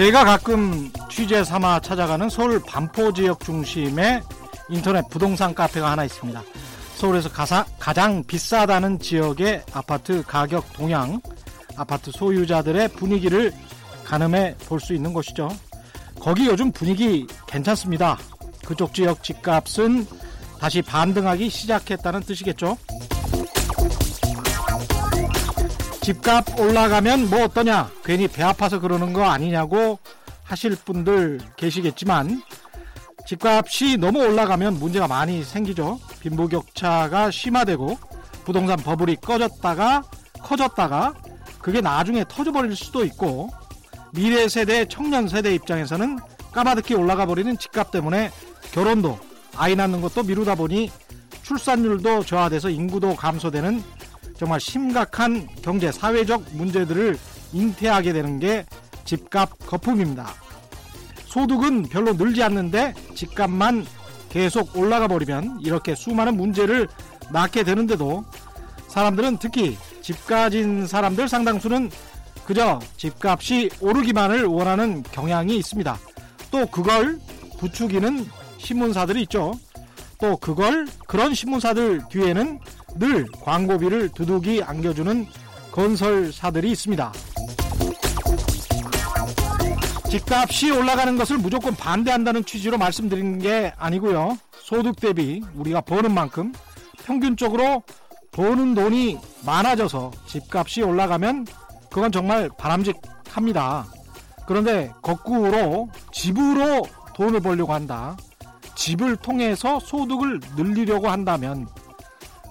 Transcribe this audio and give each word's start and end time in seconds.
제가 0.00 0.24
가끔 0.24 0.90
취재 1.10 1.44
삼아 1.44 1.80
찾아가는 1.80 2.30
서울 2.30 2.58
반포 2.66 3.12
지역 3.12 3.38
중심의 3.40 4.22
인터넷 4.70 5.06
부동산 5.10 5.54
카페가 5.54 5.90
하나 5.90 6.06
있습니다. 6.06 6.42
서울에서 6.96 7.28
가사, 7.28 7.66
가장 7.78 8.24
비싸다는 8.24 8.98
지역의 8.98 9.62
아파트 9.74 10.22
가격 10.22 10.72
동향, 10.72 11.20
아파트 11.76 12.10
소유자들의 12.12 12.88
분위기를 12.94 13.52
가늠해 14.06 14.56
볼 14.66 14.80
수 14.80 14.94
있는 14.94 15.12
곳이죠. 15.12 15.50
거기 16.18 16.46
요즘 16.46 16.72
분위기 16.72 17.26
괜찮습니다. 17.46 18.16
그쪽 18.64 18.94
지역 18.94 19.22
집값은 19.22 20.06
다시 20.58 20.80
반등하기 20.80 21.50
시작했다는 21.50 22.22
뜻이겠죠. 22.22 22.78
집값 26.02 26.58
올라가면 26.58 27.28
뭐 27.28 27.44
어떠냐? 27.44 27.90
괜히 28.04 28.26
배 28.26 28.42
아파서 28.42 28.80
그러는 28.80 29.12
거 29.12 29.24
아니냐고 29.24 29.98
하실 30.42 30.74
분들 30.76 31.40
계시겠지만 31.56 32.42
집값이 33.26 33.98
너무 33.98 34.20
올라가면 34.20 34.78
문제가 34.78 35.06
많이 35.06 35.44
생기죠. 35.44 36.00
빈부격차가 36.20 37.30
심화되고 37.30 37.98
부동산 38.44 38.78
버블이 38.78 39.16
꺼졌다가 39.16 40.02
커졌다가 40.40 41.14
그게 41.60 41.80
나중에 41.82 42.24
터져버릴 42.26 42.74
수도 42.74 43.04
있고 43.04 43.50
미래 44.12 44.48
세대 44.48 44.86
청년 44.86 45.28
세대 45.28 45.54
입장에서는 45.54 46.18
까마득히 46.50 46.94
올라가 46.94 47.26
버리는 47.26 47.56
집값 47.58 47.90
때문에 47.90 48.30
결혼도 48.72 49.18
아이 49.54 49.76
낳는 49.76 50.00
것도 50.00 50.22
미루다 50.22 50.54
보니 50.54 50.90
출산율도 51.42 52.24
저하돼서 52.24 52.70
인구도 52.70 53.14
감소되는 53.14 53.82
정말 54.40 54.58
심각한 54.58 55.46
경제 55.60 55.92
사회적 55.92 56.42
문제들을 56.52 57.18
잉태하게 57.52 58.14
되는 58.14 58.38
게 58.38 58.64
집값 59.04 59.50
거품입니다. 59.66 60.32
소득은 61.26 61.82
별로 61.82 62.14
늘지 62.14 62.42
않는데 62.44 62.94
집값만 63.14 63.84
계속 64.30 64.74
올라가 64.78 65.08
버리면 65.08 65.58
이렇게 65.60 65.94
수많은 65.94 66.38
문제를 66.38 66.88
낳게 67.30 67.64
되는데도 67.64 68.24
사람들은 68.88 69.36
특히 69.36 69.76
집 70.00 70.24
가진 70.24 70.86
사람들 70.86 71.28
상당수는 71.28 71.90
그저 72.46 72.78
집값이 72.96 73.68
오르기만을 73.78 74.46
원하는 74.46 75.02
경향이 75.02 75.54
있습니다. 75.58 75.98
또 76.50 76.64
그걸 76.64 77.20
부추기는 77.58 78.24
신문사들이 78.56 79.20
있죠. 79.24 79.52
또 80.18 80.38
그걸 80.38 80.86
그런 81.06 81.34
신문사들 81.34 82.04
뒤에는 82.08 82.58
늘 82.96 83.26
광고비를 83.42 84.10
두둑이 84.10 84.62
안겨주는 84.62 85.26
건설사들이 85.72 86.70
있습니다. 86.72 87.12
집값이 90.10 90.72
올라가는 90.72 91.16
것을 91.16 91.38
무조건 91.38 91.74
반대한다는 91.74 92.44
취지로 92.44 92.78
말씀드린 92.78 93.38
게 93.38 93.72
아니고요. 93.76 94.36
소득 94.52 94.96
대비 94.96 95.42
우리가 95.54 95.80
버는 95.82 96.12
만큼 96.12 96.52
평균적으로 97.04 97.82
버는 98.32 98.74
돈이 98.74 99.18
많아져서 99.44 100.10
집값이 100.26 100.82
올라가면 100.82 101.46
그건 101.90 102.10
정말 102.12 102.50
바람직합니다. 102.58 103.86
그런데 104.46 104.92
거꾸로 105.00 105.88
집으로 106.12 106.82
돈을 107.14 107.40
벌려고 107.40 107.72
한다. 107.72 108.16
집을 108.74 109.16
통해서 109.16 109.78
소득을 109.78 110.40
늘리려고 110.56 111.08
한다면 111.08 111.68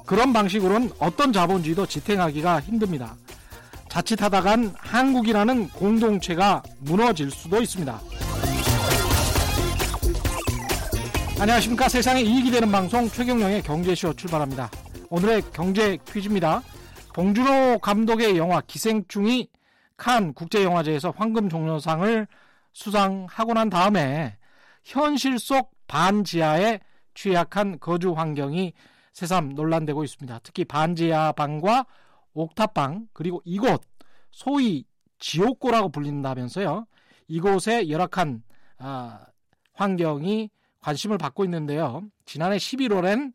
그런 0.10 0.34
방식으로는 0.34 0.90
어떤 0.98 1.32
자본주의도 1.32 1.86
지탱하기가 1.86 2.62
힘듭니다. 2.62 3.16
자칫하다간 3.90 4.74
한국이라는 4.76 5.70
공동체가 5.70 6.64
무너질 6.80 7.30
수도 7.30 7.62
있습니다. 7.62 8.02
안녕하십니까. 11.40 11.88
세상에 11.88 12.22
이익이 12.22 12.50
되는 12.50 12.72
방송 12.72 13.08
최경령의 13.08 13.62
경제쇼 13.62 14.16
출발합니다. 14.16 14.72
오늘의 15.12 15.44
경제 15.54 16.00
퀴즈입니다. 16.12 16.64
봉준호 17.14 17.78
감독의 17.78 18.36
영화 18.36 18.62
기생충이 18.62 19.48
칸 19.96 20.34
국제영화제에서 20.34 21.14
황금 21.16 21.50
종려상을 21.50 22.28
수상하고 22.74 23.54
난 23.54 23.70
다음에 23.70 24.38
현실 24.84 25.38
속 25.38 25.70
반지하에 25.86 26.80
취약한 27.14 27.78
거주 27.80 28.14
환경이 28.14 28.74
새삼 29.20 29.50
논란되고 29.50 30.04
있습니다. 30.06 30.40
특히 30.44 30.64
반지하 30.64 31.34
방과 31.34 31.86
옥탑방 32.34 33.10
그리고 33.12 33.42
이곳 33.44 33.82
소위 34.32 34.86
지옥고라고 35.20 35.90
불린다면서요. 35.90 36.86
이곳의 37.28 37.92
열악한 37.92 38.44
아, 38.78 39.26
환경이 39.74 40.50
관심을 40.80 41.18
받고 41.18 41.44
있는데요. 41.44 42.04
지난해 42.26 42.56
11월엔 42.56 43.34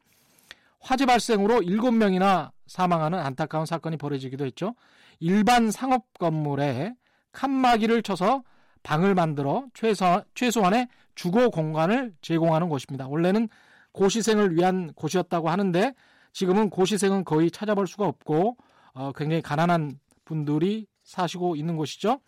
화재 0.81 1.05
발생으로 1.05 1.61
7명이나 1.61 2.51
사망하는 2.66 3.19
안타까운 3.19 3.66
사건이 3.66 3.99
벌어지기도 3.99 4.47
했죠. 4.47 4.75
일반 5.21 5.71
상업 5.71 6.06
건물에 6.19 6.95
칸막이를 7.33 8.03
쳐서 8.03 8.43
방을 8.83 9.15
만들어 9.15 9.66
최소, 9.75 10.22
최소한의 10.34 10.89
주거 11.15 11.51
공간을 11.51 12.15
제공하는 12.22 12.71
곳입니다. 12.71 13.06
원래는 13.06 13.49
고시생을 13.94 14.56
위한 14.56 14.93
곳이었다고 14.93 15.49
하는데 15.49 15.94
지금은 16.32 16.69
고시생은 16.69 17.25
거의 17.25 17.50
찾아볼 17.50 17.87
수가 17.87 18.06
없고 18.06 18.59
어, 18.93 19.12
굉장히 19.16 19.41
가난한 19.41 19.99
분들이 20.25 20.87
사시고 21.05 21.56
있는 21.56 21.77
곳이죠. 21.77 22.21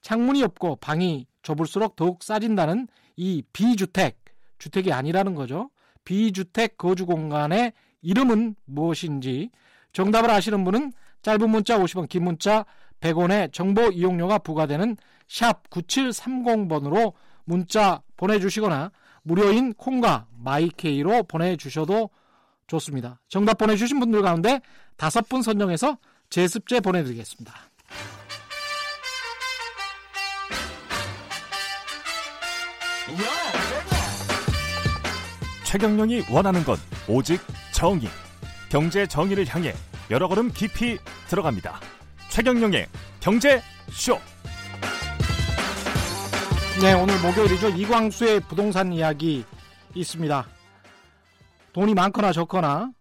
창문이 0.00 0.42
없고 0.42 0.76
방이 0.76 1.26
좁을수록 1.42 1.94
더욱 1.94 2.22
싸진다는 2.22 2.88
이 3.16 3.42
비주택, 3.52 4.18
주택이 4.58 4.92
아니라는 4.92 5.34
거죠. 5.34 5.70
비주택 6.04 6.78
거주 6.78 7.06
공간의 7.06 7.72
이름은 8.02 8.56
무엇인지 8.64 9.50
정답을 9.92 10.30
아시는 10.30 10.64
분은 10.64 10.92
짧은 11.22 11.50
문자 11.50 11.78
50원, 11.78 12.08
긴 12.08 12.24
문자 12.24 12.64
100원의 13.00 13.52
정보 13.52 13.90
이용료가 13.90 14.38
부과되는 14.38 14.96
샵 15.28 15.68
9730번으로 15.68 17.12
문자 17.44 18.00
보내주시거나 18.16 18.90
무료인 19.22 19.72
콩과 19.74 20.26
마이케이로 20.38 21.24
보내주셔도 21.24 22.10
좋습니다. 22.66 23.20
정답 23.28 23.58
보내주신 23.58 24.00
분들 24.00 24.22
가운데 24.22 24.60
다섯 24.96 25.28
분 25.28 25.42
선정해서 25.42 25.98
제습제 26.30 26.80
보내드리겠습니다. 26.80 27.52
최경령이 35.64 36.24
원하는 36.30 36.64
건 36.64 36.76
오직 37.08 37.40
정의. 37.72 38.08
경제 38.68 39.06
정의를 39.06 39.46
향해 39.48 39.72
여러 40.10 40.28
걸음 40.28 40.50
깊이 40.52 40.98
들어갑니다. 41.28 41.80
최경령의 42.28 42.86
경제 43.20 43.60
쇼. 43.90 44.18
네, 46.80 46.94
오늘 46.94 47.20
목요일이죠. 47.20 47.68
이광수의 47.68 48.40
부동산 48.48 48.90
이야기 48.90 49.44
있습니다. 49.94 50.46
돈이 51.74 51.92
많거나 51.92 52.32
적거나 52.32 52.92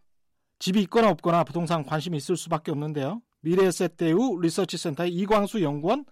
집이 0.60 0.82
있거나 0.82 1.10
없거나 1.12 1.46
부동산 1.46 1.86
관심이 1.86 2.18
있을 2.18 2.36
수밖에 2.36 2.72
없는데요. 2.72 3.22
미래에셋대우 3.40 4.42
리서치센터의 4.42 5.12
이광수 5.12 5.64
연구원 5.64 6.04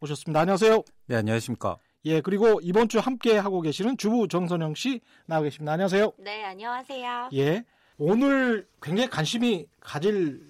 오셨습니다. 0.00 0.40
안녕하세요. 0.40 0.82
네, 1.06 1.16
안녕하십니까. 1.16 1.78
예, 2.04 2.20
그리고 2.20 2.60
이번 2.62 2.90
주 2.90 2.98
함께 2.98 3.38
하고 3.38 3.62
계시는 3.62 3.96
주부 3.96 4.28
정선영 4.28 4.74
씨 4.74 5.00
나와 5.24 5.40
계십니다. 5.44 5.72
안녕하세요. 5.72 6.12
네, 6.18 6.44
안녕하세요. 6.44 7.30
예. 7.32 7.64
오늘 7.96 8.68
굉장히 8.82 9.08
관심이 9.08 9.66
가질 9.80 10.42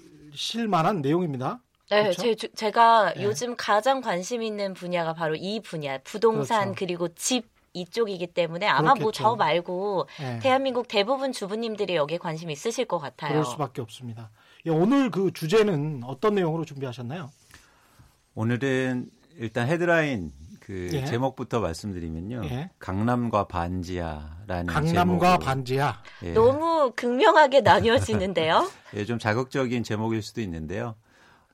만한 0.69 1.03
내용입니다. 1.03 1.63
네, 1.97 2.03
그렇죠? 2.05 2.35
제, 2.35 2.49
제가 2.55 3.15
네. 3.15 3.25
요즘 3.25 3.57
가장 3.57 4.01
관심 4.01 4.43
있는 4.43 4.75
분야가 4.75 5.15
바로 5.15 5.35
이 5.35 5.61
분야, 5.61 5.99
부동산 5.99 6.75
그렇죠. 6.75 6.79
그리고집 6.79 7.49
이쪽이기 7.75 8.29
때문에 8.29 8.67
아마 8.67 8.91
뭐 8.91 8.95
그렇겠죠. 8.95 9.23
저 9.23 9.37
말고 9.37 10.09
예. 10.21 10.39
대한민국 10.41 10.87
대부분 10.89 11.33
주부님들이 11.33 11.97
여기에 11.97 12.19
관심 12.19 12.51
있으실 12.51 12.85
것 12.85 12.99
같아요. 12.99 13.33
그럴 13.33 13.45
수밖에 13.45 13.83
없습니다. 13.83 14.31
예, 14.67 14.71
오늘 14.71 15.11
그 15.11 15.33
주제는 15.33 16.03
어떤 16.05 16.37
내용으로 16.37 16.65
준비하셨나요? 16.65 17.31
오늘은 18.37 19.11
일단 19.39 19.67
헤드라인 19.69 20.33
그 20.61 20.89
예. 20.93 21.05
제목부터 21.05 21.61
말씀드리면요. 21.61 22.43
예. 22.45 22.71
강남과 22.79 23.49
반지하라는 23.49 24.67
강남과 24.67 24.93
제목으로, 24.93 25.39
반지하. 25.39 26.03
예, 26.23 26.33
너무 26.33 26.93
극명하게 26.97 27.61
나뉘어지는데요. 27.63 28.71
예, 28.95 29.05
좀 29.05 29.19
자극적인 29.19 29.83
제목일 29.83 30.23
수도 30.23 30.41
있는데요. 30.41 30.95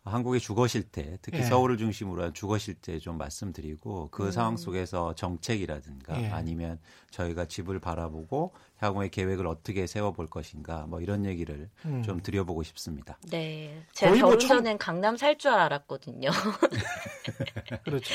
한국의 0.05 0.41
주거 0.41 0.67
실태, 0.67 1.19
특히 1.20 1.41
예. 1.41 1.43
서울을 1.43 1.76
중심으로 1.76 2.23
한 2.23 2.32
주거 2.35 2.56
실태 2.56 2.99
좀 2.99 3.19
말씀드리고 3.19 4.08
그 4.11 4.26
음. 4.26 4.31
상황 4.32 4.56
속에서 4.56 5.14
정책이라든가 5.14 6.23
예. 6.23 6.29
아니면 6.31 6.79
저희가 7.11 7.44
집을 7.44 7.81
바라보고 7.81 8.55
향후의 8.79 9.11
계획을 9.11 9.47
어떻게 9.47 9.87
세워볼 9.87 10.29
것인가 10.29 10.87
뭐 10.88 11.00
이런 11.02 11.26
얘기를 11.26 11.69
음. 11.85 12.02
좀 12.02 12.23
드려보고 12.23 12.62
싶습니다. 12.62 13.19
네, 13.31 13.85
제가 13.93 14.11
거의 14.12 14.23
뭐 14.23 14.31
결혼 14.31 14.41
청- 14.41 14.56
전엔 14.58 14.79
강남 14.79 15.17
살 15.19 15.37
줄 15.37 15.52
알았거든요. 15.52 16.31
그렇죠. 17.85 18.14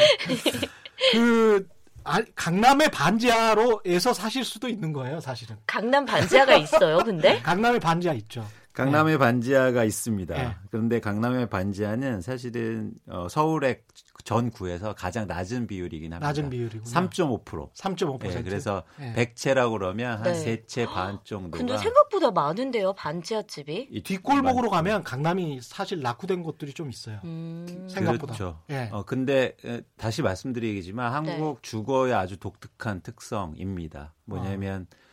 그 1.12 1.68
아, 2.04 2.22
강남의 2.36 2.90
반지하로에서 2.92 4.14
사실 4.14 4.44
수도 4.44 4.68
있는 4.70 4.94
거예요, 4.94 5.20
사실은. 5.20 5.56
강남 5.66 6.06
반지하가 6.06 6.56
있어요, 6.56 6.98
근데? 7.00 7.42
강남의 7.44 7.80
반지하 7.80 8.14
있죠. 8.16 8.48
강남의 8.75 9.18
반지하가 9.18 9.83
있습니다. 9.83 10.36
네. 10.36 10.56
그런데 10.69 11.00
강남의 11.00 11.50
반지하는 11.50 12.22
사실은 12.22 12.94
어, 13.07 13.27
서울의 13.30 13.81
전 14.25 14.50
구에서 14.50 14.94
가장 14.94 15.27
낮은 15.27 15.68
비율이긴 15.68 16.12
합니다. 16.12 16.27
낮은 16.27 16.50
비율이구나. 16.50 16.83
3.5%. 16.83 17.72
3.5%. 17.74 18.25
예, 18.25 18.44
그래서 18.44 18.83
예. 19.00 19.13
100채라고 19.13 19.72
그러면 19.74 20.18
한 20.18 20.24
네. 20.24 20.33
세채반 20.33 21.19
정도가 21.24 21.57
근데 21.57 21.77
생각보다 21.77 22.31
많은데요, 22.31 22.94
반지하 22.94 23.44
집이? 23.44 23.88
이 23.92 24.04
뒷골목으로. 24.04 24.69
가면 24.69 25.04
강남이 25.04 25.60
사실 25.62 26.01
낙후된 26.01 26.44
곳들이 26.44 26.74
좀 26.74 26.89
있어요. 26.89 27.19
음. 27.24 27.88
생각보다. 27.89 28.33
그렇죠. 28.33 28.62
예. 28.72 28.89
어, 28.92 29.04
근데 29.04 29.56
에, 29.63 29.81
다시 29.95 30.22
말씀드리겠지만 30.22 31.13
한국 31.13 31.63
주거의 31.63 32.13
아주 32.13 32.38
독특한 32.38 33.01
특성입니다. 33.01 34.13
뭐냐면 34.25 34.88
어, 34.92 35.05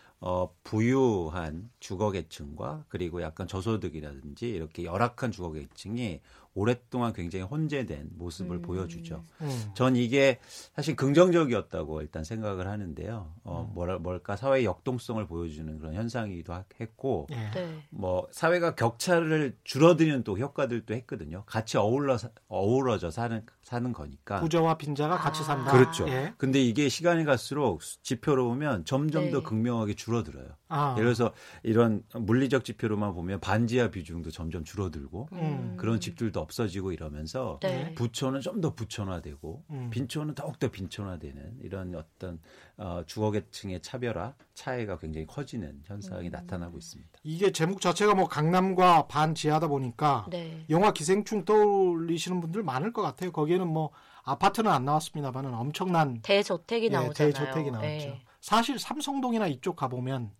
부유한 0.62 1.70
주거 1.80 2.12
계층과 2.12 2.84
그리고 2.88 3.22
약간 3.22 3.48
저소득이라든지 3.48 4.48
이렇게 4.48 4.84
열악한 4.84 5.32
주거 5.32 5.50
계층이 5.52 6.20
오랫동안 6.54 7.12
굉장히 7.12 7.44
혼재된 7.44 8.10
모습을 8.16 8.56
음. 8.56 8.62
보여주죠. 8.62 9.24
음. 9.40 9.70
전 9.74 9.96
이게 9.96 10.38
사실 10.74 10.94
긍정적이었다고 10.96 12.02
일단 12.02 12.24
생각을 12.24 12.66
하는데요. 12.68 13.32
어, 13.44 13.66
음. 13.70 13.74
뭐라, 13.74 13.98
뭘까 13.98 14.36
사회의 14.36 14.64
역동성을 14.66 15.26
보여주는 15.26 15.78
그런 15.78 15.94
현상이기도 15.94 16.52
하- 16.52 16.64
했고 16.80 17.26
예. 17.32 17.50
네. 17.54 17.82
뭐 17.90 18.28
사회가 18.30 18.74
격차를 18.74 19.56
줄어드는 19.64 20.24
또 20.24 20.38
효과들도 20.38 20.92
했거든요. 20.94 21.44
같이 21.46 21.78
어울러 21.78 22.18
사- 22.18 22.30
어우러져 22.48 23.10
사는 23.10 23.44
사는 23.62 23.92
거니까. 23.92 24.40
부자와 24.40 24.76
빈자가 24.76 25.16
같이 25.16 25.40
아. 25.40 25.44
산다. 25.44 25.72
그렇죠. 25.72 26.06
예. 26.08 26.34
근데 26.36 26.60
이게 26.60 26.88
시간이 26.88 27.24
갈수록 27.24 27.80
지표로 28.02 28.44
보면 28.48 28.84
점점 28.84 29.24
네. 29.24 29.30
더 29.30 29.42
극명하게 29.42 29.94
줄어들어요. 29.94 30.48
아. 30.72 30.94
예를 30.98 31.12
들어서 31.14 31.34
이런 31.62 32.02
물리적 32.14 32.64
지표로만 32.64 33.12
보면 33.12 33.40
반지하 33.40 33.90
비중도 33.90 34.30
점점 34.30 34.64
줄어들고 34.64 35.28
음. 35.32 35.74
그런 35.76 36.00
집들도 36.00 36.40
없어지고 36.40 36.92
이러면서 36.92 37.58
네. 37.60 37.94
부촌은 37.94 38.40
좀 38.40 38.62
더 38.62 38.74
부촌화되고 38.74 39.64
음. 39.70 39.90
빈촌은 39.90 40.34
더욱더 40.34 40.68
빈촌화되는 40.68 41.58
이런 41.62 41.94
어떤 41.96 42.40
어, 42.76 43.02
주거계층의 43.06 43.82
차별화 43.82 44.34
차이가 44.54 44.98
굉장히 44.98 45.26
커지는 45.26 45.82
현상이 45.84 46.28
음. 46.28 46.30
나타나고 46.30 46.78
있습니다. 46.78 47.10
이게 47.24 47.50
제목 47.50 47.80
자체가 47.80 48.14
뭐 48.14 48.28
강남과 48.28 49.08
반지하다 49.08 49.66
보니까 49.66 50.26
네. 50.30 50.64
영화 50.70 50.92
기생충 50.92 51.44
떠올리시는 51.44 52.40
분들 52.40 52.62
많을 52.62 52.92
것 52.92 53.02
같아요. 53.02 53.32
거기에는 53.32 53.66
뭐 53.66 53.90
아파트는 54.22 54.70
안 54.70 54.84
나왔습니다만은 54.84 55.52
엄청난 55.54 56.22
대저택이 56.22 56.86
예, 56.86 56.90
나오잖아요. 56.90 57.32
대저택이 57.32 57.70
나왔죠. 57.72 57.88
네. 57.88 58.22
사실 58.40 58.78
삼성동이나 58.78 59.48
이쪽 59.48 59.76
가보면 59.76 60.30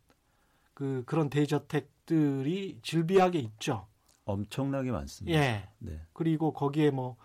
그 0.74 1.02
그런 1.06 1.28
대저택들이 1.30 2.78
질비하게 2.82 3.38
있죠. 3.40 3.86
엄청나게 4.24 4.90
많습니다. 4.90 5.38
예. 5.38 5.68
네. 5.78 6.00
그리고 6.12 6.52
거기에 6.52 6.90
뭐 6.90 7.16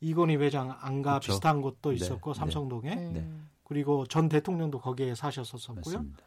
이건희 0.00 0.36
회장 0.36 0.76
안가 0.80 1.12
그렇죠. 1.12 1.32
비슷한 1.32 1.60
것도 1.60 1.90
네, 1.90 1.96
있었고 1.96 2.32
네. 2.32 2.38
삼성동에 2.38 2.92
음. 2.94 3.48
그리고 3.64 4.06
전 4.06 4.28
대통령도 4.28 4.80
거기에 4.80 5.14
사셨었었고요. 5.14 5.94
맞습니다. 5.96 6.22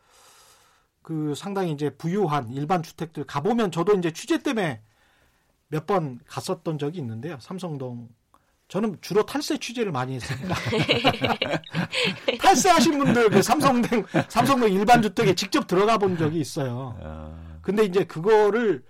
그 1.01 1.35
상당히 1.35 1.71
이제 1.71 1.89
부유한 1.89 2.49
일반 2.49 2.81
주택들 2.83 3.25
가보면 3.25 3.71
저도 3.71 3.93
이제 3.97 4.11
취재 4.11 4.41
때문에 4.41 4.81
몇 5.67 5.85
번 5.87 6.19
갔었던 6.27 6.77
적이 6.77 6.99
있는데요. 6.99 7.37
삼성동. 7.39 8.09
저는 8.73 8.97
주로 9.01 9.23
탈세 9.23 9.59
취재를 9.59 9.91
많이 9.91 10.15
했습니다. 10.15 10.55
탈세하신 12.41 12.97
분들 12.97 13.29
그 13.29 13.43
삼성동 13.43 14.03
삼성동 14.29 14.71
일반 14.71 15.03
주택에 15.03 15.35
직접 15.35 15.67
들어가 15.67 15.99
본 15.99 16.17
적이 16.17 16.39
있어요. 16.39 16.97
아, 16.99 17.59
근데 17.61 17.83
이제 17.83 18.03
그거를 18.03 18.83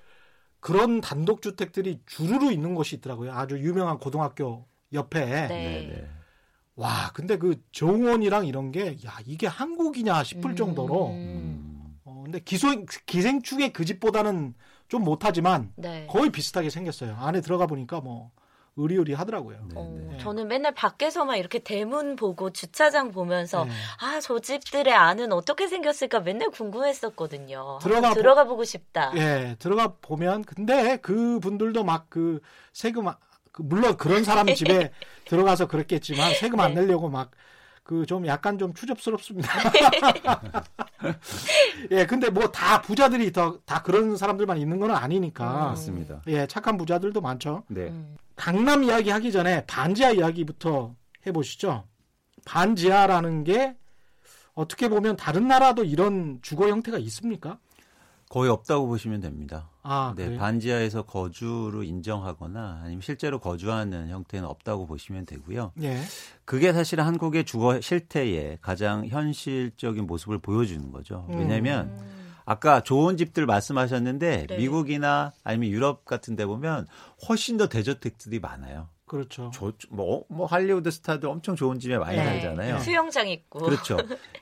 그런 0.61 1.01
단독 1.01 1.41
주택들이 1.41 1.99
주르르 2.05 2.53
있는 2.53 2.75
곳이 2.75 2.95
있더라고요. 2.95 3.33
아주 3.33 3.59
유명한 3.59 3.97
고등학교 3.97 4.65
옆에. 4.93 5.25
네. 5.25 5.47
네, 5.49 5.87
네. 5.93 6.07
와, 6.77 7.11
근데 7.13 7.37
그 7.37 7.61
정원이랑 7.73 8.45
이런 8.45 8.71
게 8.71 8.97
야, 9.05 9.17
이게 9.25 9.47
한국이냐 9.47 10.23
싶을 10.23 10.51
음. 10.51 10.55
정도로 10.55 11.09
음. 11.09 11.97
어, 12.05 12.21
근데 12.23 12.39
기소, 12.39 12.69
기생충의 13.05 13.73
그 13.73 13.83
집보다는 13.83 14.53
좀 14.87 15.03
못하지만 15.03 15.73
네. 15.75 16.07
거의 16.09 16.29
비슷하게 16.31 16.69
생겼어요. 16.69 17.17
안에 17.17 17.41
들어가 17.41 17.67
보니까 17.67 17.99
뭐 17.99 18.31
의리의리 18.75 19.13
하더라고요. 19.13 19.57
네, 19.69 19.75
어, 19.75 20.07
네. 20.11 20.17
저는 20.17 20.47
맨날 20.47 20.73
밖에서만 20.73 21.37
이렇게 21.37 21.59
대문 21.59 22.15
보고 22.15 22.49
주차장 22.49 23.11
보면서 23.11 23.65
네. 23.65 23.71
아, 24.01 24.19
저 24.19 24.39
집들의 24.39 24.91
안은 24.93 25.31
어떻게 25.31 25.67
생겼을까 25.67 26.21
맨날 26.21 26.49
궁금했었거든요. 26.49 27.79
들어가 27.81 27.95
한번 27.97 28.13
보- 28.13 28.19
들어가 28.21 28.43
보 28.45 28.53
고 28.55 28.63
싶다. 28.63 29.11
예, 29.15 29.55
들어가 29.59 29.95
보면 30.01 30.43
근데 30.43 30.97
그 31.01 31.39
분들도 31.39 31.83
막 31.83 32.05
그 32.09 32.39
세금 32.71 33.07
아- 33.07 33.17
그 33.51 33.61
물론 33.63 33.97
그런 33.97 34.23
사람 34.23 34.47
집에 34.53 34.91
들어가서 35.25 35.67
그랬겠지만 35.67 36.33
세금 36.35 36.59
안 36.59 36.73
네. 36.73 36.81
내려고 36.81 37.09
막 37.09 37.31
그 37.83 38.05
좀 38.05 38.25
약간 38.25 38.57
좀 38.57 38.73
추접스럽습니다. 38.73 39.51
예, 41.91 42.05
근데 42.05 42.29
뭐 42.29 42.51
다 42.51 42.81
부자들이 42.81 43.31
더다 43.31 43.81
그런 43.83 44.15
사람들만 44.15 44.57
있는 44.57 44.79
건 44.79 44.91
아니니까. 44.91 45.45
맞습니다. 45.69 46.21
예, 46.27 46.47
착한 46.47 46.77
부자들도 46.77 47.19
많죠. 47.21 47.63
네. 47.67 47.87
음. 47.89 48.15
강남 48.35 48.83
이야기 48.83 49.09
하기 49.09 49.31
전에 49.31 49.65
반지하 49.65 50.11
이야기부터 50.11 50.95
해보시죠. 51.27 51.83
반지하라는 52.45 53.43
게 53.43 53.75
어떻게 54.53 54.87
보면 54.89 55.15
다른 55.17 55.47
나라도 55.47 55.83
이런 55.83 56.39
주거 56.41 56.67
형태가 56.69 56.97
있습니까? 56.99 57.57
거의 58.33 58.49
없다고 58.49 58.87
보시면 58.87 59.21
됩니다. 59.21 59.69
아, 59.83 60.15
네, 60.17 60.25
그래요? 60.25 60.39
반지하에서 60.39 61.03
거주로 61.03 61.83
인정하거나 61.83 62.79
아니면 62.83 62.99
실제로 63.01 63.37
거주하는 63.37 64.09
형태는 64.09 64.47
없다고 64.47 64.87
보시면 64.87 65.27
되고요. 65.27 65.71
예. 65.83 65.99
그게 66.43 66.73
사실 66.73 66.99
한국의 66.99 67.43
주거 67.43 67.79
실태의 67.79 68.57
가장 68.59 69.05
현실적인 69.05 70.07
모습을 70.07 70.39
보여주는 70.39 70.91
거죠. 70.91 71.27
음. 71.29 71.37
왜냐하면 71.37 71.89
음. 71.89 72.33
아까 72.43 72.81
좋은 72.81 73.17
집들 73.17 73.45
말씀하셨는데 73.45 74.47
네. 74.47 74.57
미국이나 74.57 75.31
아니면 75.43 75.69
유럽 75.69 76.03
같은 76.03 76.35
데 76.35 76.47
보면 76.47 76.87
훨씬 77.29 77.57
더 77.57 77.69
대저택들이 77.69 78.39
많아요. 78.39 78.89
그렇죠. 79.05 79.51
저, 79.53 79.71
뭐, 79.91 80.25
뭐 80.27 80.47
할리우드 80.47 80.89
스타들 80.89 81.29
엄청 81.29 81.55
좋은 81.55 81.77
집에 81.77 81.99
많이 81.99 82.17
네. 82.17 82.23
살잖아요. 82.23 82.79
수영장 82.79 83.27
있고. 83.27 83.59
그렇죠. 83.59 83.97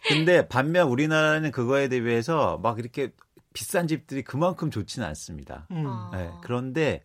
근데 0.08 0.48
반면 0.48 0.88
우리나라는 0.88 1.52
그거에 1.52 1.90
대비해서 1.90 2.58
막 2.64 2.80
이렇게 2.80 3.12
비싼 3.54 3.88
집들이 3.88 4.24
그만큼 4.24 4.72
좋지는 4.72 5.08
않습니다. 5.10 5.68
음. 5.72 5.86
아. 5.88 6.10
네, 6.14 6.30
그런데 6.42 7.04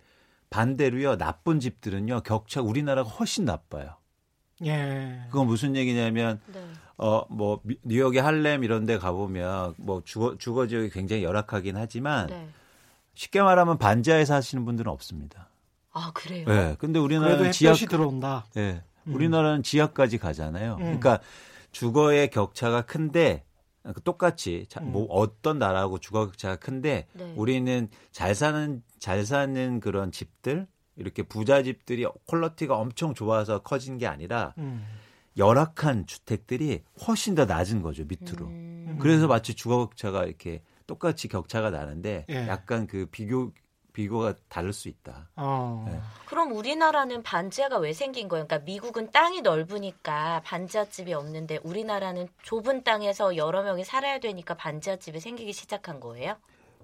반대로요, 0.50 1.16
나쁜 1.18 1.58
집들은요, 1.60 2.20
격차 2.22 2.60
우리나라가 2.60 3.08
훨씬 3.08 3.44
나빠요. 3.44 3.96
예. 4.64 5.22
그건 5.30 5.46
무슨 5.48 5.76
얘기냐면, 5.76 6.40
네. 6.52 6.64
어, 6.98 7.26
뭐, 7.28 7.60
미- 7.64 7.76
뉴욕의 7.82 8.22
할렘 8.22 8.64
이런 8.64 8.86
데 8.86 8.96
가보면, 8.96 9.74
뭐, 9.76 10.02
주거, 10.04 10.38
주거 10.38 10.66
지역이 10.66 10.90
굉장히 10.90 11.24
열악하긴 11.24 11.76
하지만, 11.76 12.28
네. 12.28 12.48
쉽게 13.14 13.42
말하면 13.42 13.78
반지하에 13.78 14.24
사시는 14.24 14.64
분들은 14.64 14.90
없습니다. 14.92 15.48
아, 15.92 16.12
그래요? 16.14 16.46
네, 16.46 16.76
근데 16.78 16.98
우리나라는 16.98 17.50
지하, 17.52 17.74
들어온다. 17.74 18.46
예. 18.56 18.82
음. 19.08 19.14
우리나라는 19.14 19.62
지하까지 19.62 20.18
가잖아요. 20.18 20.74
음. 20.74 20.78
그러니까 20.78 21.20
주거의 21.72 22.30
격차가 22.30 22.82
큰데 22.82 23.44
똑같이 24.04 24.66
자- 24.68 24.80
음. 24.80 24.92
뭐 24.92 25.04
어떤 25.10 25.58
나라하고 25.58 25.98
주거 25.98 26.26
격차가 26.26 26.56
큰데 26.56 27.06
네. 27.12 27.32
우리는 27.36 27.88
잘 28.12 28.34
사는 28.34 28.82
잘 28.98 29.24
사는 29.24 29.80
그런 29.80 30.10
집들 30.12 30.66
이렇게 30.96 31.22
부자 31.22 31.62
집들이 31.62 32.06
퀄리티가 32.26 32.76
엄청 32.76 33.14
좋아서 33.14 33.60
커진 33.62 33.98
게 33.98 34.06
아니라 34.06 34.54
음. 34.58 34.84
열악한 35.36 36.06
주택들이 36.06 36.82
훨씬 37.06 37.34
더 37.34 37.44
낮은 37.44 37.82
거죠 37.82 38.04
밑으로. 38.06 38.46
음. 38.46 38.98
그래서 39.00 39.26
마치 39.26 39.54
주거 39.54 39.76
격차가 39.88 40.24
이렇게 40.24 40.62
똑같이 40.86 41.28
격차가 41.28 41.70
나는데 41.70 42.24
예. 42.30 42.48
약간 42.48 42.86
그 42.86 43.06
비교 43.10 43.52
비교가 43.96 44.34
다를 44.50 44.74
수 44.74 44.88
있다. 44.88 45.26
어. 45.36 45.86
네. 45.88 45.98
그럼 46.26 46.52
우리나라는 46.52 47.22
반지하가 47.22 47.78
왜 47.78 47.94
생긴 47.94 48.28
거예요? 48.28 48.46
그러니까 48.46 48.66
미국은 48.66 49.10
땅이 49.10 49.40
넓으니까 49.40 50.42
반지하집이 50.44 51.14
없는데 51.14 51.60
우리나라는 51.62 52.28
좁은 52.42 52.84
땅에서 52.84 53.36
여러 53.36 53.62
명이 53.62 53.84
살아야 53.84 54.20
되니까 54.20 54.52
반지하집이 54.52 55.18
생기기 55.18 55.54
시작한 55.54 55.98
거예요? 55.98 56.36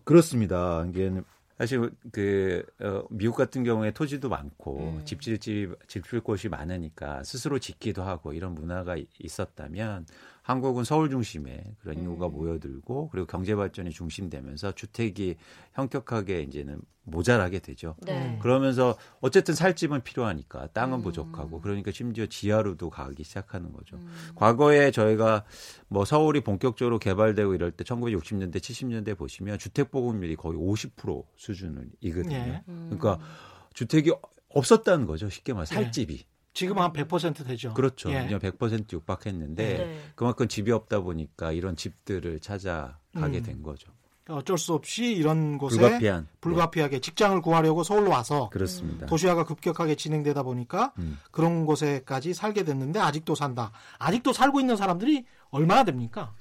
그렇습니다. 0.04 0.86
이게 0.88 1.12
사실 1.58 1.90
그 2.12 2.64
어, 2.80 3.02
미국 3.10 3.36
같은 3.36 3.62
경우에 3.62 3.90
토지도 3.90 4.30
많고 4.30 4.78
음. 4.78 5.04
집질 5.04 5.38
집 5.38 5.76
집질 5.86 6.20
곳이 6.20 6.48
많으니까 6.48 7.22
스스로 7.24 7.58
짓기도 7.58 8.02
하고 8.04 8.32
이런 8.32 8.54
문화가 8.54 8.96
이- 8.96 9.06
있었다면 9.18 10.06
한국은 10.42 10.82
서울 10.82 11.08
중심에 11.08 11.62
그런 11.80 11.98
인구가 11.98 12.26
음. 12.26 12.32
모여들고 12.32 13.10
그리고 13.10 13.26
경제 13.26 13.54
발전이 13.54 13.90
중심되면서 13.90 14.72
주택이 14.72 15.36
현격하게 15.72 16.42
이제는 16.42 16.80
모자라게 17.04 17.60
되죠. 17.60 17.96
네. 18.00 18.38
그러면서 18.42 18.96
어쨌든 19.20 19.54
살 19.54 19.74
집은 19.74 20.02
필요하니까 20.02 20.68
땅은 20.68 20.98
음. 20.98 21.02
부족하고 21.02 21.60
그러니까 21.60 21.90
심지어 21.90 22.26
지하로도 22.26 22.90
가기 22.90 23.24
시작하는 23.24 23.72
거죠. 23.72 23.96
음. 23.96 24.08
과거에 24.34 24.90
저희가 24.90 25.44
뭐 25.88 26.04
서울이 26.04 26.40
본격적으로 26.42 26.98
개발되고 26.98 27.54
이럴 27.54 27.70
때 27.72 27.84
1960년대 27.84 28.56
70년대 28.56 29.16
보시면 29.16 29.58
주택 29.58 29.90
보급률이 29.90 30.36
거의 30.36 30.58
50% 30.58 31.24
수준이거든요. 31.36 32.34
예. 32.36 32.62
음. 32.68 32.90
그러니까 32.90 33.24
주택이 33.74 34.12
없었다는 34.48 35.06
거죠. 35.06 35.28
쉽게 35.28 35.52
말해 35.52 35.66
살 35.66 35.84
네. 35.84 35.90
집이. 35.90 36.24
지금 36.54 36.78
한 36.78 36.92
100% 36.92 37.46
되죠. 37.46 37.72
그렇죠. 37.74 38.10
예. 38.10 38.24
그냥 38.24 38.38
100% 38.38 38.92
육박했는데 38.92 39.78
네. 39.78 40.00
그만큼 40.14 40.48
집이 40.48 40.70
없다 40.70 41.00
보니까 41.00 41.52
이런 41.52 41.76
집들을 41.76 42.40
찾아가게 42.40 43.38
음. 43.38 43.42
된 43.42 43.62
거죠. 43.62 43.90
어쩔 44.28 44.56
수 44.56 44.72
없이 44.72 45.12
이런 45.12 45.58
곳에 45.58 45.78
불가피한. 45.78 46.22
네, 46.22 46.28
불가피하게 46.40 47.00
직장을 47.00 47.40
구하려고 47.40 47.82
서울로 47.82 48.10
와서 48.10 48.50
그렇습니다. 48.50 49.06
도시화가 49.06 49.44
급격하게 49.44 49.96
진행되다 49.96 50.42
보니까 50.44 50.92
음. 50.98 51.18
그런 51.30 51.66
곳에까지 51.66 52.32
살게 52.32 52.64
됐는데 52.64 53.00
아직도 53.00 53.34
산다. 53.34 53.72
아직도 53.98 54.32
살고 54.32 54.60
있는 54.60 54.76
사람들이 54.76 55.24
얼마나 55.50 55.84
됩니까? 55.84 56.32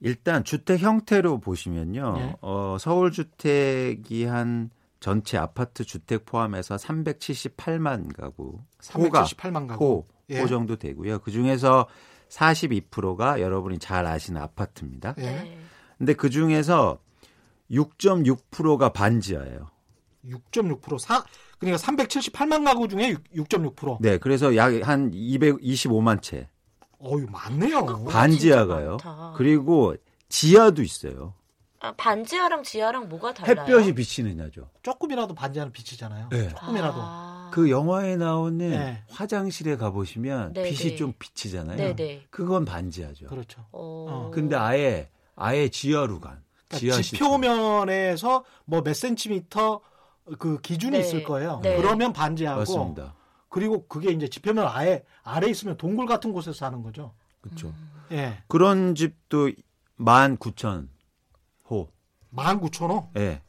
일단 0.00 0.44
주택 0.44 0.80
형태로 0.80 1.40
보시면요. 1.40 2.14
예. 2.18 2.36
어, 2.42 2.76
서울 2.78 3.10
주택이 3.10 4.24
한 4.24 4.70
전체 5.04 5.36
아파트 5.36 5.84
주택 5.84 6.24
포함해서 6.24 6.76
378만 6.76 8.16
가구, 8.16 8.60
호가 8.94 9.24
378만 9.24 9.68
가구. 9.68 9.84
호, 9.84 10.06
예. 10.30 10.40
호 10.40 10.46
정도 10.46 10.76
되고요. 10.76 11.18
그 11.18 11.30
중에서 11.30 11.86
42%가 12.30 13.42
여러분이 13.42 13.80
잘 13.80 14.06
아시는 14.06 14.40
아파트입니다. 14.40 15.14
예. 15.18 15.22
네. 15.22 15.58
근데 15.98 16.14
그 16.14 16.30
중에서 16.30 17.00
6.6%가 17.70 18.94
반지하예요. 18.94 19.68
6.6% 20.24 20.98
사, 20.98 21.22
그러니까 21.58 21.76
378만 21.84 22.64
가구 22.64 22.88
중에 22.88 23.14
6.6%. 23.36 23.98
네, 24.00 24.16
그래서 24.16 24.56
약 24.56 24.72
한 24.82 25.10
225만 25.10 26.22
채 26.22 26.48
어유 27.02 27.26
많네요. 27.30 28.06
반지하가요. 28.06 28.96
그리고 29.36 29.94
지하도 30.30 30.82
있어요. 30.82 31.34
아, 31.84 31.92
반지하랑 31.98 32.62
지하랑 32.62 33.10
뭐가 33.10 33.34
달라요? 33.34 33.60
햇볕이 33.60 33.92
비치느냐죠. 33.94 34.70
조금이라도 34.82 35.34
반지하는 35.34 35.70
빛이잖아요. 35.70 36.28
네. 36.30 36.48
조금이라도. 36.48 36.96
아. 36.98 37.50
그 37.52 37.70
영화에 37.70 38.16
나오는 38.16 38.70
네. 38.70 39.02
화장실에 39.10 39.76
가 39.76 39.90
보시면 39.90 40.54
네, 40.54 40.62
빛이 40.62 40.92
네. 40.92 40.96
좀 40.96 41.12
비치잖아요. 41.18 41.76
네네. 41.76 42.22
그건 42.30 42.64
반지하죠. 42.64 43.26
그렇죠. 43.26 43.60
어. 43.70 44.06
어. 44.08 44.30
근데 44.32 44.56
아예 44.56 45.10
아예 45.36 45.68
지하로 45.68 46.20
간 46.20 46.42
그러니까 46.68 46.78
지하 46.78 47.02
지표면에서 47.02 48.44
뭐 48.64 48.80
몇 48.80 48.96
센티미터 48.96 49.80
그 50.38 50.58
기준이 50.62 50.92
네. 50.92 51.00
있을 51.00 51.22
거예요. 51.22 51.60
네. 51.62 51.76
그러면 51.76 52.14
반지하고 52.14 52.60
맞습니다. 52.60 53.14
그리고 53.50 53.86
그게 53.88 54.10
이제 54.10 54.26
지표면 54.26 54.66
아예 54.66 55.04
아래 55.22 55.48
있으면 55.48 55.76
동굴 55.76 56.06
같은 56.06 56.32
곳에서 56.32 56.54
사는 56.56 56.82
거죠. 56.82 57.12
그렇죠. 57.42 57.68
음. 57.68 57.90
예. 58.12 58.38
그런 58.48 58.94
집도 58.94 59.50
19,000 59.98 60.88
호. 61.70 61.88
19,000원. 62.34 63.08
예. 63.16 63.40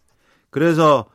그래서 0.50 1.05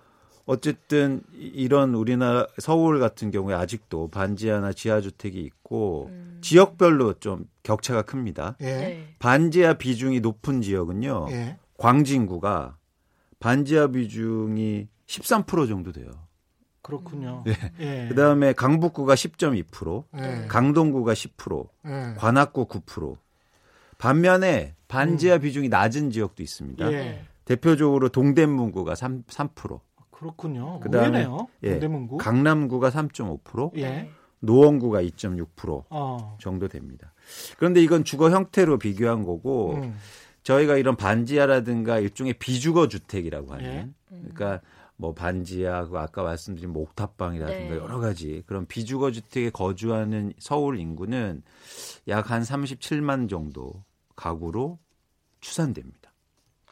어쨌든 0.47 1.23
이- 1.35 1.47
이런 1.55 1.95
우리나라 1.95 2.47
서울 2.59 2.99
같은 2.99 3.31
경우에 3.31 3.55
아직도 3.55 4.09
반지 4.09 4.49
하나 4.49 4.73
지하 4.73 5.01
주택이 5.01 5.41
있고 5.41 6.07
음. 6.11 6.39
지역별로 6.43 7.15
좀 7.21 7.49
격차가 7.63 8.03
큽니다. 8.03 8.57
예. 8.61 8.65
네. 8.65 9.15
반지하 9.19 9.75
비중이 9.75 10.21
높은 10.21 10.61
지역은요. 10.63 11.29
예. 11.31 11.59
광진구가 11.79 12.77
반지하 13.39 13.87
비중이 13.89 14.89
13% 15.07 15.69
정도 15.69 15.93
돼요. 15.93 16.11
그렇군요. 16.83 17.45
예. 17.47 17.55
예. 17.81 18.09
그다음에 18.09 18.53
강북구가 18.53 19.15
10.2%, 19.15 20.05
예. 20.19 20.47
강동구가 20.49 21.13
10%, 21.13 21.69
예. 21.87 22.15
관악구 22.19 22.67
9%. 22.67 23.17
반면에 23.99 24.75
반지하 24.91 25.39
비중이 25.39 25.69
낮은 25.69 26.11
지역도 26.11 26.43
있습니다. 26.43 26.93
예. 26.93 26.97
네. 26.97 27.25
대표적으로 27.45 28.09
동대문구가 28.11 28.95
3, 28.95 29.23
3%, 29.25 29.81
그렇군요. 30.11 30.81
그다음에- 30.81 31.07
의외네요. 31.15 31.49
예. 31.63 31.71
동대문구. 31.73 32.17
강남구가 32.19 32.91
3.5%, 32.91 33.73
예. 33.77 33.83
네. 33.83 34.11
노원구가 34.41 35.03
2.6% 35.03 35.85
어. 35.91 36.37
정도 36.41 36.69
됩니다. 36.69 37.13
그런데 37.59 37.83
이건 37.83 38.05
주거 38.05 38.31
형태로 38.31 38.79
비교한 38.79 39.25
거고 39.25 39.75
음. 39.75 39.95
저희가 40.43 40.77
이런 40.77 40.97
반지하라든가 40.97 41.99
일종의 41.99 42.35
비주거 42.35 42.89
주택이라고 42.89 43.53
하는 43.53 43.65
예. 43.65 43.89
그러니까 44.09 44.61
뭐 44.97 45.13
반지하 45.15 45.87
그 45.89 45.99
아까 45.99 46.23
말씀드린 46.23 46.73
뭐 46.73 46.83
옥탑방이라든가 46.83 47.75
네. 47.75 47.77
여러 47.81 47.99
가지 47.99 48.43
그런 48.47 48.67
비주거 48.67 49.11
주택에 49.13 49.51
거주하는 49.51 50.33
서울 50.39 50.79
인구는 50.79 51.43
약 52.09 52.31
한 52.31 52.43
37만 52.43 53.29
정도 53.29 53.83
가구로 54.17 54.79
추산됩니다. 55.41 56.13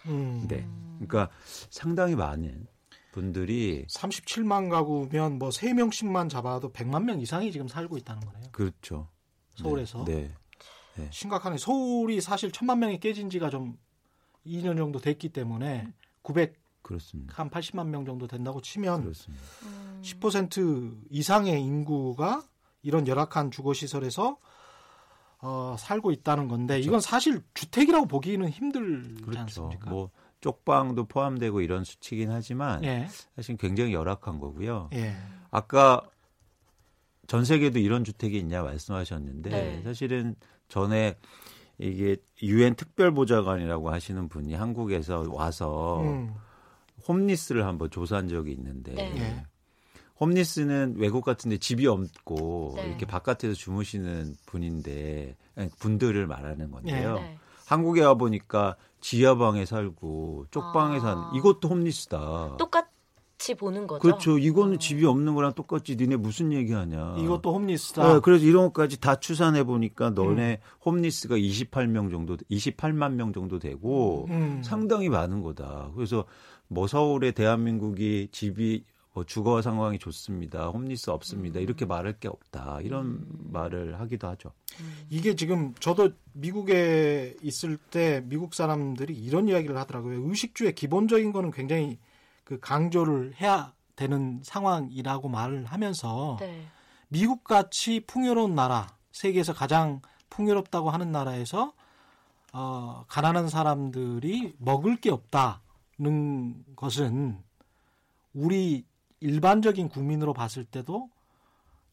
음. 0.06 0.46
네. 0.48 0.68
그러니까 0.96 1.30
상당히 1.70 2.14
많은 2.14 2.66
분들이 3.12 3.84
37만 3.88 4.70
가구면 4.70 5.38
뭐 5.38 5.48
3명씩만 5.48 6.30
잡아도 6.30 6.72
100만 6.72 7.04
명 7.04 7.20
이상이 7.20 7.50
지금 7.52 7.66
살고 7.68 7.96
있다는 7.98 8.22
거네요. 8.22 8.50
그렇죠. 8.52 9.08
서울에서. 9.56 10.04
네. 10.04 10.34
심각하네. 11.10 11.58
서울이 11.58 12.20
사실 12.20 12.50
천만 12.50 12.80
명이 12.80 12.98
깨진 12.98 13.30
지가 13.30 13.50
좀 13.50 13.78
2년 14.46 14.76
정도 14.76 14.98
됐기 14.98 15.28
때문에 15.28 15.92
900, 16.22 16.56
그렇습니다. 16.82 17.34
한 17.36 17.50
80만 17.50 17.88
명 17.88 18.04
정도 18.04 18.26
된다고 18.26 18.60
치면 18.60 19.02
그렇습니다. 19.02 19.44
음. 19.64 20.02
10% 20.02 21.00
이상의 21.10 21.62
인구가 21.62 22.42
이런 22.82 23.06
열악한 23.06 23.50
주거 23.50 23.74
시설에서 23.74 24.38
어, 25.40 25.76
살고 25.78 26.10
있다는 26.10 26.48
건데 26.48 26.80
이건 26.80 27.00
사실 27.00 27.40
주택이라고 27.54 28.06
보기는 28.06 28.48
힘들지 28.48 29.22
그렇죠. 29.22 29.40
않습니까? 29.40 29.90
뭐 29.90 30.10
쪽방도 30.40 31.06
포함되고 31.06 31.60
이런 31.60 31.84
수치긴 31.84 32.30
하지만 32.30 32.82
예, 32.84 33.08
사실 33.36 33.56
굉장히 33.56 33.92
열악한 33.92 34.40
거고요. 34.40 34.90
예, 34.94 35.16
아까 35.50 36.02
전 37.26 37.44
세계도 37.44 37.78
이런 37.78 38.04
주택이 38.04 38.38
있냐 38.38 38.62
말씀하셨는데 38.62 39.50
네. 39.50 39.82
사실은 39.82 40.34
전에 40.68 41.16
이게 41.78 42.16
유엔 42.42 42.74
특별보좌관이라고 42.74 43.90
하시는 43.90 44.28
분이 44.28 44.54
한국에서 44.54 45.26
와서 45.30 46.02
음, 46.02 46.34
홈리스를 47.06 47.64
한번 47.64 47.90
조사한 47.90 48.28
적이 48.28 48.52
있는데 48.52 48.92
네. 48.94 49.44
예. 50.20 50.24
홈리스는 50.24 50.94
외국 50.98 51.24
같은데 51.24 51.58
집이 51.58 51.86
없고 51.86 52.74
네. 52.76 52.88
이렇게 52.88 53.06
바깥에서 53.06 53.54
주무시는 53.54 54.34
분인데 54.46 55.36
아니, 55.56 55.68
분들을 55.78 56.26
말하는 56.26 56.70
건데요. 56.70 57.14
네. 57.14 57.38
한국에 57.66 58.02
와 58.02 58.14
보니까 58.14 58.76
지하방에 59.00 59.64
살고 59.66 60.46
쪽방에 60.50 60.96
아. 60.96 61.00
사는 61.00 61.22
이것도 61.34 61.68
홈리스다. 61.68 62.56
똑같이 62.58 63.54
보는 63.54 63.86
거죠. 63.86 64.00
그렇죠. 64.00 64.38
이거는 64.38 64.76
어. 64.76 64.78
집이 64.78 65.04
없는 65.04 65.34
거랑 65.34 65.52
똑같지. 65.52 65.94
니네 65.96 66.16
무슨 66.16 66.52
얘기하냐. 66.52 67.16
이것도 67.18 67.54
홈리스다. 67.54 68.14
네, 68.14 68.20
그래서 68.20 68.44
이런 68.44 68.64
것까지 68.64 69.00
다 69.00 69.16
추산해 69.16 69.64
보니까 69.64 70.08
음. 70.08 70.14
너네 70.14 70.60
홈리스가 70.84 71.36
28명 71.36 72.10
정도, 72.10 72.36
28만 72.50 73.12
명 73.12 73.32
정도 73.32 73.58
되고 73.58 74.26
음, 74.30 74.62
상당히 74.64 75.08
많은 75.08 75.42
거다. 75.42 75.90
그래서 75.94 76.24
뭐 76.68 76.86
서울에 76.86 77.32
대한민국이 77.32 78.28
집이 78.32 78.84
뭐 79.12 79.24
주거 79.24 79.62
상황이 79.62 79.98
좋습니다. 79.98 80.68
홈리스 80.68 81.10
없습니다. 81.10 81.60
이렇게 81.60 81.84
말할 81.84 82.18
게 82.20 82.28
없다. 82.28 82.80
이런 82.82 83.26
말을 83.50 83.98
하기도 84.00 84.28
하죠. 84.28 84.52
이게 85.10 85.34
지금 85.34 85.74
저도 85.80 86.10
미국에 86.34 87.36
있을 87.42 87.76
때 87.76 88.22
미국 88.26 88.54
사람들이 88.54 89.14
이런 89.14 89.48
이야기를 89.48 89.76
하더라고요. 89.76 90.28
의식주의 90.28 90.74
기본적인 90.74 91.32
거는 91.32 91.50
굉장히 91.50 91.98
그 92.44 92.60
강조를 92.60 93.34
해야 93.40 93.72
되는 93.96 94.40
상황이라고 94.44 95.28
말을 95.28 95.64
하면서 95.64 96.36
네. 96.40 96.64
미국 97.08 97.42
같이 97.42 98.00
풍요로운 98.06 98.54
나라, 98.54 98.94
세계에서 99.12 99.52
가장 99.52 100.00
풍요롭다고 100.30 100.90
하는 100.90 101.10
나라에서 101.10 101.72
어, 102.52 103.04
가난한 103.08 103.48
사람들이 103.48 104.54
먹을 104.58 104.96
게 104.96 105.10
없다는 105.10 106.64
것은 106.76 107.38
우리 108.32 108.84
일반적인 109.20 109.88
국민으로 109.88 110.32
봤을 110.32 110.64
때도 110.64 111.08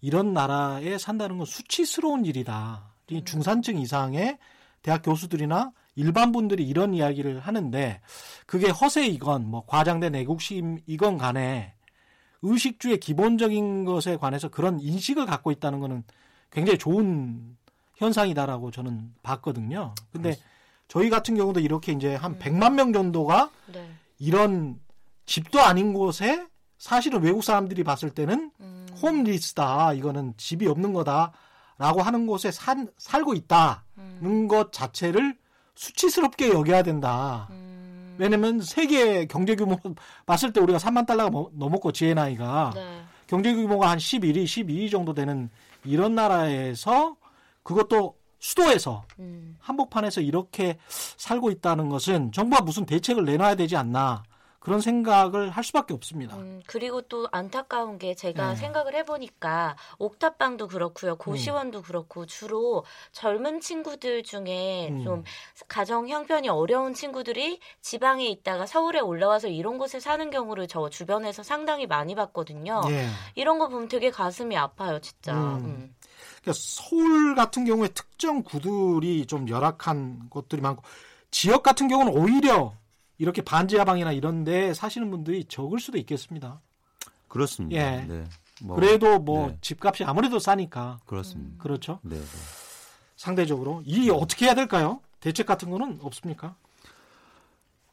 이런 0.01 0.34
나라에 0.34 0.98
산다는 0.98 1.38
건 1.38 1.46
수치스러운 1.46 2.25
일이다. 2.25 2.94
이 3.10 3.24
중산층 3.24 3.77
이상의 3.79 4.38
대학 4.82 5.01
교수들이나 5.01 5.72
일반 5.96 6.32
분들이 6.32 6.67
이런 6.67 6.94
이야기를 6.94 7.39
하는데 7.39 8.01
그게 8.46 8.70
허세이건 8.70 9.50
뭐 9.50 9.65
과장된 9.65 10.13
애국심이건 10.15 11.17
간에 11.17 11.74
의식주의 12.41 13.00
기본적인 13.00 13.86
것에 13.86 14.17
관해서 14.17 14.50
그런 14.50 14.79
인식을 14.79 15.25
갖고 15.25 15.51
있다는 15.51 15.79
것은 15.79 16.03
굉장히 16.51 16.77
좋은 16.77 17.58
현상이다라고 17.96 18.72
저는 18.72 19.13
봤거든요. 19.24 19.96
근데 20.12 20.36
저희 20.88 21.10
같은 21.10 21.36
경우도 21.36 21.60
이렇게 21.62 21.91
이제 21.94 22.13
한 22.15 22.38
100만 22.38 22.74
명 22.74 22.94
정도가 22.94 23.50
네. 23.74 23.89
이런 24.20 24.79
집도 25.25 25.62
아닌 25.62 25.94
곳에 25.94 26.46
사실은 26.77 27.22
외국 27.22 27.44
사람들이 27.44 27.84
봤을 27.84 28.10
때는 28.10 28.51
음. 28.60 28.88
홈리스다. 29.01 29.94
이거는 29.94 30.34
집이 30.38 30.67
없는 30.67 30.94
거다라고 30.94 32.01
하는 32.01 32.27
곳에 32.27 32.51
산, 32.51 32.89
살고 32.98 33.34
있다는 33.34 33.79
음. 33.98 34.48
것 34.48 34.72
자체를 34.72 35.38
수치스럽게 35.75 36.50
여겨야 36.50 36.84
된다. 36.84 37.48
음. 37.51 38.15
왜냐면 38.17 38.62
세계 38.62 39.25
경제 39.25 39.55
규모 39.55 39.77
봤을 40.25 40.53
때 40.53 40.62
우리가 40.62 40.79
3만 40.79 41.05
달러가 41.05 41.29
뭐- 41.29 41.51
넘었고 41.53 41.91
GNI가 41.91 42.72
네. 42.74 43.01
경제 43.27 43.53
규모가 43.53 43.89
한 43.89 43.98
11위, 43.98 44.46
12위 44.46 44.89
정도 44.89 45.13
되는 45.13 45.50
이런 45.84 46.15
나라에서 46.15 47.15
그것도 47.63 48.15
수도에서 48.39 49.03
음. 49.20 49.58
한복판에서 49.60 50.22
이렇게 50.22 50.77
살고 50.88 51.50
있다는 51.51 51.89
것은 51.89 52.32
정부가 52.32 52.62
무슨 52.62 52.86
대책을 52.86 53.25
내놔야 53.25 53.55
되지 53.55 53.75
않나 53.75 54.24
그런 54.65 54.81
생각을 54.81 55.51
할 55.51 55.63
수밖에 55.63 55.93
없습니다. 55.93 56.36
음, 56.38 56.60
그리고 56.65 57.03
또 57.03 57.27
안타까운 57.31 58.00
게 58.00 58.15
제가 58.15 58.50
네. 58.50 58.55
생각을 58.55 58.95
해보니까 58.95 59.75
옥탑방도 60.00 60.67
그렇고요, 60.69 61.17
고시원도 61.17 61.84
그렇고 61.84 62.25
주로 62.25 62.84
젊은 63.12 63.62
친구들 63.62 64.24
중에 64.24 64.89
음. 64.89 65.03
좀 65.03 65.24
가정 65.67 66.10
형편이 66.10 66.50
어려운 66.50 66.95
친구들이 66.95 67.60
지방에 67.81 68.25
있다가 68.25 68.65
서울에 68.65 69.00
올라와서 69.00 69.50
이런 69.50 69.77
곳에 69.77 70.00
사는 70.00 70.31
경우를 70.31 70.67
저 70.67 70.89
주변에서 70.89 71.43
상당히 71.43 71.86
많이 71.86 72.15
봤거든요. 72.15 72.81
예. 72.89 73.07
이런 73.36 73.60
거 73.60 73.67
보면 73.67 73.88
되게 73.88 74.10
가슴이 74.10 74.57
아파요, 74.57 75.00
진짜. 75.00 75.34
음. 75.34 75.65
음. 75.65 75.95
그러니까 76.41 76.53
서울 76.55 77.36
같은 77.36 77.65
경우에 77.65 77.89
특정 77.89 78.41
구들이 78.41 79.27
좀 79.27 79.48
열악한 79.48 80.29
곳들이 80.31 80.63
많고 80.63 80.81
지역 81.29 81.62
같은 81.62 81.88
경우는 81.88 82.13
오히려 82.17 82.74
이렇게 83.17 83.41
반지하방이나 83.41 84.12
이런 84.12 84.43
데 84.43 84.74
사시는 84.74 85.10
분들이 85.12 85.45
적을 85.45 85.79
수도 85.79 85.98
있겠습니다. 85.98 86.62
그렇습니다. 87.27 87.79
예. 87.81 88.05
네. 88.05 88.24
뭐, 88.62 88.75
그래도 88.75 89.19
뭐 89.19 89.50
네. 89.50 89.57
집값이 89.62 90.03
아무래도 90.03 90.39
싸니까 90.39 91.00
그렇습니다. 91.05 91.62
그렇죠. 91.62 92.00
네, 92.03 92.15
네. 92.15 92.25
상대적으로 93.15 93.81
이 93.86 94.10
어떻게 94.10 94.45
해야 94.45 94.55
될까요? 94.55 95.01
대책 95.19 95.45
같은 95.45 95.69
거는 95.69 96.00
없습니까? 96.01 96.55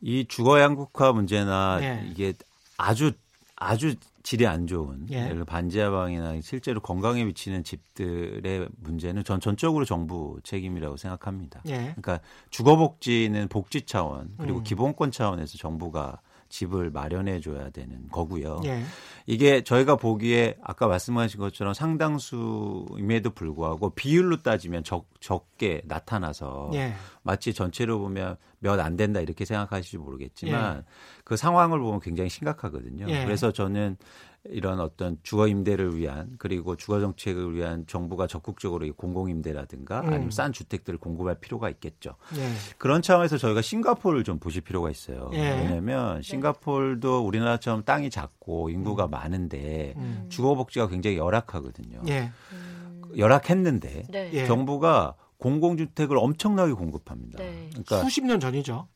이 0.00 0.26
주거 0.28 0.60
양극화 0.60 1.12
문제나 1.12 1.78
예. 1.82 2.06
이게 2.08 2.34
아주 2.76 3.12
아주 3.56 3.94
질이 4.22 4.46
안 4.46 4.66
좋은 4.66 5.06
예. 5.10 5.28
예를 5.28 5.44
반지하방이나 5.44 6.40
실제로 6.40 6.80
건강에 6.80 7.24
미치는 7.24 7.64
집들의 7.64 8.68
문제는 8.78 9.24
전 9.24 9.40
전적으로 9.40 9.84
정부 9.84 10.38
책임이라고 10.44 10.96
생각합니다. 10.96 11.62
예. 11.66 11.76
그러니까 11.96 12.20
주거 12.50 12.76
복지는 12.76 13.48
복지 13.48 13.82
차원 13.82 14.34
그리고 14.38 14.58
음. 14.58 14.62
기본권 14.64 15.10
차원에서 15.10 15.58
정부가 15.58 16.20
집을 16.52 16.90
마련해 16.90 17.40
줘야 17.40 17.70
되는 17.70 18.08
거고요. 18.10 18.60
예. 18.64 18.82
이게 19.26 19.64
저희가 19.64 19.96
보기에 19.96 20.58
아까 20.62 20.86
말씀하신 20.86 21.40
것처럼 21.40 21.72
상당수임에도 21.72 23.30
불구하고 23.30 23.90
비율로 23.90 24.42
따지면 24.42 24.84
적, 24.84 25.06
적게 25.18 25.80
나타나서 25.86 26.70
예. 26.74 26.92
마치 27.22 27.54
전체로 27.54 27.98
보면 27.98 28.36
몇 28.58 28.80
안 28.80 28.96
된다 28.96 29.20
이렇게 29.20 29.44
생각하실지 29.44 29.98
모르겠지만 29.98 30.84
그 31.24 31.36
상황을 31.36 31.78
보면 31.80 32.00
굉장히 32.00 32.30
심각하거든요. 32.30 33.06
예. 33.08 33.24
그래서 33.24 33.52
저는 33.52 33.96
이런 34.44 34.80
어떤 34.80 35.18
주거 35.22 35.46
임대를 35.46 35.96
위한 35.96 36.34
그리고 36.38 36.74
주거 36.74 36.98
정책을 36.98 37.54
위한 37.54 37.84
정부가 37.86 38.26
적극적으로 38.26 38.84
이 38.86 38.90
공공 38.90 39.30
임대라든가 39.30 40.00
음. 40.00 40.06
아니면 40.08 40.30
싼 40.32 40.52
주택들을 40.52 40.98
공급할 40.98 41.36
필요가 41.36 41.70
있겠죠. 41.70 42.16
예. 42.36 42.48
그런 42.76 43.02
차원에서 43.02 43.38
저희가 43.38 43.62
싱가포르를 43.62 44.24
좀 44.24 44.40
보실 44.40 44.62
필요가 44.62 44.90
있어요. 44.90 45.30
예. 45.32 45.38
왜냐하면 45.38 46.22
싱가포르도 46.22 47.24
우리나라처럼 47.24 47.84
땅이 47.84 48.10
작고 48.10 48.70
인구가 48.70 49.06
많은데 49.06 49.94
음. 49.96 50.26
주거 50.28 50.56
복지가 50.56 50.88
굉장히 50.88 51.18
열악하거든요. 51.18 52.02
예. 52.08 52.32
음. 52.52 53.02
열악했는데 53.16 54.04
네. 54.10 54.30
예. 54.32 54.46
정부가 54.46 55.14
공공주택을 55.42 56.16
엄청나게 56.18 56.72
공급합니다. 56.72 57.38
네. 57.38 57.66
그러니까 57.70 57.98
수십 57.98 58.24
년 58.24 58.38
전이죠. 58.38 58.86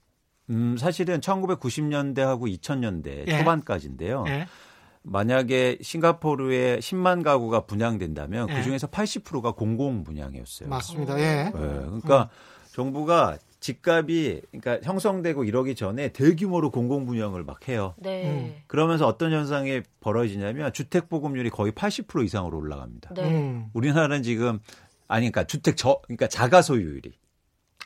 음, 0.51 0.77
사실은 0.79 1.19
1990년대하고 1.19 2.43
2000년대 2.57 3.27
예. 3.27 3.39
초반까지인데요. 3.39 4.25
예. 4.29 4.47
만약에 5.03 5.79
싱가포르에 5.83 6.79
10만 6.79 7.25
가구가 7.25 7.67
분양된다면 7.67 8.49
예. 8.51 8.55
그 8.55 8.63
중에서 8.63 8.87
80%가 8.87 9.53
공공 9.53 10.05
분양이었어요. 10.05 10.69
맞습니다. 10.69 11.19
예. 11.19 11.45
네, 11.45 11.51
그러니까 11.53 12.31
정부가 12.73 13.39
집값이 13.59 14.43
그러니까 14.53 14.79
형성되고 14.87 15.43
이러기 15.43 15.75
전에 15.75 16.11
대규모로 16.11 16.71
공공 16.71 17.07
분양을 17.07 17.43
막 17.43 17.69
해요. 17.69 17.95
네. 17.99 18.31
음. 18.31 18.55
그러면서 18.69 19.09
어떤 19.09 19.33
현상이 19.33 19.81
벌어지냐면 19.99 20.73
주택 20.73 21.09
보급률이 21.09 21.51
거의 21.51 21.73
80% 21.73 22.25
이상으로 22.25 22.57
올라갑니다. 22.59 23.15
네. 23.15 23.23
음. 23.23 23.67
우리나라는 23.73 24.23
지금 24.23 24.61
아니 25.09 25.31
그러니까 25.31 25.45
주택 25.45 25.77
저 25.77 26.01
그러니까 26.05 26.29
자가 26.29 26.63
소유율이 26.63 27.13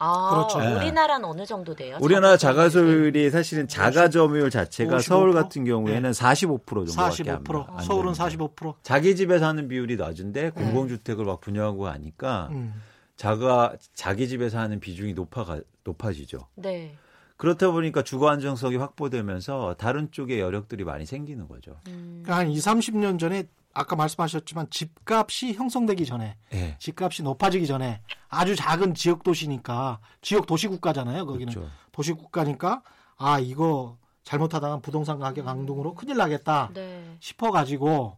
아, 0.02 0.30
그렇죠. 0.30 0.62
예. 0.64 0.76
우리나라는 0.76 1.26
어느 1.26 1.44
정도 1.44 1.74
돼요? 1.74 1.98
우리나라 2.00 2.38
자가? 2.38 2.70
소유율이 2.70 3.30
사실은 3.30 3.68
자가 3.68 4.09
점유율 4.09 4.48
자체가 4.48 4.96
55%? 4.96 5.02
서울 5.02 5.35
같은 5.35 5.64
경우에는 5.64 6.11
45% 6.11 6.87
정도밖에 6.88 7.30
안 7.30 7.44
45%. 7.44 7.70
안 7.70 7.85
서울은 7.85 8.14
됩니다. 8.14 8.46
45%. 8.46 8.74
자기 8.83 9.14
집에 9.14 9.38
사는 9.38 9.68
비율이 9.68 9.96
낮은데 9.96 10.50
공공주택을 10.50 11.26
막 11.26 11.42
분양하고 11.42 11.87
하니까 11.87 12.48
음. 12.52 12.80
자가 13.16 13.74
자기 13.92 14.26
집에 14.26 14.48
사는 14.48 14.80
비중이 14.80 15.12
높아가 15.12 15.61
높아지죠. 15.85 16.48
네. 16.54 16.96
그렇다 17.37 17.70
보니까 17.70 18.02
주거 18.02 18.28
안정성이 18.30 18.76
확보되면서 18.76 19.74
다른 19.78 20.11
쪽에 20.11 20.40
여력들이 20.40 20.85
많이 20.85 21.04
생기는 21.04 21.46
거죠. 21.46 21.76
음. 21.88 22.22
그러니까 22.22 22.37
한 22.37 22.50
2, 22.50 22.56
30년 22.56 23.18
전에 23.18 23.44
아까 23.72 23.96
말씀하셨지만 23.96 24.68
집값이 24.70 25.54
형성되기 25.54 26.04
전에 26.04 26.37
예. 26.52 26.76
집값이 26.78 27.22
높아지기 27.22 27.66
전에 27.66 28.02
아주 28.28 28.56
작은 28.56 28.94
지역 28.94 29.22
도시니까 29.22 30.00
지역 30.22 30.46
도시 30.46 30.68
국가잖아요. 30.68 31.26
거기는 31.26 31.52
그렇죠. 31.52 31.70
도시 31.92 32.12
국가니까 32.12 32.83
아 33.16 33.38
이거 33.38 33.96
잘못하다가 34.24 34.80
부동산 34.80 35.18
가격 35.18 35.44
강등으로 35.46 35.94
큰일 35.94 36.16
나겠다 36.16 36.70
네. 36.74 37.16
싶어 37.20 37.50
가지고 37.50 38.16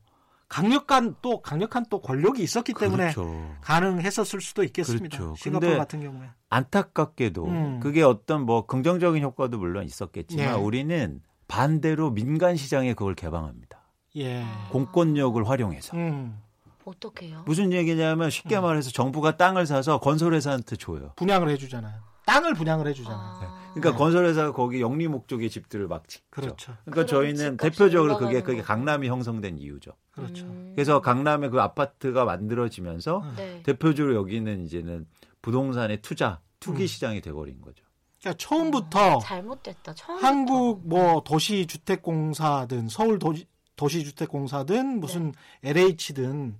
강력한 0.48 1.16
또 1.22 1.40
강력한 1.40 1.86
또 1.88 2.02
권력이 2.02 2.42
있었기 2.42 2.74
때문에 2.74 3.12
그렇죠. 3.12 3.56
가능했었을 3.62 4.42
수도 4.42 4.62
있겠습니다. 4.64 5.16
그렇죠. 5.16 5.34
싱가포르 5.36 5.66
근데 5.66 5.78
같은 5.78 6.02
경우에. 6.02 6.28
안타깝게도 6.50 7.44
음. 7.46 7.80
그게 7.80 8.02
어떤 8.02 8.44
뭐 8.44 8.66
긍정적인 8.66 9.22
효과도 9.22 9.56
물론 9.58 9.84
있었겠지만 9.84 10.46
예. 10.46 10.52
우리는 10.52 11.22
반대로 11.48 12.10
민간 12.10 12.56
시장에 12.56 12.92
그걸 12.92 13.14
개방합니다. 13.14 13.71
예. 14.16 14.44
공권력을 14.70 15.48
활용해서. 15.48 15.96
음. 15.96 16.38
어떻게요? 16.84 17.44
무슨 17.46 17.72
얘기냐면 17.72 18.28
쉽게 18.28 18.58
말해서 18.58 18.90
정부가 18.90 19.36
땅을 19.36 19.66
사서 19.66 19.98
건설회사한테 20.00 20.76
줘요. 20.76 21.12
분양을 21.16 21.48
해주잖아요. 21.50 21.94
땅을 22.26 22.54
분양을 22.54 22.86
해주잖아요. 22.88 23.20
아. 23.20 23.70
그러니까 23.74 23.96
건설회사가 23.96 24.52
거기 24.52 24.80
영리 24.80 25.08
목적의 25.08 25.48
집들을 25.48 25.86
막 25.88 26.08
짓죠. 26.08 26.24
그렇죠. 26.30 26.74
그러니까 26.84 27.06
저희는 27.06 27.56
대표적으로 27.56 28.18
그게 28.18 28.42
그게. 28.42 28.62
강남이 28.62 29.08
형성된 29.08 29.58
이유죠. 29.58 29.92
그렇죠. 30.10 30.44
음. 30.44 30.72
그래서 30.74 31.00
강남에 31.00 31.48
그 31.48 31.60
아파트가 31.60 32.24
만들어지면서 32.24 33.18
음. 33.18 33.34
네. 33.36 33.62
대표적으로 33.62 34.14
여기는 34.14 34.64
이제는 34.66 35.06
부동산의 35.40 36.02
투자, 36.02 36.40
투기 36.60 36.82
음. 36.82 36.86
시장이 36.86 37.20
돼버린 37.20 37.60
거죠. 37.60 37.84
그러니까 38.20 38.38
처음부터 38.38 39.18
잘못됐다. 39.20 39.94
처음 39.94 40.22
한국 40.22 40.82
뭐 40.86 41.22
도시 41.24 41.66
주택 41.66 42.02
공사든 42.02 42.88
서울 42.88 43.18
도시, 43.18 43.46
도시주택공사든 43.76 45.00
무슨 45.00 45.32
LH든 45.62 46.58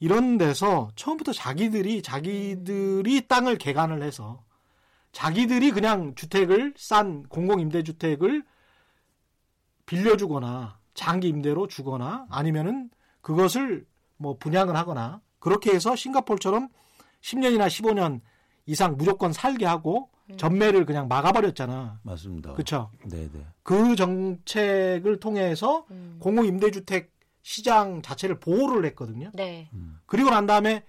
이런 0.00 0.38
데서 0.38 0.90
처음부터 0.94 1.32
자기들이 1.32 2.02
자기들이 2.02 3.26
땅을 3.26 3.56
개간을 3.58 4.02
해서 4.02 4.44
자기들이 5.12 5.70
그냥 5.70 6.14
주택을 6.14 6.74
싼 6.76 7.24
공공임대주택을 7.24 8.44
빌려주거나 9.86 10.78
장기 10.94 11.28
임대로 11.28 11.66
주거나 11.66 12.26
아니면은 12.28 12.90
그것을 13.20 13.86
뭐 14.16 14.36
분양을 14.36 14.76
하거나 14.76 15.20
그렇게 15.38 15.72
해서 15.72 15.96
싱가포르처럼 15.96 16.68
10년이나 17.22 17.66
15년 17.66 18.20
이상 18.66 18.96
무조건 18.96 19.32
살게 19.32 19.64
하고 19.64 20.10
전매를 20.36 20.84
그냥 20.84 21.08
막아버렸잖아. 21.08 22.00
맞습니다. 22.02 22.52
그렇죠. 22.52 22.90
네 23.04 23.28
네. 23.32 23.46
그 23.62 23.96
정책을 23.96 25.20
통해서 25.20 25.86
음. 25.90 26.16
공공 26.20 26.46
임대주택 26.46 27.12
시장 27.42 28.02
자체를 28.02 28.38
보호를 28.40 28.84
했거든요. 28.86 29.30
네. 29.34 29.70
그리고 30.06 30.30
난 30.30 30.46
다음에 30.46 30.84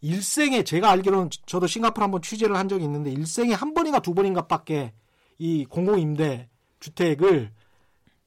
일생에 0.00 0.64
제가 0.64 0.90
알기로는 0.90 1.30
저도 1.46 1.66
싱가포르 1.66 2.02
한번 2.02 2.22
취재를 2.22 2.56
한 2.56 2.68
적이 2.68 2.84
있는데 2.84 3.10
일생에 3.10 3.52
한 3.52 3.74
번인가 3.74 4.00
두 4.00 4.14
번인가밖에 4.14 4.92
이 5.38 5.64
공공 5.66 6.00
임대 6.00 6.48
주택을 6.80 7.52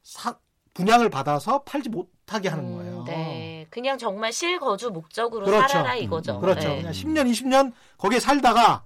사, 0.02 0.38
분양을 0.73 1.10
받아서 1.10 1.63
팔지 1.63 1.89
못하게 1.89 2.49
하는 2.49 2.65
음, 2.65 2.76
거예요. 2.76 3.04
네. 3.06 3.67
그냥 3.69 3.97
정말 3.97 4.32
실거주 4.32 4.91
목적으로 4.91 5.45
그렇죠. 5.45 5.67
살아라 5.67 5.95
이거죠. 5.95 6.39
그렇죠. 6.39 6.67
네. 6.67 6.78
그냥 6.78 6.91
10년, 6.93 7.32
20년 7.32 7.73
거기에 7.97 8.19
살다가 8.19 8.84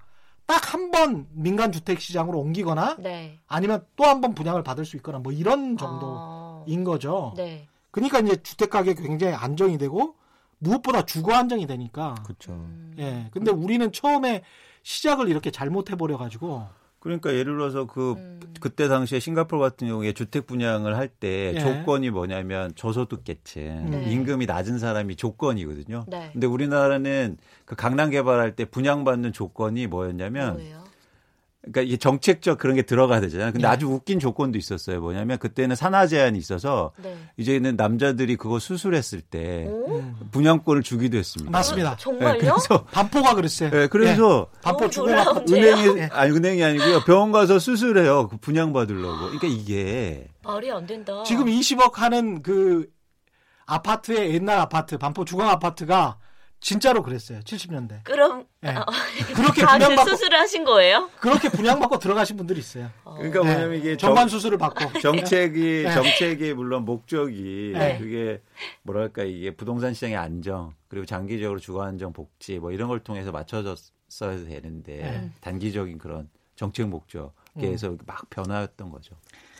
딱 0.47 0.73
한 0.73 0.91
번 0.91 1.27
민간 1.31 1.71
주택 1.71 1.99
시장으로 2.01 2.39
옮기거나 2.39 2.95
네. 2.99 3.37
아니면 3.47 3.85
또 3.95 4.05
한 4.05 4.21
번 4.21 4.33
분양을 4.33 4.63
받을 4.63 4.85
수 4.85 4.95
있거나 4.97 5.19
뭐 5.19 5.31
이런 5.31 5.73
어, 5.73 5.77
정도인 6.65 6.83
거죠. 6.83 7.33
네. 7.37 7.67
그러니까 7.91 8.19
이제 8.19 8.41
주택 8.41 8.69
가격이 8.69 9.01
굉장히 9.03 9.33
안정이 9.35 9.77
되고 9.77 10.15
무엇보다 10.59 11.03
주거 11.05 11.33
안정이 11.35 11.67
되니까. 11.67 12.15
그렇죠. 12.23 12.53
음. 12.53 12.95
예. 12.97 13.27
근데 13.31 13.51
우리는 13.51 13.91
처음에 13.91 14.41
시작을 14.83 15.29
이렇게 15.29 15.51
잘못해 15.51 15.95
버려 15.95 16.17
가지고 16.17 16.65
그러니까 17.07 17.33
예를 17.33 17.55
들어서 17.55 17.85
그 17.85 18.15
음. 18.17 18.39
그때 18.59 18.89
당시에 18.89 19.21
싱가포르 19.21 19.61
같은 19.61 19.87
경우에 19.87 20.11
주택 20.11 20.45
분양을 20.45 20.97
할때 20.97 21.53
예. 21.55 21.59
조건이 21.59 22.09
뭐냐면 22.09 22.73
저소득계층 22.75 23.91
네. 23.91 24.11
임금이 24.11 24.45
낮은 24.45 24.77
사람이 24.77 25.15
조건이거든요. 25.15 26.03
네. 26.07 26.29
근데 26.33 26.47
우리나라는 26.47 27.37
그 27.63 27.75
강남 27.75 28.09
개발할 28.09 28.57
때 28.57 28.65
분양받는 28.65 29.31
조건이 29.31 29.87
뭐였냐면 29.87 30.53
뭐예요? 30.53 30.86
그러니까 31.71 31.81
이게 31.81 31.97
정책적 31.97 32.57
그런 32.57 32.75
게 32.75 32.81
들어가야 32.81 33.19
되잖아요. 33.21 33.51
근데 33.51 33.67
예. 33.67 33.71
아주 33.71 33.87
웃긴 33.87 34.19
조건도 34.19 34.57
있었어요. 34.57 34.99
뭐냐면 35.01 35.37
그때는 35.37 35.75
산하 35.75 36.07
제한이 36.07 36.37
있어서 36.37 36.91
네. 36.97 37.17
이제는 37.37 37.75
남자들이 37.75 38.35
그거 38.37 38.59
수술했을 38.59 39.21
때 39.21 39.65
오? 39.67 39.97
음. 39.97 40.15
분양권을 40.31 40.83
주기도 40.83 41.17
했습니다. 41.17 41.51
맞습니다. 41.51 41.91
예, 41.93 41.95
정말요? 41.97 42.39
그래서 42.39 42.83
반포가 42.91 43.35
그랬어요. 43.35 43.69
예, 43.73 43.87
그래서 43.87 44.47
반포 44.61 44.79
너무 44.81 44.91
주거 44.91 45.07
놀라운데요? 45.07 45.73
은행에 45.75 46.09
아니 46.11 46.31
은행이 46.31 46.63
아니고요. 46.63 47.03
병원 47.05 47.31
가서 47.31 47.59
수술해요. 47.59 48.29
그 48.29 48.37
분양 48.37 48.73
받으려고. 48.73 49.17
그러니까 49.17 49.47
이게 49.47 50.27
말이 50.43 50.71
안 50.71 50.85
된다. 50.85 51.23
지금 51.23 51.45
20억 51.45 51.95
하는 51.95 52.41
그 52.41 52.87
아파트의 53.65 54.33
옛날 54.33 54.59
아파트 54.59 54.97
반포 54.97 55.25
주강 55.25 55.49
아파트가 55.49 56.17
진짜로 56.59 57.03
그랬어요. 57.03 57.39
70년대. 57.41 58.03
그럼 58.03 58.45
예. 58.63 58.69
아, 58.69 58.85
그렇게 59.35 59.61
분양받고 59.61 60.09
수술을 60.09 60.39
하신 60.39 60.63
거예요? 60.63 61.09
그렇게 61.19 61.49
분양받고 61.49 61.99
들어가신 61.99 62.35
분들이 62.35 62.59
있어요. 62.59 62.89
어. 63.03 63.15
그러니까 63.15 63.43
네. 63.43 63.53
뭐냐면 63.53 63.77
이게 63.77 63.95
정, 63.95 64.09
전관 64.09 64.27
수술을 64.27 64.57
받고. 64.57 64.97
정책이 64.99 65.83
네. 65.83 65.93
정책이 65.93 66.53
물론 66.53 66.83
목적이 66.83 67.73
네. 67.73 67.97
그게 67.99 68.41
뭐랄까 68.81 69.23
이게 69.23 69.51
부동산 69.51 69.93
시장의 69.93 70.17
안정 70.17 70.73
그리고 70.87 71.05
장기적으로 71.05 71.59
주거 71.59 71.83
안정 71.83 72.11
복지 72.11 72.59
뭐 72.59 72.71
이런 72.71 72.87
걸 72.87 72.99
통해서 72.99 73.31
맞춰졌어야 73.31 74.37
되는데 74.45 74.97
네. 74.97 75.31
단기적인 75.41 75.99
그런 75.99 76.27
정책 76.55 76.87
목적에서 76.87 77.89
음. 77.89 77.97
막 78.05 78.29
변화였던 78.29 78.89
거죠. 78.89 79.15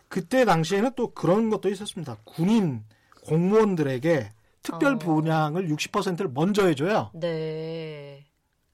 그때 0.09 0.45
당시에는 0.45 0.91
또 0.95 1.11
그런 1.11 1.49
것도 1.49 1.69
있었습니다. 1.69 2.17
군인 2.23 2.83
공무원들에게 3.25 4.31
특별 4.67 4.95
어. 4.95 4.97
분양을 4.99 5.69
60%를 5.69 6.29
먼저 6.33 6.65
해줘요. 6.67 7.09
네. 7.13 8.25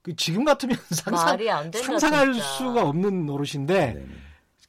그 0.02 0.16
지금 0.16 0.44
같으면 0.44 0.76
상상, 0.90 1.26
말이 1.26 1.50
안 1.50 1.70
된다. 1.70 1.86
상상할 1.86 2.34
진짜. 2.34 2.48
수가 2.48 2.88
없는 2.88 3.26
노릇인데 3.28 3.94
네. 3.94 4.06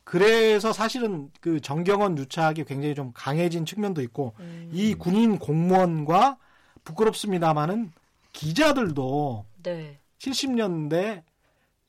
그래서 0.05 0.73
사실은 0.73 1.31
그 1.41 1.61
정경원 1.61 2.19
유착이 2.19 2.65
굉장히 2.65 2.95
좀 2.95 3.11
강해진 3.15 3.65
측면도 3.65 4.03
있고 4.03 4.35
음, 4.39 4.69
이 4.73 4.95
군인 4.95 5.39
공무원과 5.39 6.37
부끄럽습니다만은 6.85 7.91
기자들도 8.33 9.47
네. 9.63 9.99
70년대 10.19 11.23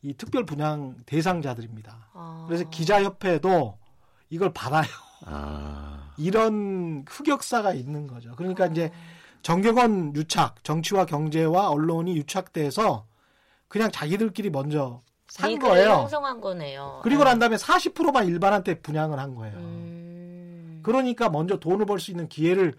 이 0.01 0.13
특별 0.13 0.45
분양 0.45 0.95
대상자들입니다. 1.05 2.09
아. 2.13 2.45
그래서 2.47 2.69
기자협회도 2.69 3.77
이걸 4.29 4.53
받아요. 4.53 4.87
아 5.25 6.13
이런 6.17 7.03
흑역사가 7.07 7.73
있는 7.73 8.07
거죠. 8.07 8.33
그러니까 8.35 8.67
이제 8.67 8.91
정경원 9.45 10.15
유착, 10.15 10.63
정치와 10.63 11.05
경제와 11.05 11.69
언론이 11.69 12.17
유착돼서 12.17 13.05
그냥 13.67 13.91
자기들끼리 13.91 14.49
먼저 14.49 15.03
산 15.27 15.59
거예요. 15.59 15.91
형성한 15.91 16.41
거네요. 16.41 17.01
그리고 17.03 17.23
네. 17.23 17.29
난 17.29 17.37
다음에 17.37 17.55
40%만 17.55 18.25
일반한테 18.25 18.81
분양을 18.81 19.19
한 19.19 19.35
거예요. 19.35 19.55
음. 19.55 20.79
그러니까 20.81 21.29
먼저 21.29 21.57
돈을 21.57 21.85
벌 21.85 21.99
수 21.99 22.09
있는 22.09 22.27
기회를 22.27 22.73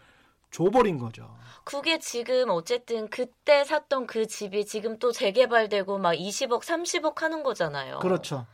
줘버린 0.50 0.98
거죠. 0.98 1.36
그게 1.62 2.00
지금 2.00 2.50
어쨌든 2.50 3.08
그때 3.10 3.62
샀던 3.62 4.08
그 4.08 4.26
집이 4.26 4.66
지금 4.66 4.98
또 4.98 5.12
재개발되고 5.12 5.98
막 5.98 6.14
20억, 6.14 6.62
30억 6.62 7.18
하는 7.18 7.44
거잖아요. 7.44 8.00
그렇죠. 8.00 8.44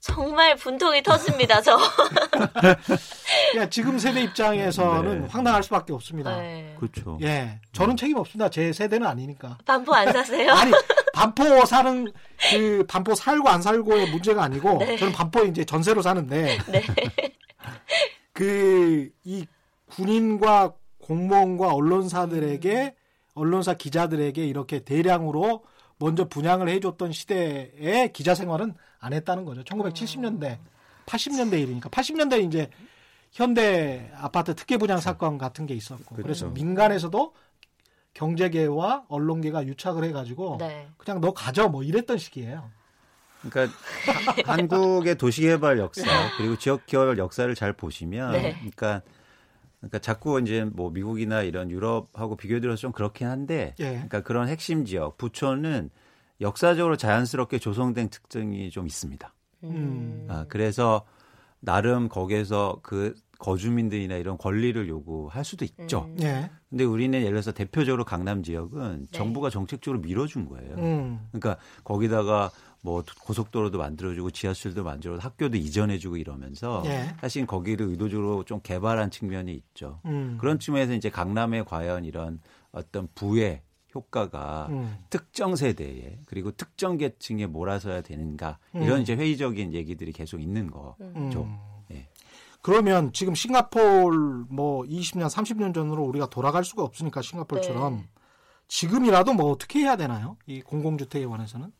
정말 0.00 0.56
분통이 0.56 1.02
터집니다, 1.02 1.60
저. 1.60 1.76
그러니까 3.52 3.70
지금 3.70 3.98
세대 3.98 4.22
입장에서는 4.22 5.22
네. 5.22 5.28
황당할 5.28 5.62
수밖에 5.62 5.92
없습니다. 5.92 6.36
네. 6.36 6.74
그렇죠. 6.78 7.18
예, 7.22 7.60
저는 7.72 7.98
책임 7.98 8.16
없습니다. 8.16 8.48
제 8.48 8.72
세대는 8.72 9.06
아니니까. 9.06 9.58
반포 9.66 9.94
안 9.94 10.10
사세요? 10.10 10.52
아니 10.52 10.72
반포 11.12 11.66
사는 11.66 12.10
그 12.50 12.84
반포 12.88 13.14
살고 13.14 13.48
안 13.48 13.60
살고의 13.60 14.10
문제가 14.10 14.42
아니고 14.42 14.78
네. 14.78 14.96
저는 14.96 15.12
반포에 15.12 15.48
이제 15.48 15.64
전세로 15.64 16.00
사는데 16.00 16.58
네. 16.68 16.82
그이 18.32 19.46
군인과 19.90 20.72
공무원과 21.02 21.74
언론사들에게 21.74 22.94
언론사 23.34 23.74
기자들에게 23.74 24.46
이렇게 24.46 24.80
대량으로 24.80 25.64
먼저 26.00 26.24
분양을 26.24 26.68
해줬던 26.68 27.12
시대에 27.12 28.08
기자 28.12 28.34
생활은 28.34 28.74
안 28.98 29.12
했다는 29.12 29.44
거죠. 29.44 29.62
1970년대, 29.62 30.58
80년대 31.06 31.60
일이니까 31.60 31.88
80년대 31.90 32.42
이제 32.44 32.68
현대 33.30 34.10
아파트 34.16 34.54
특혜 34.56 34.76
분양 34.78 34.98
사건 34.98 35.38
같은 35.38 35.66
게 35.66 35.74
있었고 35.74 36.16
그래서 36.16 36.46
그렇죠. 36.46 36.50
민간에서도 36.50 37.34
경제계와 38.14 39.04
언론계가 39.08 39.66
유착을 39.66 40.02
해가지고 40.04 40.56
네. 40.58 40.88
그냥 40.96 41.20
너 41.20 41.32
가져 41.32 41.68
뭐 41.68 41.82
이랬던 41.84 42.18
시기예요. 42.18 42.68
그러니까 43.48 43.74
하- 44.46 44.52
한국의 44.54 45.16
도시개발 45.16 45.78
역사 45.78 46.02
그리고 46.36 46.56
지역 46.58 46.86
개발 46.86 47.16
역사를 47.18 47.54
잘 47.54 47.72
보시면, 47.72 48.32
네. 48.32 48.54
그러니까 48.54 49.02
그러니까 49.80 49.98
자꾸 49.98 50.40
이제 50.40 50.64
뭐 50.64 50.90
미국이나 50.90 51.42
이런 51.42 51.70
유럽하고 51.70 52.36
비교들어서 52.36 52.80
좀 52.80 52.92
그렇긴 52.92 53.26
한데, 53.26 53.74
예. 53.80 53.90
그러니까 53.92 54.20
그런 54.22 54.48
핵심 54.48 54.84
지역 54.84 55.16
부촌은 55.16 55.90
역사적으로 56.40 56.96
자연스럽게 56.96 57.58
조성된 57.58 58.10
특징이 58.10 58.70
좀 58.70 58.86
있습니다. 58.86 59.34
음. 59.64 60.26
아, 60.28 60.46
그래서 60.48 61.04
나름 61.60 62.08
거기에서 62.08 62.80
그 62.82 63.14
거주민들이나 63.38 64.16
이런 64.16 64.36
권리를 64.36 64.86
요구할 64.88 65.44
수도 65.44 65.64
있죠. 65.64 66.06
음. 66.08 66.16
예. 66.22 66.50
근데 66.68 66.84
우리는 66.84 67.18
예를 67.18 67.32
들어서 67.32 67.52
대표적으로 67.52 68.04
강남 68.04 68.42
지역은 68.42 69.00
네. 69.00 69.06
정부가 69.10 69.50
정책적으로 69.50 70.00
밀어준 70.00 70.46
거예요. 70.46 70.74
음. 70.76 71.20
그러니까 71.32 71.56
거기다가 71.82 72.50
뭐 72.82 73.04
고속도로도 73.22 73.78
만들어주고 73.78 74.30
지하철도 74.30 74.84
만들어주고 74.84 75.22
학교도 75.22 75.56
이전해주고 75.56 76.16
이러면서 76.16 76.82
예. 76.86 77.14
사실 77.20 77.46
거기를 77.46 77.86
의도적으로 77.88 78.44
좀 78.44 78.60
개발한 78.62 79.10
측면이 79.10 79.52
있죠. 79.52 80.00
음. 80.06 80.38
그런 80.40 80.58
측면에서 80.58 80.94
이제 80.94 81.10
강남에 81.10 81.62
과연 81.62 82.04
이런 82.04 82.40
어떤 82.72 83.08
부의 83.14 83.62
효과가 83.94 84.68
음. 84.70 84.96
특정 85.10 85.56
세대에 85.56 86.20
그리고 86.26 86.52
특정 86.52 86.96
계층에 86.96 87.46
몰아서야 87.46 88.02
되는가 88.02 88.58
이런 88.74 88.98
음. 88.98 89.02
이제 89.02 89.14
회의적인 89.14 89.74
얘기들이 89.74 90.12
계속 90.12 90.40
있는 90.40 90.70
거죠. 90.70 90.96
음. 91.00 91.58
예. 91.90 92.08
그러면 92.62 93.12
지금 93.12 93.34
싱가폴 93.34 94.46
뭐 94.48 94.84
20년, 94.84 95.28
30년 95.28 95.74
전으로 95.74 96.04
우리가 96.04 96.30
돌아갈 96.30 96.64
수가 96.64 96.82
없으니까 96.82 97.20
싱가폴처럼 97.20 97.96
네. 97.96 98.08
지금이라도 98.68 99.34
뭐 99.34 99.50
어떻게 99.50 99.80
해야 99.80 99.96
되나요? 99.96 100.36
이 100.46 100.60
공공주택에 100.60 101.26
관해서는? 101.26 101.72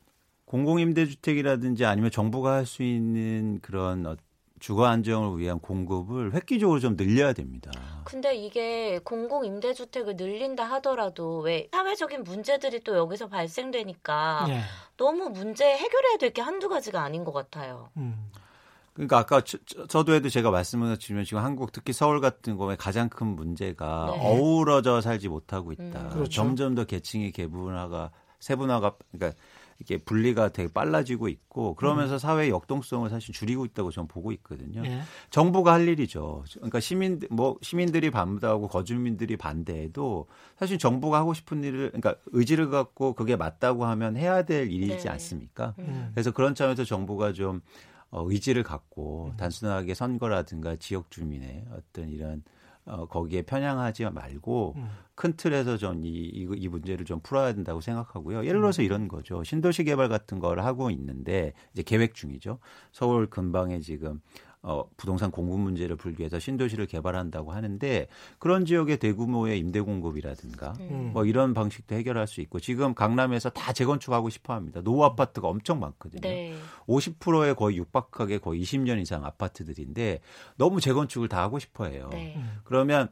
공공임대주택이라든지 0.50 1.84
아니면 1.84 2.10
정부가 2.10 2.54
할 2.54 2.66
수 2.66 2.82
있는 2.82 3.60
그런 3.62 4.06
어, 4.06 4.16
주거 4.58 4.84
안정을 4.86 5.38
위한 5.40 5.58
공급을 5.58 6.34
획기적으로 6.34 6.78
좀 6.80 6.96
늘려야 6.96 7.32
됩니다. 7.32 7.70
근데 8.04 8.34
이게 8.36 8.98
공공 9.02 9.44
임대주택을 9.46 10.16
늘린다 10.16 10.64
하더라도 10.64 11.38
왜 11.38 11.68
사회적인 11.72 12.24
문제들이 12.24 12.80
또 12.80 12.96
여기서 12.96 13.28
발생되니까 13.28 14.46
예. 14.50 14.60
너무 14.96 15.30
문제 15.30 15.64
해결해야 15.64 16.18
될 16.18 16.30
게 16.32 16.42
한두 16.42 16.68
가지가 16.68 17.00
아닌 17.02 17.24
것 17.24 17.32
같아요. 17.32 17.88
음. 17.96 18.30
그러니까 18.92 19.18
아까 19.18 19.40
저, 19.40 19.56
저, 19.88 20.04
도 20.04 20.12
해도 20.12 20.28
제가 20.28 20.50
말씀을 20.50 20.98
드리면 20.98 21.24
지금 21.24 21.42
한국 21.42 21.72
특히 21.72 21.92
서울 21.92 22.20
같은 22.20 22.56
경우에 22.56 22.76
가장 22.76 23.08
큰 23.08 23.28
문제가 23.28 24.12
네. 24.12 24.20
어우러져 24.20 25.00
살지 25.00 25.28
못하고 25.28 25.72
있다. 25.72 26.02
음. 26.02 26.08
그렇죠. 26.10 26.30
점점 26.30 26.74
더 26.74 26.84
계층의 26.84 27.32
개분화가 27.32 28.10
세분화가 28.40 28.96
그러니까 29.12 29.40
이게 29.80 29.96
분리가 29.96 30.50
되게 30.50 30.70
빨라지고 30.72 31.28
있고 31.28 31.74
그러면서 31.74 32.18
사회 32.18 32.50
역동성을 32.50 33.08
사실 33.08 33.34
줄이고 33.34 33.64
있다고 33.64 33.90
저는 33.90 34.08
보고 34.08 34.30
있거든요. 34.32 34.82
예. 34.84 35.00
정부가 35.30 35.72
할 35.72 35.88
일이죠. 35.88 36.44
그러니까 36.54 36.80
시민 36.80 37.20
뭐 37.30 37.56
시민들이 37.62 38.10
반대하고 38.10 38.68
거주민들이 38.68 39.38
반대해도 39.38 40.28
사실 40.58 40.78
정부가 40.78 41.18
하고 41.18 41.32
싶은 41.32 41.64
일을 41.64 41.92
그러니까 41.92 42.14
의지를 42.26 42.68
갖고 42.68 43.14
그게 43.14 43.36
맞다고 43.36 43.86
하면 43.86 44.16
해야 44.16 44.42
될 44.42 44.70
일이지 44.70 45.04
네. 45.04 45.08
않습니까? 45.08 45.74
음. 45.78 46.10
그래서 46.12 46.30
그런 46.30 46.54
차원에서 46.54 46.84
정부가 46.84 47.32
좀 47.32 47.62
어, 48.10 48.24
의지를 48.28 48.62
음. 48.62 48.64
갖고 48.64 49.32
단순하게 49.38 49.94
선거라든가 49.94 50.76
지역 50.76 51.10
주민의 51.10 51.64
어떤 51.72 52.10
이런 52.10 52.42
어, 52.90 53.06
거기에 53.06 53.42
편향하지 53.42 54.04
말고 54.10 54.74
음. 54.76 54.88
큰 55.14 55.34
틀에서 55.36 55.76
전 55.76 56.02
이 56.04 56.08
이, 56.08 56.48
이 56.56 56.68
문제를 56.68 57.04
좀 57.04 57.20
풀어야 57.20 57.52
된다고 57.52 57.80
생각하고요. 57.80 58.44
예를 58.46 58.60
들어서 58.60 58.82
이런 58.82 59.06
거죠. 59.06 59.44
신도시 59.44 59.84
개발 59.84 60.08
같은 60.08 60.38
걸 60.38 60.60
하고 60.60 60.90
있는데 60.90 61.52
이제 61.72 61.82
계획 61.82 62.14
중이죠. 62.14 62.58
서울 62.90 63.28
근방에 63.28 63.80
지금 63.80 64.20
어, 64.62 64.84
부동산 64.98 65.30
공급 65.30 65.60
문제를 65.60 65.96
풀기 65.96 66.20
위해서 66.20 66.38
신도시를 66.38 66.86
개발한다고 66.86 67.52
하는데 67.52 68.06
그런 68.38 68.66
지역의 68.66 68.98
대규모의 68.98 69.58
임대 69.58 69.80
공급이라든가 69.80 70.74
음. 70.80 71.10
뭐 71.14 71.24
이런 71.24 71.54
방식도 71.54 71.94
해결할 71.94 72.26
수 72.26 72.42
있고 72.42 72.60
지금 72.60 72.94
강남에서 72.94 73.48
다 73.50 73.72
재건축하고 73.72 74.28
싶어 74.28 74.52
합니다. 74.52 74.82
노후 74.82 75.04
아파트가 75.04 75.48
엄청 75.48 75.80
많거든요. 75.80 76.20
네. 76.20 76.54
50%에 76.86 77.54
거의 77.54 77.78
육박하게 77.78 78.38
거의 78.38 78.62
20년 78.62 79.00
이상 79.00 79.24
아파트들인데 79.24 80.20
너무 80.56 80.80
재건축을 80.80 81.28
다 81.28 81.40
하고 81.40 81.58
싶어 81.58 81.86
해요. 81.86 82.10
네. 82.12 82.38
그러면 82.64 83.08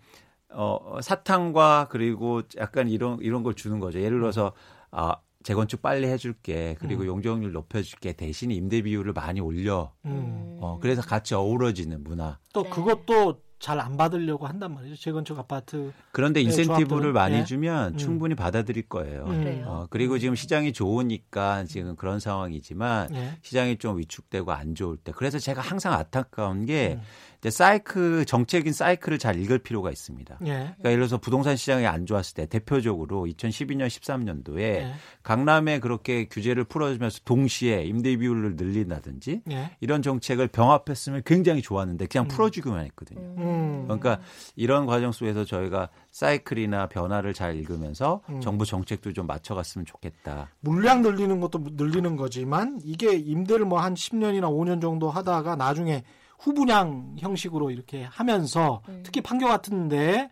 어 0.50 0.98
사탕과 1.02 1.88
그리고 1.90 2.42
약간 2.58 2.88
이런 2.88 3.18
이런 3.20 3.42
걸 3.42 3.54
주는 3.54 3.80
거죠. 3.80 4.00
예를 4.00 4.18
들어서 4.18 4.52
아 4.90 5.16
재건축 5.44 5.82
빨리 5.82 6.06
해줄게 6.08 6.76
그리고 6.80 7.02
음. 7.02 7.06
용적률 7.06 7.52
높여줄게 7.52 8.12
대신 8.12 8.50
임대 8.50 8.82
비율을 8.82 9.12
많이 9.12 9.40
올려. 9.40 9.92
음. 10.04 10.58
어 10.60 10.78
그래서 10.80 11.02
같이 11.02 11.34
어우러지는 11.34 12.02
문화. 12.04 12.38
또 12.52 12.64
네. 12.64 12.70
그것도 12.70 13.40
잘 13.60 13.80
안 13.80 13.96
받으려고 13.96 14.46
한단 14.46 14.72
말이죠. 14.74 14.94
재건축 14.96 15.36
아파트. 15.38 15.92
그런데 16.12 16.40
네, 16.40 16.44
인센티브를. 16.44 17.12
많이 17.12 17.38
네. 17.38 17.44
주면 17.44 17.94
음. 17.94 17.98
충분히 17.98 18.34
받아들일 18.36 18.88
거예요. 18.88 19.24
음. 19.26 19.64
어, 19.66 19.86
그리고 19.90 20.18
지금 20.18 20.36
시장이 20.36 20.72
좋으니까 20.72 21.64
지금 21.64 21.96
그런 21.96 22.20
상황이지만 22.20 23.14
예. 23.14 23.32
시장이 23.42 23.78
좀 23.78 23.98
위축되고 23.98 24.52
안 24.52 24.74
좋을 24.76 24.96
때 24.96 25.12
그래서 25.14 25.38
제가 25.40 25.60
항상 25.60 25.92
안타까운 25.92 26.66
게 26.66 26.98
음. 27.00 27.02
이제 27.40 27.50
사이클 27.50 28.24
정책인 28.26 28.72
사이클을 28.72 29.18
잘 29.18 29.38
읽을 29.40 29.58
필요가 29.58 29.90
있습니다. 29.90 30.38
예. 30.42 30.46
그러니까 30.46 30.90
예를 30.90 30.96
들어서 30.96 31.18
부동산 31.18 31.56
시장이 31.56 31.86
안 31.86 32.04
좋았을 32.04 32.34
때 32.34 32.46
대표적으로 32.46 33.26
2012년 33.26 33.86
13년도에 33.86 34.58
예. 34.58 34.92
강남에 35.22 35.78
그렇게 35.78 36.26
규제를 36.26 36.64
풀어주면서 36.64 37.20
동시에 37.24 37.84
임대 37.84 38.16
비율을 38.16 38.56
늘린다든지 38.56 39.42
예. 39.52 39.70
이런 39.80 40.02
정책을 40.02 40.48
병합했으면 40.48 41.22
굉장히 41.24 41.62
좋았는데 41.62 42.06
그냥 42.06 42.26
음. 42.26 42.28
풀어주기만 42.28 42.84
했거든요. 42.86 43.20
음. 43.20 43.84
그러니까 43.84 44.20
이런 44.56 44.86
과정 44.86 45.12
속에서 45.12 45.44
저희가 45.44 45.88
사이클이나 46.10 46.88
변화를 46.88 47.34
잘 47.34 47.56
읽으면서 47.56 48.20
음. 48.28 48.40
정부 48.40 48.66
정책도 48.66 49.12
좀 49.12 49.26
맞춰갔으면 49.26 49.86
좋겠다. 49.86 50.50
물량 50.60 51.02
늘리는 51.02 51.40
것도 51.40 51.62
늘리는 51.72 52.16
거지만 52.16 52.80
이게 52.84 53.14
임대를 53.14 53.64
뭐 53.64 53.78
한 53.78 53.94
10년이나 53.94 54.50
5년 54.50 54.80
정도 54.80 55.08
하다가 55.08 55.54
나중에 55.54 56.02
후분양 56.38 57.16
형식으로 57.18 57.70
이렇게 57.70 58.04
하면서 58.04 58.82
음. 58.88 59.02
특히 59.04 59.20
판교 59.20 59.46
같은데 59.46 60.30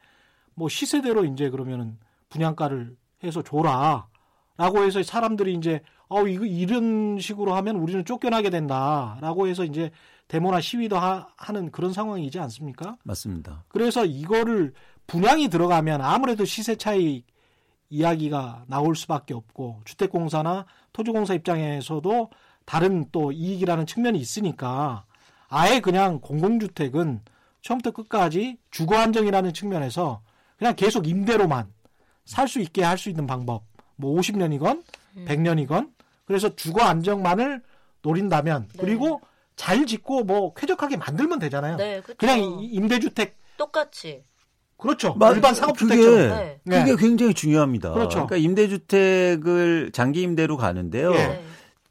뭐 0.54 0.68
시세대로 0.68 1.24
이제 1.24 1.50
그러면은 1.50 1.98
분양가를 2.28 2.96
해서 3.24 3.42
줘라. 3.42 4.08
라고 4.56 4.82
해서 4.84 5.02
사람들이 5.02 5.54
이제 5.54 5.82
어 6.08 6.26
이거 6.26 6.46
이런 6.46 7.18
식으로 7.18 7.54
하면 7.56 7.76
우리는 7.76 8.04
쫓겨나게 8.04 8.48
된다라고 8.48 9.48
해서 9.48 9.64
이제 9.64 9.90
데모나 10.28 10.60
시위도 10.60 10.98
하, 10.98 11.26
는 11.52 11.70
그런 11.70 11.92
상황이지 11.92 12.38
않습니까? 12.38 12.96
맞습니다. 13.02 13.64
그래서 13.68 14.04
이거를 14.04 14.72
분양이 15.06 15.48
들어가면 15.48 16.00
아무래도 16.00 16.44
시세 16.44 16.76
차이 16.76 17.22
이야기가 17.90 18.64
나올 18.66 18.96
수밖에 18.96 19.34
없고 19.34 19.82
주택공사나 19.84 20.66
토지공사 20.92 21.34
입장에서도 21.34 22.30
다른 22.64 23.06
또 23.12 23.30
이익이라는 23.30 23.86
측면이 23.86 24.18
있으니까 24.18 25.04
아예 25.56 25.80
그냥 25.80 26.20
공공주택은 26.20 27.20
처음부터 27.62 27.90
끝까지 27.92 28.58
주거 28.70 28.96
안정이라는 28.96 29.54
측면에서 29.54 30.20
그냥 30.58 30.74
계속 30.76 31.08
임대로만 31.08 31.66
살 32.26 32.46
수 32.48 32.60
있게 32.60 32.82
할 32.82 32.98
수 32.98 33.08
있는 33.08 33.26
방법 33.26 33.62
뭐 33.96 34.18
50년이건 34.20 34.82
음. 35.16 35.24
100년이건 35.28 35.90
그래서 36.26 36.54
주거 36.56 36.82
안정만을 36.82 37.62
노린다면 38.02 38.68
네. 38.74 38.78
그리고 38.78 39.20
잘 39.56 39.86
짓고 39.86 40.24
뭐 40.24 40.52
쾌적하게 40.54 40.96
만들면 40.98 41.38
되잖아요. 41.38 41.76
네, 41.76 42.00
그쵸. 42.02 42.16
그냥 42.18 42.38
이- 42.40 42.66
임대주택 42.66 43.36
똑같이. 43.56 44.22
그렇죠. 44.76 45.14
마- 45.14 45.30
일반 45.30 45.54
상업주택처럼. 45.54 46.14
그게, 46.14 46.28
네. 46.28 46.60
네. 46.64 46.84
그게 46.84 46.96
굉장히 46.96 47.32
중요합니다. 47.32 47.92
그렇죠. 47.92 48.26
그러니까 48.26 48.36
임대주택을 48.36 49.90
장기 49.92 50.20
임대로 50.22 50.56
가는데요. 50.58 51.14
예. 51.14 51.16
네. 51.28 51.44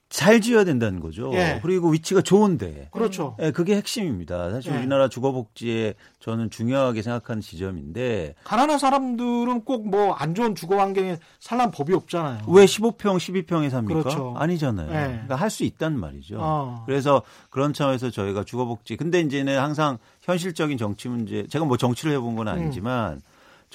잘 0.08 0.40
지어야 0.40 0.64
된다는 0.64 1.00
거죠. 1.00 1.32
예. 1.34 1.60
그리고 1.64 1.90
위치가 1.90 2.22
좋은데. 2.22 2.90
그렇죠. 2.92 3.36
예, 3.42 3.52
그게 3.52 3.76
핵심입니다. 3.76 4.52
사실 4.52 4.72
예. 4.72 4.78
우리나라 4.78 5.10
주거복지에 5.10 5.96
저는 6.20 6.52
중요하게 6.52 7.02
생각하는 7.02 7.42
지점인데 7.42 8.36
가난한 8.44 8.78
사람들은 8.80 9.66
꼭 9.66 9.88
뭐 9.88 10.14
안 10.18 10.36
좋은 10.36 10.54
주거 10.56 10.78
환경에 10.80 11.18
살란 11.40 11.72
법이 11.72 11.94
없잖아요. 11.94 12.44
왜 12.48 12.66
15평, 12.66 13.18
12평에 13.18 13.70
삽니까? 13.70 14.00
그렇죠. 14.04 14.34
아니잖아요. 14.38 14.90
예. 14.90 15.08
그러니까 15.14 15.36
할 15.36 15.50
수 15.50 15.64
있단 15.64 15.98
말이죠. 16.00 16.38
어. 16.40 16.84
그래서 16.86 17.22
그런 17.50 17.74
차원에서 17.74 18.10
저희가 18.12 18.44
주거복지. 18.44 18.98
근데 18.98 19.20
이제는 19.22 19.58
항상 19.60 19.98
현실적인 20.22 20.78
정치 20.78 21.08
문제, 21.10 21.48
제가 21.48 21.66
뭐 21.66 21.78
정치를 21.78 22.14
해본 22.14 22.36
건 22.36 22.48
아니지만 22.48 23.22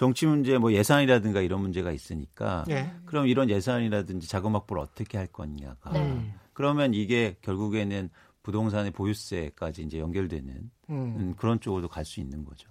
정치 0.01 0.25
문제, 0.25 0.57
뭐 0.57 0.73
예산이라든가 0.73 1.43
이런 1.43 1.61
문제가 1.61 1.93
있으니까 1.93 2.65
예. 2.71 2.91
그럼 3.05 3.27
이런 3.27 3.51
예산이라든지 3.51 4.29
자금 4.29 4.55
확보를 4.55 4.83
어떻게 4.83 5.19
할 5.19 5.27
거냐가. 5.27 5.91
네. 5.93 6.01
음. 6.01 6.33
그러면 6.55 6.95
이게 6.95 7.37
결국에는 7.43 8.09
부동산의 8.43 8.93
보유세까지 8.93 9.83
이제 9.83 9.99
연결되는 9.99 10.55
음. 10.55 10.71
음, 10.89 11.35
그런 11.37 11.61
쪽으로 11.61 11.89
갈수 11.89 12.19
있는 12.19 12.47
거죠. 12.47 12.71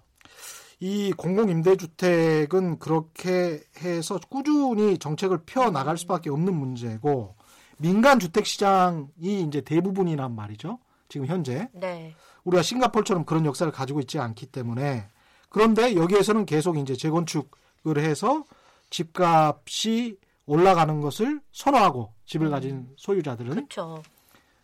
이 0.80 1.14
공공임대주택은 1.16 2.80
그렇게 2.80 3.62
해서 3.78 4.20
꾸준히 4.28 4.98
정책을 4.98 5.42
펴 5.46 5.70
나갈 5.70 6.00
수밖에 6.00 6.32
없는 6.32 6.52
문제고 6.56 7.36
민간 7.78 8.18
주택 8.18 8.48
시장이 8.48 9.44
이제 9.44 9.62
대부분이란 9.62 10.34
말이죠. 10.34 10.80
지금 11.10 11.28
현재 11.28 11.70
네. 11.74 12.16
우리가 12.44 12.64
싱가폴처럼 12.64 13.26
그런 13.26 13.46
역사를 13.46 13.72
가지고 13.72 14.00
있지 14.00 14.18
않기 14.18 14.48
때문에 14.48 15.10
그런데 15.50 15.96
여기에서는 15.96 16.46
계속 16.46 16.78
이제 16.78 16.96
재건축을 16.96 17.98
해서 17.98 18.44
집값이 18.90 20.18
올라가는 20.46 21.02
것을 21.02 21.42
선호하고 21.52 22.14
집을 22.26 22.50
가진 22.50 22.90
소유자들은 22.98 23.52
그렇죠. 23.52 24.02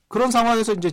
그런 0.08 0.32
상황에서 0.32 0.74
이제 0.74 0.92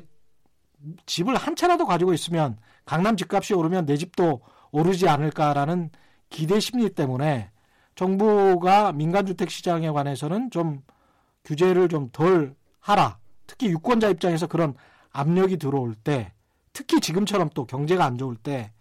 집을 1.06 1.36
한 1.36 1.54
채라도 1.56 1.86
가지고 1.86 2.12
있으면 2.12 2.58
강남 2.84 3.16
집값이 3.16 3.54
오르면 3.54 3.86
내 3.86 3.96
집도 3.96 4.40
오르지 4.70 5.08
않을까라는 5.08 5.90
기대 6.28 6.60
심리 6.60 6.90
때문에 6.90 7.50
정부가 7.94 8.92
민간주택 8.92 9.50
시장에 9.50 9.90
관해서는 9.90 10.50
좀 10.50 10.82
규제를 11.44 11.88
좀 11.88 12.10
덜 12.10 12.54
하라. 12.80 13.18
특히 13.46 13.68
유권자 13.68 14.08
입장에서 14.08 14.46
그런 14.46 14.74
압력이 15.12 15.58
들어올 15.58 15.94
때, 15.94 16.32
특히 16.72 17.00
지금처럼 17.00 17.50
또 17.54 17.66
경제가 17.66 18.04
안 18.04 18.16
좋을 18.16 18.36
때, 18.36 18.72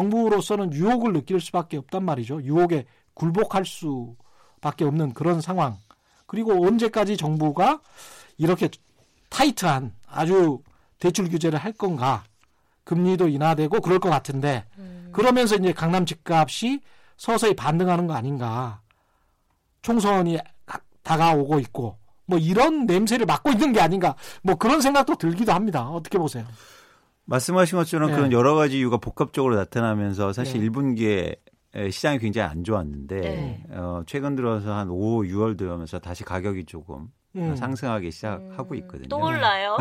정부로서는 0.00 0.74
유혹을 0.74 1.14
느낄 1.14 1.40
수밖에 1.40 1.78
없단 1.78 2.04
말이죠. 2.04 2.42
유혹에 2.42 2.84
굴복할 3.14 3.64
수밖에 3.64 4.84
없는 4.84 5.14
그런 5.14 5.40
상황. 5.40 5.78
그리고 6.26 6.66
언제까지 6.66 7.16
정부가 7.16 7.80
이렇게 8.36 8.68
타이트한 9.30 9.94
아주 10.06 10.60
대출 10.98 11.30
규제를 11.30 11.58
할 11.58 11.72
건가? 11.72 12.24
금리도 12.84 13.28
인하되고 13.28 13.80
그럴 13.80 13.98
것 13.98 14.10
같은데 14.10 14.64
음. 14.76 15.08
그러면서 15.12 15.56
이제 15.56 15.72
강남 15.72 16.04
집값이 16.04 16.80
서서히 17.16 17.56
반등하는 17.56 18.06
거 18.06 18.12
아닌가? 18.12 18.82
총선이 19.80 20.38
가- 20.66 20.80
다가오고 21.04 21.58
있고 21.60 21.96
뭐 22.26 22.38
이런 22.38 22.84
냄새를 22.84 23.24
맡고 23.24 23.50
있는 23.52 23.72
게 23.72 23.80
아닌가? 23.80 24.14
뭐 24.42 24.56
그런 24.56 24.82
생각도 24.82 25.14
들기도 25.16 25.52
합니다. 25.54 25.88
어떻게 25.88 26.18
보세요? 26.18 26.44
말씀하신 27.26 27.78
것처럼 27.78 28.10
네. 28.10 28.16
그런 28.16 28.32
여러 28.32 28.54
가지 28.54 28.78
이유가 28.78 28.96
복합적으로 28.96 29.56
나타나면서 29.56 30.32
사실 30.32 30.60
네. 30.60 30.68
1분기에 30.68 31.36
시장이 31.90 32.18
굉장히 32.18 32.50
안 32.50 32.64
좋았는데 32.64 33.20
네. 33.20 33.64
어, 33.70 34.02
최근 34.06 34.34
들어서 34.34 34.72
한 34.72 34.88
5, 34.88 35.22
6월 35.22 35.58
되면서 35.58 35.98
다시 35.98 36.24
가격이 36.24 36.64
조금 36.64 37.08
음. 37.36 37.54
상승하기 37.54 38.10
시작하고 38.10 38.70
음, 38.70 38.76
있거든요. 38.76 39.08
또 39.08 39.18
올라요? 39.18 39.76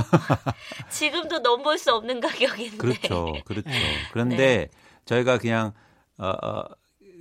지금도 0.90 1.40
넘볼 1.40 1.78
수 1.78 1.94
없는 1.94 2.20
가격인데. 2.20 2.78
그렇죠, 2.78 3.34
그렇죠. 3.46 3.70
네. 3.70 3.80
그런데 4.12 4.68
저희가 5.06 5.38
그냥 5.38 5.72
어, 6.18 6.28
어, 6.30 6.64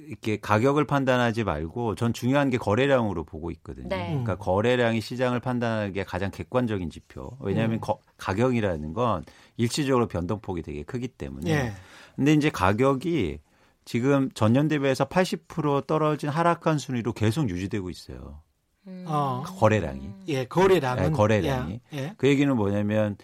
이렇게 0.07 0.37
가격을 0.39 0.85
판단하지 0.87 1.45
말고 1.45 1.95
전 1.95 2.13
중요한 2.13 2.51
게 2.51 2.59
거래량으로 2.59 3.25
보고 3.25 3.51
있거든요. 3.53 3.89
네. 3.89 4.09
그러니까 4.09 4.37
거래량이 4.37 5.01
시장을 5.01 5.41
판단하는 5.41 5.93
게 5.93 6.05
가장 6.05 6.31
객관적인 6.31 6.91
지표. 6.91 7.37
왜냐하면 7.41 7.79
음. 7.79 7.81
거- 7.81 7.99
가격이라는 8.19 8.93
건 8.93 9.25
일시적으로 9.57 10.07
변동폭이 10.09 10.63
되게 10.63 10.83
크기 10.83 11.09
때문에. 11.09 11.51
예. 11.51 11.73
근데 12.17 12.33
이제 12.33 12.51
가격이 12.51 13.39
지금 13.85 14.31
전년 14.35 14.69
대비해서 14.69 15.05
80% 15.07 15.87
떨어진 15.87 16.29
하락한 16.31 16.79
순위로 16.79 17.13
계속 17.13 17.49
유지되고 17.51 17.91
있어요. 17.91 18.41
음. 18.87 19.05
어. 19.07 19.43
거래량이. 19.47 20.11
예, 20.29 20.45
거래량은 20.45 21.03
네, 21.05 21.11
거래량이. 21.11 21.81
예. 21.95 21.99
예. 21.99 22.15
그 22.17 22.29
얘기는 22.29 22.55
뭐냐면 22.55 23.17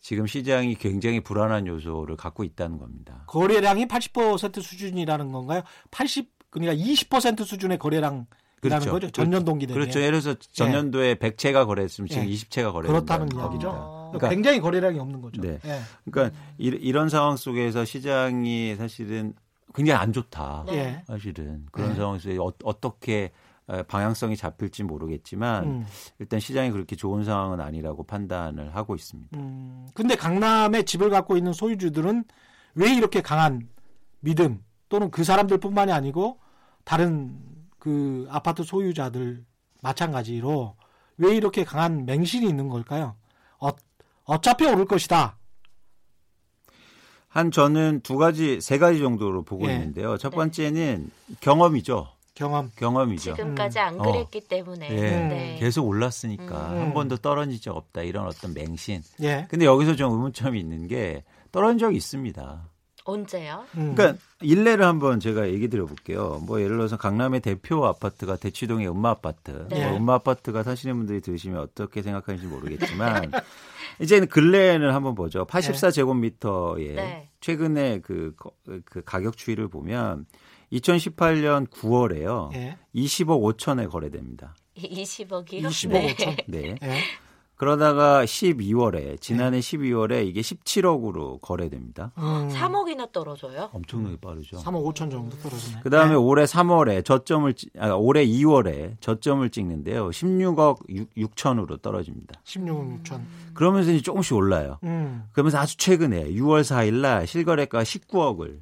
지금 0.00 0.26
시장이 0.26 0.74
굉장히 0.76 1.20
불안한 1.20 1.66
요소를 1.66 2.16
갖고 2.16 2.44
있다는 2.44 2.78
겁니다. 2.78 3.24
거래량이 3.26 3.86
80% 3.86 4.62
수준이라는 4.62 5.32
건가요? 5.32 5.62
80 5.90 6.30
그러니까 6.50 6.74
20% 6.82 7.44
수준의 7.44 7.78
거래량이라는 7.78 8.26
그렇죠. 8.60 8.90
거죠. 8.90 9.10
전년 9.10 9.44
동기 9.44 9.66
대비. 9.66 9.78
그렇죠. 9.78 10.00
예를 10.00 10.20
들어서 10.20 10.38
전년도에 10.52 11.16
100채가 11.16 11.66
거래했으면 11.66 12.08
지금 12.08 12.24
예. 12.24 12.32
20채가 12.32 12.72
거래. 12.72 12.88
그렇다는. 12.88 13.28
이야기죠. 13.34 13.70
어. 13.70 14.10
그러니까- 14.12 14.30
굉장히 14.30 14.60
거래량이 14.60 14.98
없는 14.98 15.20
거죠. 15.20 15.42
네. 15.42 15.58
예. 15.64 15.80
그러니까 16.10 16.36
이, 16.56 16.68
이런 16.68 17.08
상황 17.10 17.36
속에서 17.36 17.84
시장이 17.84 18.76
사실은 18.76 19.34
굉장히 19.74 20.00
안 20.00 20.12
좋다. 20.12 20.64
네. 20.66 20.72
예. 20.74 21.02
사실은 21.06 21.66
그런 21.70 21.90
네. 21.90 21.96
상황에서 21.96 22.30
어, 22.42 22.52
어떻게 22.64 23.30
어, 23.34 23.47
방향성이 23.86 24.36
잡힐지 24.36 24.82
모르겠지만 24.82 25.64
음. 25.64 25.86
일단 26.18 26.40
시장이 26.40 26.70
그렇게 26.70 26.96
좋은 26.96 27.24
상황은 27.24 27.60
아니라고 27.60 28.04
판단을 28.04 28.74
하고 28.74 28.94
있습니다. 28.94 29.36
음, 29.38 29.86
근데 29.94 30.16
강남에 30.16 30.82
집을 30.82 31.10
갖고 31.10 31.36
있는 31.36 31.52
소유주들은 31.52 32.24
왜 32.74 32.94
이렇게 32.94 33.20
강한 33.20 33.68
믿음 34.20 34.62
또는 34.88 35.10
그 35.10 35.22
사람들뿐만이 35.22 35.92
아니고 35.92 36.38
다른 36.84 37.38
그 37.78 38.26
아파트 38.30 38.62
소유자들 38.62 39.44
마찬가지로 39.82 40.76
왜 41.18 41.36
이렇게 41.36 41.64
강한 41.64 42.06
맹신이 42.06 42.48
있는 42.48 42.68
걸까요? 42.68 43.16
어, 43.60 43.68
어차피 44.24 44.66
오를 44.66 44.86
것이다. 44.86 45.38
한 47.28 47.50
저는 47.50 48.00
두 48.02 48.16
가지 48.16 48.60
세 48.60 48.78
가지 48.78 48.98
정도로 48.98 49.42
보고 49.42 49.68
예. 49.68 49.74
있는데요. 49.74 50.16
첫 50.16 50.30
네. 50.30 50.36
번째는 50.36 51.10
경험이죠. 51.40 52.08
경험. 52.38 52.70
경험이죠. 52.76 53.34
지금까지 53.34 53.78
안 53.80 53.98
어. 54.00 54.02
그랬기 54.12 54.42
때문에. 54.42 54.88
예. 54.90 54.96
네. 55.10 55.56
계속 55.58 55.86
올랐으니까 55.88 56.44
음. 56.72 56.78
한 56.78 56.94
번도 56.94 57.16
떨어진 57.16 57.60
적 57.60 57.76
없다 57.76 58.02
이런 58.02 58.26
어떤 58.26 58.54
맹신. 58.54 59.02
예. 59.22 59.46
근데 59.50 59.64
여기서 59.64 59.96
좀 59.96 60.12
의문점이 60.12 60.58
있는 60.58 60.86
게 60.86 61.24
떨어진 61.50 61.78
적이 61.78 61.96
있습니다. 61.96 62.68
언제요? 63.04 63.64
음. 63.76 63.94
그러니까 63.96 64.20
일례를 64.42 64.84
한번 64.84 65.18
제가 65.18 65.48
얘기 65.48 65.68
드려볼게요. 65.68 66.42
뭐 66.46 66.60
예를 66.60 66.76
들어서 66.76 66.96
강남의 66.96 67.40
대표 67.40 67.84
아파트가 67.86 68.36
대치동의 68.36 68.88
음마 68.88 69.10
아파트. 69.10 69.66
네. 69.70 69.88
뭐 69.88 69.96
음마 69.96 70.14
아파트가 70.14 70.62
사시는 70.62 70.94
분들이 70.96 71.20
들으시면 71.20 71.58
어떻게 71.60 72.02
생각하는지 72.02 72.46
모르겠지만 72.46 73.32
이제는 74.00 74.28
근래는 74.28 74.92
한번 74.92 75.14
보죠. 75.14 75.44
84제곱미터에 75.46 76.94
네. 76.94 77.28
최근에 77.40 78.00
그, 78.00 78.34
거- 78.36 78.52
그 78.84 79.02
가격 79.04 79.36
추이를 79.36 79.68
보면 79.68 80.26
2018년 80.72 81.68
9월에요. 81.68 82.52
예. 82.54 82.76
20억 82.94 83.40
5천에 83.56 83.88
거래됩니다. 83.90 84.54
20억이요? 84.76 85.62
20억 85.66 86.14
5천. 86.16 86.44
네. 86.46 86.76
예. 86.82 86.98
그러다가 87.56 88.24
12월에 88.24 89.20
지난해 89.20 89.58
12월에 89.58 90.24
이게 90.24 90.42
17억으로 90.42 91.40
거래됩니다. 91.40 92.12
음, 92.16 92.48
3억이나 92.52 93.10
떨어져요? 93.10 93.70
엄청나게 93.72 94.18
빠르죠. 94.20 94.58
3억 94.58 94.84
5천 94.94 95.10
정도 95.10 95.36
떨어지네. 95.38 95.80
그 95.82 95.90
다음에 95.90 96.12
예. 96.12 96.14
올해 96.14 96.44
3월에 96.44 97.04
저점을, 97.04 97.52
찍- 97.54 97.70
아, 97.76 97.88
올해 97.94 98.24
2월에 98.24 99.00
저점을 99.00 99.50
찍는데요. 99.50 100.10
16억 100.10 100.84
6, 101.16 101.36
천으로 101.36 101.78
떨어집니다. 101.78 102.40
16억 102.44 103.02
6천. 103.02 103.22
그러면서 103.54 103.90
이제 103.90 104.02
조금씩 104.02 104.36
올라요. 104.36 104.78
음. 104.84 105.24
그러면서 105.32 105.58
아주 105.58 105.76
최근에 105.78 106.30
6월 106.34 106.60
4일 106.62 107.00
날 107.00 107.26
실거래가 107.26 107.82
19억을. 107.82 108.60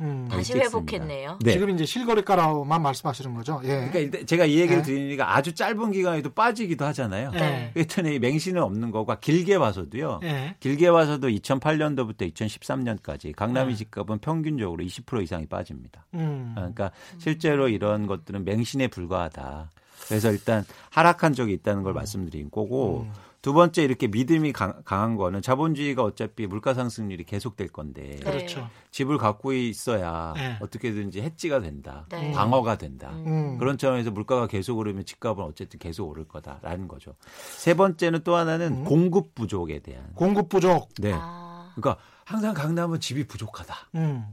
음. 0.00 0.26
더 0.28 0.36
다시. 0.38 0.54
회복했네요. 0.54 1.38
네. 1.42 1.52
지금 1.52 1.70
이제 1.70 1.84
실거래가로만 1.84 2.82
말씀하시는 2.82 3.32
거죠. 3.34 3.60
예. 3.64 3.68
그러니까 3.68 3.98
일단 4.00 4.26
제가 4.26 4.44
이 4.44 4.58
얘기를 4.58 4.78
네. 4.78 4.82
드리니까 4.82 5.36
아주 5.36 5.54
짧은 5.54 5.92
기간에도 5.92 6.30
빠지기도 6.30 6.84
하잖아요. 6.86 7.30
예. 7.34 7.70
그랬더니 7.74 8.18
맹신은 8.18 8.62
없는 8.62 8.90
거가 8.90 9.20
길게 9.20 9.58
봐서도요. 9.58 10.20
예. 10.24 10.56
길게 10.60 10.90
봐서도 10.90 11.28
2008년도부터 11.28 12.32
2013년까지 12.32 13.34
강남의 13.34 13.74
네. 13.74 13.78
집값은 13.78 14.18
평균적으로 14.18 14.82
20% 14.82 15.22
이상이 15.22 15.46
빠집니다. 15.46 16.06
음. 16.14 16.52
그러니까 16.56 16.90
실제로 17.18 17.68
이런 17.68 18.06
것들은 18.06 18.44
맹신에 18.44 18.88
불과하다. 18.88 19.70
그래서 20.08 20.30
일단 20.30 20.64
하락한 20.90 21.32
적이 21.32 21.54
있다는 21.54 21.82
걸 21.82 21.94
말씀드린 21.94 22.50
거고 22.50 23.06
음. 23.08 23.12
두 23.44 23.52
번째 23.52 23.82
이렇게 23.84 24.06
믿음이 24.06 24.54
강, 24.54 24.80
한 24.86 25.16
거는 25.16 25.42
자본주의가 25.42 26.02
어차피 26.02 26.46
물가 26.46 26.72
상승률이 26.72 27.24
계속될 27.24 27.68
건데 27.68 28.16
네. 28.16 28.20
그렇죠. 28.20 28.70
집을 28.90 29.18
갖고 29.18 29.52
있어야 29.52 30.32
네. 30.34 30.56
어떻게든지 30.62 31.20
해지가 31.20 31.60
된다. 31.60 32.06
네. 32.08 32.32
방어가 32.32 32.78
된다. 32.78 33.10
음. 33.10 33.58
그런 33.58 33.76
차원에서 33.76 34.12
물가가 34.12 34.46
계속 34.46 34.78
오르면 34.78 35.04
집값은 35.04 35.44
어쨌든 35.44 35.78
계속 35.78 36.08
오를 36.08 36.26
거다라는 36.26 36.88
거죠. 36.88 37.16
세 37.58 37.74
번째는 37.74 38.20
또 38.24 38.34
하나는 38.34 38.78
음. 38.78 38.84
공급 38.84 39.34
부족에 39.34 39.80
대한. 39.80 40.10
공급 40.14 40.48
부족. 40.48 40.88
네. 40.94 41.12
아, 41.14 41.70
그러니까 41.74 42.02
항상 42.24 42.54
강남은 42.54 43.00
집이 43.00 43.26
부족하다. 43.26 43.74
음. 43.96 44.24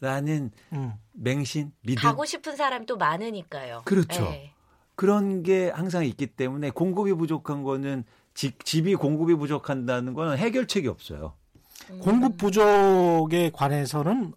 라는 0.00 0.50
음. 0.74 0.92
맹신, 1.14 1.72
믿음 1.80 2.02
가고 2.02 2.26
싶은 2.26 2.56
사람이 2.56 2.84
또 2.84 2.98
많으니까요. 2.98 3.84
그렇죠. 3.86 4.24
네. 4.24 4.52
그런 4.96 5.42
게 5.42 5.70
항상 5.70 6.04
있기 6.04 6.26
때문에 6.26 6.68
공급이 6.68 7.14
부족한 7.14 7.62
거는 7.62 8.04
집, 8.34 8.64
집이 8.64 8.96
공급이 8.96 9.34
부족한다는 9.34 10.14
거는 10.14 10.36
해결책이 10.36 10.88
없어요. 10.88 11.34
음. 11.90 12.00
공급 12.00 12.36
부족에 12.36 13.50
관해서는 13.52 14.32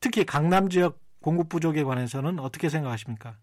특히 0.00 0.24
강남 0.24 0.68
지역 0.68 0.98
공급 1.20 1.48
부족에 1.48 1.84
관해서는 1.84 2.38
어떻게 2.38 2.68
생각하십니까? 2.68 3.36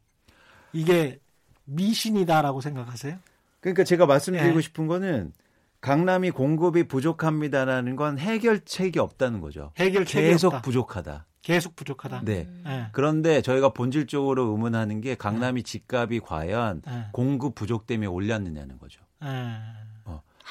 이게 0.73 1.19
미신이다라고 1.65 2.61
생각하세요? 2.61 3.17
그러니까 3.59 3.83
제가 3.83 4.05
말씀드리고 4.05 4.55
네. 4.55 4.61
싶은 4.61 4.87
거는 4.87 5.33
강남이 5.81 6.31
공급이 6.31 6.87
부족합니다라는 6.87 7.95
건 7.95 8.19
해결책이 8.19 8.99
없다는 8.99 9.41
거죠. 9.41 9.71
해결책이 9.77 10.27
계속 10.27 10.47
없다. 10.53 10.61
부족하다. 10.61 11.25
계속 11.41 11.75
부족하다. 11.75 12.21
네. 12.23 12.47
예. 12.67 12.87
그런데 12.91 13.41
저희가 13.41 13.69
본질적으로 13.69 14.51
의문하는 14.51 15.01
게 15.01 15.15
강남이 15.15 15.63
집값이 15.63 16.19
과연 16.19 16.83
예. 16.87 17.05
공급 17.11 17.55
부족 17.55 17.87
때문에 17.87 18.05
올랐느냐는 18.07 18.77
거죠. 18.77 19.01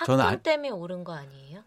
저는 0.06 0.24
안- 0.24 0.42
때문에 0.42 0.70
오른 0.70 1.04
거 1.04 1.12
아니에요? 1.14 1.60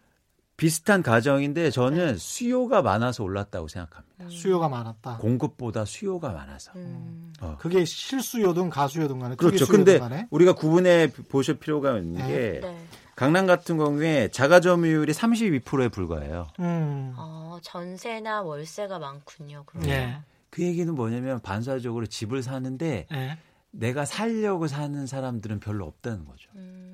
비슷한 0.56 1.02
가정인데 1.02 1.70
저는 1.72 2.16
수요가 2.16 2.80
많아서 2.80 3.24
올랐다고 3.24 3.66
생각합니다. 3.66 4.28
수요가 4.28 4.68
많았다. 4.68 5.18
공급보다 5.18 5.84
수요가 5.84 6.30
많아서. 6.30 6.70
음. 6.76 7.32
어. 7.40 7.56
그게 7.58 7.84
실수요든 7.84 8.70
가수요든 8.70 9.18
간에 9.18 9.34
그렇죠. 9.34 9.66
근데 9.66 9.98
간에 9.98 10.28
우리가 10.30 10.54
구분해 10.54 11.10
보실 11.28 11.58
필요가 11.58 11.98
있는 11.98 12.24
네. 12.24 12.28
게 12.28 12.60
네. 12.60 12.86
강남 13.16 13.46
같은 13.46 13.78
경우에 13.78 14.28
자가 14.30 14.60
점유율이 14.60 15.12
32%에 15.12 15.88
불과해요. 15.88 16.46
음. 16.60 17.14
어, 17.16 17.58
전세나 17.62 18.42
월세가 18.42 19.00
많군요. 19.00 19.64
그럼. 19.66 19.86
예. 19.88 20.18
그 20.50 20.62
얘기는 20.62 20.92
뭐냐면 20.94 21.40
반사적으로 21.40 22.06
집을 22.06 22.44
사는데 22.44 23.06
예. 23.12 23.38
내가 23.72 24.04
살려고 24.04 24.68
사는 24.68 25.04
사람들은 25.04 25.58
별로 25.58 25.84
없다는 25.86 26.24
거죠. 26.26 26.48
음. 26.54 26.93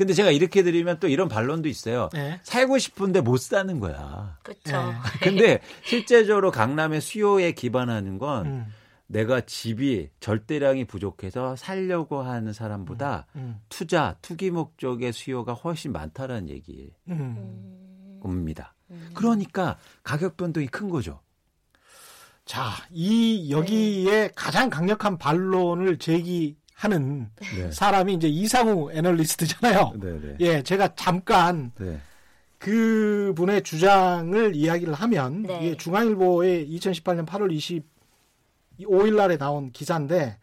근데 0.00 0.14
제가 0.14 0.30
이렇게 0.30 0.62
드리면 0.62 0.98
또 0.98 1.08
이런 1.08 1.28
반론도 1.28 1.68
있어요. 1.68 2.08
예. 2.16 2.40
살고 2.42 2.78
싶은데 2.78 3.20
못 3.20 3.36
사는 3.38 3.78
거야. 3.80 4.38
그렇죠. 4.42 4.74
예. 4.74 4.94
근데 5.20 5.60
실제적으로 5.84 6.50
강남의 6.50 7.02
수요에 7.02 7.52
기반하는 7.52 8.16
건 8.16 8.46
음. 8.46 8.66
내가 9.08 9.42
집이 9.42 10.08
절대량이 10.20 10.86
부족해서 10.86 11.54
살려고 11.54 12.22
하는 12.22 12.54
사람보다 12.54 13.26
음. 13.36 13.60
투자, 13.68 14.16
투기 14.22 14.50
목적의 14.50 15.12
수요가 15.12 15.52
훨씬 15.52 15.92
많다라는 15.92 16.48
얘기예요. 16.48 16.88
음. 17.10 18.20
겁니다. 18.22 18.74
음. 18.90 19.10
그러니까 19.12 19.76
가격 20.02 20.38
변동이 20.38 20.66
큰 20.68 20.88
거죠. 20.88 21.20
자, 22.46 22.70
이 22.90 23.50
여기에 23.52 24.30
가장 24.34 24.70
강력한 24.70 25.18
반론을 25.18 25.98
제기 25.98 26.56
하는 26.80 27.28
네. 27.54 27.70
사람이 27.70 28.14
이제 28.14 28.26
이상우 28.26 28.92
애널리스트잖아요. 28.92 29.92
네, 30.00 30.18
네. 30.18 30.36
예, 30.40 30.62
제가 30.62 30.94
잠깐 30.94 31.72
네. 31.78 32.00
그 32.58 33.34
분의 33.36 33.64
주장을 33.64 34.56
이야기를 34.56 34.94
하면 34.94 35.42
네. 35.42 35.58
이게 35.60 35.76
중앙일보의 35.76 36.66
2018년 36.70 37.26
8월 37.26 37.84
25일 38.78 39.14
날에 39.14 39.36
나온 39.36 39.72
기사인데 39.72 40.38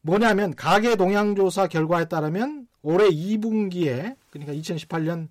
뭐냐면 0.00 0.54
가계 0.54 0.96
동향조사 0.96 1.66
결과에 1.66 2.06
따르면 2.06 2.66
올해 2.80 3.10
2분기에 3.10 4.16
그러니까 4.30 4.54
2018년 4.54 5.28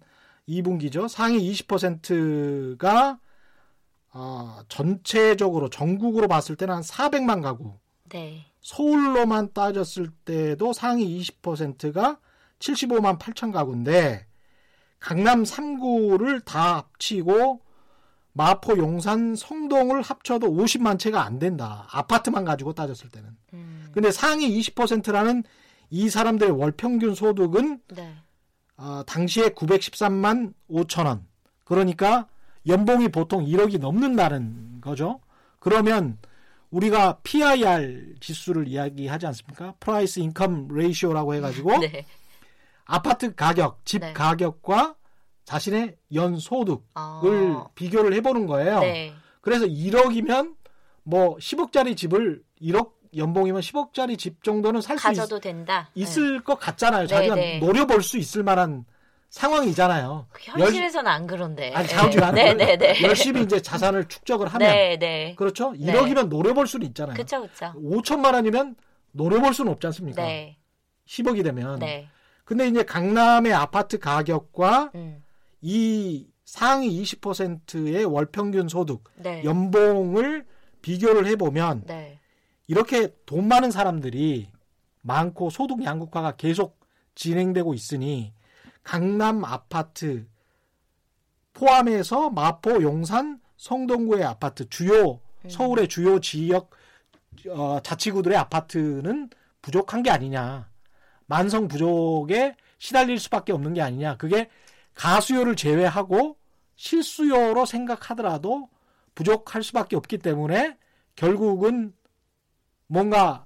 2분기죠 0.48 1.10
상위 1.10 1.52
20%가 1.52 3.18
어, 4.12 4.60
전체적으로 4.68 5.70
전국으로 5.70 6.28
봤을 6.28 6.56
때는 6.56 6.76
한 6.76 6.84
400만 6.84 7.42
가구 7.42 7.74
네. 8.10 8.46
서울로만 8.62 9.54
따졌을 9.54 10.10
때도 10.26 10.74
상위 10.74 11.20
20%가 11.22 12.20
75만 12.60 13.20
8천 13.20 13.52
가구인데 13.52 14.26
강남 15.00 15.44
3구를 15.44 16.44
다 16.46 16.78
합치고 16.78 17.62
마포, 18.34 18.78
용산, 18.78 19.36
성동을 19.36 20.02
합쳐도 20.02 20.48
50만 20.48 21.00
채가 21.00 21.24
안 21.24 21.40
된다. 21.40 21.88
아파트만 21.90 22.44
가지고 22.44 22.74
따졌을 22.74 23.10
때는. 23.10 23.30
음. 23.54 23.88
근데 23.94 24.12
상위 24.12 24.60
20%라는 24.60 25.44
이 25.90 26.10
사람들의 26.10 26.52
월 26.52 26.74
평균 26.74 27.16
소득은 27.16 27.80
네. 27.94 28.14
어, 28.76 29.04
당시에 29.08 29.50
913만 29.50 30.54
5천 30.70 31.06
원. 31.06 31.26
그러니까 31.64 32.28
연봉이 32.68 33.08
보통 33.08 33.46
1억이 33.46 33.80
넘는다는 33.80 34.82
거죠. 34.82 35.22
그러면 35.60 36.18
우리가 36.76 37.20
PIR 37.24 38.16
지수를 38.20 38.68
이야기하지 38.68 39.26
않습니까? 39.28 39.76
Price 39.80 40.20
Income 40.20 40.68
Ratio라고 40.70 41.34
해가지고 41.36 41.78
네. 41.80 42.06
아파트 42.84 43.34
가격, 43.34 43.86
집 43.86 44.02
네. 44.02 44.12
가격과 44.14 44.96
자신의 45.46 45.96
연 46.14 46.38
소득을 46.38 46.84
어. 46.96 47.70
비교를 47.76 48.14
해보는 48.16 48.46
거예요. 48.46 48.82
네. 48.82 49.14
그래서 49.42 49.66
1억이면 49.66 50.56
뭐 51.04 51.38
10억짜리 51.38 51.96
집을 51.96 52.44
1억 52.62 52.92
연봉이면 53.16 53.62
10억짜리 53.62 54.18
집 54.18 54.44
정도는 54.44 54.82
살 54.82 54.98
수. 54.98 55.08
있을 55.96 56.44
것 56.44 56.60
같잖아요. 56.60 57.04
네, 57.04 57.08
자기가 57.08 57.36
네. 57.36 57.60
노려볼 57.60 58.04
수 58.04 58.18
있을 58.18 58.44
만한 58.44 58.86
상황이잖아요. 59.30 60.28
그 60.32 60.42
현실에서는 60.44 61.12
안 61.12 61.28
그런데. 61.28 61.72
아니, 61.74 61.88
자우지가 61.88 62.32
네, 62.32 62.54
네, 62.54 62.78
네. 62.78 63.02
열심히 63.04 63.42
이제 63.42 63.62
자산을 63.62 64.08
축적을 64.08 64.48
하면 64.48 64.70
네, 64.70 64.98
네. 64.98 65.36
그렇죠. 65.36 65.72
1억이면 65.74 66.30
노려볼 66.30 66.68
수는 66.68 66.88
있잖아요. 66.88 67.16
그쵸, 67.16 67.42
그쵸. 67.42 67.74
5천만 67.76 68.34
원이면 68.34 68.76
노려볼 69.12 69.54
수는 69.54 69.72
없지 69.74 69.88
않습니까? 69.88 70.24
네, 70.24 70.58
10억이 71.08 71.44
되면. 71.44 71.80
네. 71.80 72.08
근데 72.46 72.68
이제 72.68 72.84
강남의 72.84 73.54
아파트 73.54 73.98
가격과 74.00 74.92
음, 74.96 75.24
이 75.62 76.28
상위 76.46 77.02
20%의 77.02 78.06
월 78.06 78.28
평균 78.28 78.68
소득, 78.68 79.04
네. 79.16 79.44
연봉을 79.44 80.46
비교를 80.82 81.26
해보면 81.26 81.84
네. 81.88 82.20
이렇게 82.68 83.10
돈 83.26 83.48
많은 83.48 83.72
사람들이 83.72 84.50
많고 85.02 85.50
소득 85.50 85.84
양극화가 85.84 86.36
계속 86.36 86.80
진행되고 87.16 87.74
있으니 87.74 88.34
강남 88.86 89.44
아파트 89.44 90.28
포함해서 91.54 92.30
마포, 92.30 92.82
용산, 92.84 93.42
성동구의 93.58 94.24
아파트 94.24 94.70
주요 94.70 95.20
음. 95.44 95.50
서울의 95.50 95.90
주요 95.90 96.20
지역 96.20 96.70
어, 97.50 97.80
자치구들의 97.84 98.38
아파트는 98.38 99.30
부족한 99.62 100.04
게 100.04 100.12
아니냐. 100.12 100.70
만성 101.26 101.68
부족에 101.68 102.56
시달릴 102.78 103.20
수밖에 103.20 103.52
없는 103.52 103.74
게 103.74 103.82
아니냐. 103.82 104.18
그게 104.18 104.50
가수요를 104.94 105.56
제외하고 105.56 106.38
실수요로 106.76 107.66
생각하더라도 107.66 108.70
부족할 109.16 109.64
수밖에 109.64 109.96
없기 109.96 110.20
때문에 110.20 110.78
결국은 111.16 111.94
뭔가 112.88 113.46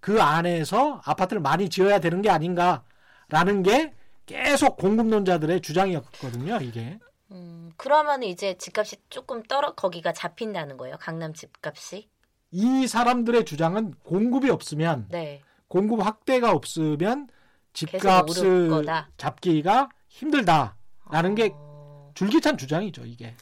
그 0.00 0.20
안에서 0.20 1.00
아파트를 1.04 1.40
많이 1.40 1.70
지어야 1.70 2.00
되는 2.00 2.20
게 2.20 2.28
아닌가라는 2.28 3.62
게 3.62 3.94
계속 4.26 4.76
공급론자들의 4.76 5.60
주장이었거든요, 5.60 6.58
이게. 6.62 6.98
음, 7.30 7.72
그러면 7.76 8.22
이제 8.22 8.56
집값이 8.58 8.96
조금 9.10 9.42
떨어, 9.42 9.74
거기가 9.74 10.12
잡힌다는 10.12 10.76
거예요. 10.76 10.96
강남 10.98 11.34
집값이. 11.34 12.08
이 12.50 12.86
사람들의 12.86 13.44
주장은 13.44 13.94
공급이 14.04 14.48
없으면 14.50 15.06
네. 15.10 15.42
공급 15.68 16.04
확대가 16.04 16.52
없으면 16.52 17.28
집값을. 17.72 18.84
잡기가 19.16 19.88
힘들다라는 20.08 21.34
게 21.34 21.50
어, 21.52 22.12
줄기찬 22.14 22.56
주장이죠, 22.56 23.04
이게. 23.06 23.34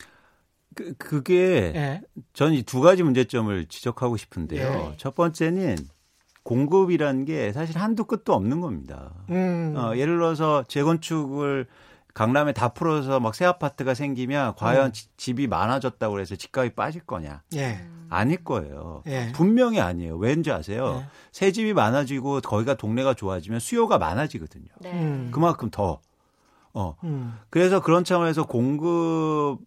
그, 0.75 0.95
그게 0.95 1.73
예. 1.75 2.01
저는 2.33 2.55
이두 2.55 2.81
가지 2.81 3.03
문제점을 3.03 3.67
지적하고 3.67 4.17
싶은데요. 4.17 4.93
예. 4.93 4.97
첫 4.97 5.15
번째는 5.15 5.77
공급이라는 6.43 7.25
게 7.25 7.53
사실 7.53 7.79
한도 7.79 8.05
끝도 8.05 8.35
없는 8.35 8.61
겁니다. 8.61 9.13
음. 9.31 9.75
어, 9.77 9.97
예를 9.97 10.17
들어서 10.17 10.65
재건축을 10.69 11.67
강남에 12.15 12.53
다 12.53 12.69
풀어서 12.69 13.21
막 13.21 13.35
새 13.35 13.45
아파트가 13.47 13.95
생기면 13.95 14.55
과연 14.57 14.87
음. 14.87 14.93
지- 14.93 15.09
집이 15.17 15.47
많아졌다고 15.47 16.21
해서 16.21 16.37
집값이 16.37 16.71
빠질 16.75 17.01
거냐? 17.07 17.43
예. 17.55 17.81
아닐 18.11 18.45
거예요. 18.45 19.03
예. 19.07 19.33
분명히 19.33 19.81
아니에요. 19.81 20.17
왠지 20.17 20.51
아세요? 20.53 21.01
예. 21.03 21.07
새 21.33 21.53
집이 21.53 21.73
많아지고 21.73 22.41
거기가 22.43 22.75
동네가 22.75 23.15
좋아지면 23.15 23.61
수요가 23.61 23.97
많아지거든요. 23.97 24.67
네. 24.81 24.93
음. 24.93 25.31
그만큼 25.33 25.71
더. 25.71 26.01
어. 26.75 26.97
음. 27.05 27.35
그래서 27.51 27.81
그런 27.83 28.05
차원에서 28.05 28.47
공급을 28.47 29.59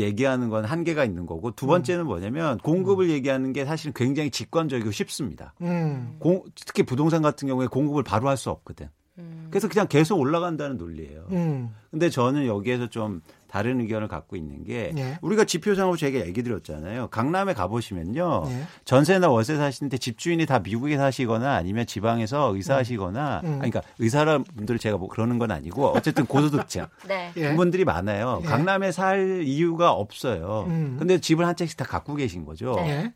얘기하는 0.00 0.48
건 0.48 0.64
한계가 0.64 1.04
있는 1.04 1.26
거고 1.26 1.50
두 1.52 1.66
번째는 1.66 2.06
뭐냐면 2.06 2.58
공급을 2.58 3.10
얘기하는 3.10 3.52
게 3.52 3.64
사실 3.64 3.92
굉장히 3.92 4.30
직관적이고 4.30 4.90
쉽습니다. 4.90 5.54
음. 5.60 6.16
공- 6.18 6.44
특히 6.66 6.82
부동산 6.82 7.22
같은 7.22 7.48
경우에 7.48 7.66
공급을 7.66 8.02
바로 8.02 8.28
할 8.28 8.36
수 8.36 8.50
없거든. 8.50 8.88
음. 9.18 9.48
그래서 9.50 9.68
그냥 9.68 9.88
계속 9.88 10.18
올라간다는 10.20 10.76
논리예요. 10.78 11.26
음. 11.32 11.74
근데 11.90 12.08
저는 12.08 12.46
여기에서 12.46 12.86
좀 12.88 13.20
다른 13.58 13.80
의견을 13.80 14.06
갖고 14.06 14.36
있는 14.36 14.62
게 14.62 14.92
예. 14.96 15.18
우리가 15.20 15.42
지표상으로 15.42 15.96
제가 15.96 16.20
얘기 16.20 16.44
드렸잖아요. 16.44 17.08
강남에 17.08 17.54
가보시면요. 17.54 18.44
예. 18.46 18.62
전세나 18.84 19.28
월세 19.28 19.56
사시는데 19.56 19.98
집주인이 19.98 20.46
다 20.46 20.60
미국에 20.60 20.96
사시거나 20.96 21.54
아니면 21.56 21.84
지방에서 21.84 22.54
의사하시거나 22.54 23.40
음. 23.42 23.48
아니, 23.60 23.72
그러니까 23.72 23.82
의사라 23.98 24.38
분들 24.38 24.78
제가 24.78 24.96
뭐 24.96 25.08
그러는 25.08 25.40
건 25.40 25.50
아니고 25.50 25.88
어쨌든 25.88 26.26
고소득층 26.26 26.86
네. 27.08 27.32
예. 27.36 27.56
분들이 27.56 27.84
많아요. 27.84 28.42
예. 28.44 28.46
강남에 28.46 28.92
살 28.92 29.42
이유가 29.42 29.90
없어요. 29.90 30.66
음. 30.68 30.94
근데 30.96 31.18
집을 31.18 31.44
한 31.44 31.56
채씩 31.56 31.76
다 31.76 31.84
갖고 31.84 32.14
계신 32.14 32.44
거죠. 32.44 32.76
네. 32.76 32.90
예. 32.90 33.12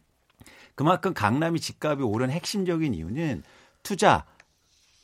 그만큼 0.74 1.14
강남이 1.14 1.60
집값이 1.60 2.02
오른 2.02 2.30
핵심적인 2.30 2.94
이유는 2.94 3.44
투자, 3.84 4.24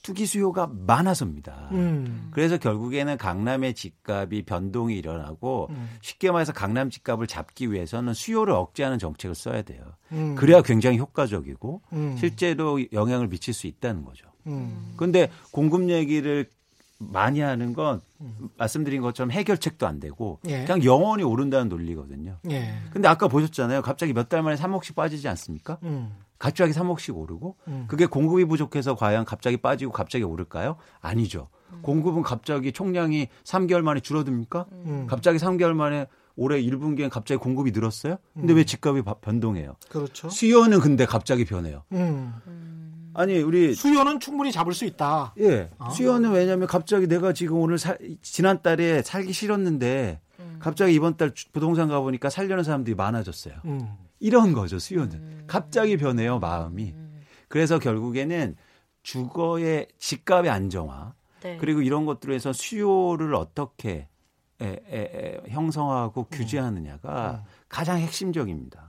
투기 0.09 0.25
수요가 0.25 0.67
많아서입니다. 0.73 1.69
음. 1.73 2.31
그래서 2.31 2.57
결국에는 2.57 3.19
강남의 3.19 3.75
집값이 3.75 4.43
변동이 4.47 4.97
일어나고 4.97 5.67
음. 5.69 5.91
쉽게 6.01 6.31
말해서 6.31 6.55
강남 6.55 6.89
집값을 6.89 7.27
잡기 7.27 7.71
위해서는 7.71 8.15
수요를 8.15 8.55
억제하는 8.55 8.99
정책을 8.99 9.35
써야 9.35 9.61
돼요. 9.61 9.83
음. 10.13 10.35
그래야 10.35 10.63
굉장히 10.63 10.97
효과적이고 10.97 11.83
음. 11.93 12.17
실제로 12.19 12.81
영향을 12.91 13.29
미칠 13.29 13.53
수 13.53 13.67
있다는 13.67 14.07
거죠. 14.07 14.27
음. 14.47 14.95
근데 14.97 15.31
공급 15.53 15.91
얘기를 15.91 16.49
많이 16.99 17.40
하는 17.40 17.72
건 17.72 18.01
음. 18.20 18.49
말씀드린 18.57 19.01
것처럼 19.03 19.30
해결책도 19.30 19.86
안 19.86 20.01
되고 20.01 20.40
예. 20.46 20.64
그냥 20.64 20.82
영원히 20.84 21.22
오른다는 21.22 21.68
논리거든요. 21.68 22.38
예. 22.51 22.74
근데 22.92 23.07
아까 23.09 23.28
보셨잖아요. 23.28 23.82
갑자기 23.82 24.12
몇 24.12 24.28
달 24.28 24.42
만에 24.42 24.57
3억씩 24.57 24.94
빠지지 24.94 25.28
않습니까? 25.28 25.78
음. 25.84 26.12
갑자기 26.38 26.72
3억씩 26.72 27.16
오르고 27.16 27.57
음. 27.68 27.84
그게 27.88 28.07
공급이 28.07 28.44
부족해서 28.44 28.94
과연 28.94 29.24
갑자기 29.24 29.57
빠지고 29.57 29.92
갑자기 29.92 30.24
오를까요? 30.24 30.76
아니죠. 31.01 31.49
공급은 31.82 32.22
갑자기 32.22 32.72
총량이 32.72 33.28
3개월 33.44 33.82
만에 33.82 34.01
줄어듭니까? 34.01 34.66
음. 34.72 35.07
갑자기 35.09 35.38
3개월 35.38 35.72
만에 35.74 36.07
올해 36.36 36.61
1분기엔 36.62 37.11
갑자기 37.11 37.38
공급이 37.38 37.72
늘었어요? 37.72 38.16
근데 38.34 38.53
왜 38.55 38.64
집값이 38.64 39.03
바- 39.03 39.14
변동해요? 39.14 39.74
그렇죠. 39.88 40.28
수요는 40.30 40.78
근데 40.80 41.05
갑자기 41.07 41.44
변해요. 41.44 41.82
음. 43.19 43.21
아니 43.21 43.41
우리 43.41 43.75
수요는 43.75 44.21
충분히 44.21 44.53
잡을 44.53 44.73
수 44.73 44.85
있다. 44.85 45.35
예. 45.41 45.71
아. 45.79 45.91
수요는 45.91 46.31
왜냐면 46.31 46.69
갑자기 46.69 47.07
내가 47.09 47.33
지금 47.33 47.59
오늘 47.59 47.77
살, 47.79 47.99
지난달에 48.23 49.03
살기 49.03 49.33
싫었는데 49.33 50.21
음. 50.39 50.57
갑자기 50.61 50.95
이번 50.95 51.16
달 51.16 51.35
주- 51.35 51.51
부동산 51.51 51.89
가보니까 51.89 52.31
살려는 52.31 52.62
사람들이 52.64 52.95
많아졌어요. 52.95 53.55
음. 53.64 53.89
이런 54.21 54.53
거죠, 54.53 54.79
수요는. 54.79 55.45
갑자기 55.47 55.97
변해요, 55.97 56.39
마음이. 56.39 56.95
그래서 57.49 57.79
결국에는 57.79 58.57
주거의 59.03 59.87
집값의 59.99 60.51
안정화, 60.51 61.14
네. 61.43 61.57
그리고 61.59 61.83
이런 61.83 62.05
것들에서 62.05 62.53
수요를 62.53 63.35
어떻게 63.35 64.09
에, 64.61 64.66
에, 64.66 64.77
에, 64.91 65.41
형성하고 65.51 66.25
규제하느냐가 66.25 67.45
가장 67.69 67.99
핵심적입니다. 67.99 68.88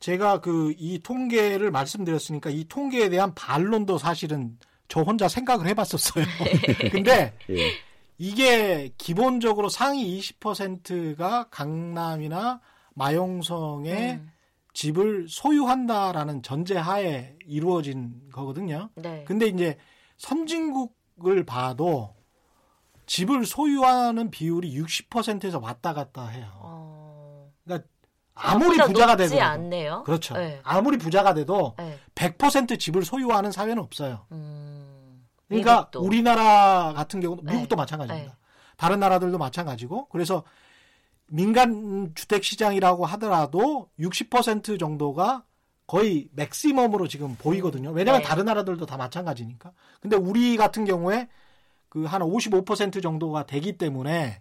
제가 0.00 0.40
그 0.40 0.74
이 0.78 0.98
통계를 0.98 1.70
말씀드렸으니까 1.70 2.50
이 2.50 2.64
통계에 2.64 3.08
대한 3.10 3.34
반론도 3.34 3.98
사실은 3.98 4.58
저 4.88 5.02
혼자 5.02 5.28
생각을 5.28 5.66
해봤었어요. 5.68 6.24
근데 6.90 7.34
예. 7.50 7.70
이게 8.18 8.92
기본적으로 8.98 9.68
상위 9.68 10.18
20%가 10.18 11.48
강남이나 11.50 12.60
마용성에 12.94 14.12
음. 14.14 14.32
집을 14.72 15.26
소유한다라는 15.28 16.42
전제하에 16.42 17.36
이루어진 17.46 18.14
거거든요. 18.32 18.90
네. 18.94 19.24
근데 19.26 19.46
이제 19.46 19.76
선진국을 20.16 21.44
봐도 21.44 22.14
집을 23.06 23.44
소유하는 23.44 24.30
비율이 24.30 24.80
60%에서 24.80 25.58
왔다 25.58 25.92
갔다 25.92 26.26
해요. 26.28 26.46
어... 26.56 27.50
그러니까 27.64 27.88
아무리 28.34 28.78
부자가 28.78 29.16
되더라도 29.16 29.42
않네요. 29.44 30.02
그렇죠. 30.04 30.34
네. 30.34 30.60
아무리 30.62 30.96
부자가 30.98 31.34
돼도 31.34 31.74
네. 31.78 31.98
100% 32.14 32.78
집을 32.78 33.04
소유하는 33.04 33.52
사회는 33.52 33.78
없어요. 33.82 34.26
음... 34.32 35.26
그러니까 35.48 35.76
미국도. 35.76 36.00
우리나라 36.02 36.92
같은 36.94 37.20
경우도 37.20 37.42
네. 37.44 37.52
미국도 37.52 37.76
마찬가지입니다. 37.76 38.32
네. 38.32 38.38
다른 38.76 39.00
나라들도 39.00 39.36
마찬가지고 39.36 40.08
그래서 40.08 40.42
민간 41.26 42.12
주택 42.14 42.44
시장이라고 42.44 43.04
하더라도 43.06 43.88
60% 43.98 44.78
정도가 44.78 45.44
거의 45.86 46.28
맥시멈으로 46.32 47.08
지금 47.08 47.36
보이거든요. 47.36 47.90
왜냐하면 47.90 48.22
네. 48.22 48.28
다른 48.28 48.44
나라들도 48.46 48.86
다 48.86 48.96
마찬가지니까. 48.96 49.72
근데 50.00 50.16
우리 50.16 50.56
같은 50.56 50.84
경우에 50.84 51.28
그 51.90 52.06
한 52.06 52.22
55% 52.22 53.02
정도가 53.02 53.44
되기 53.46 53.76
때문에 53.76 54.40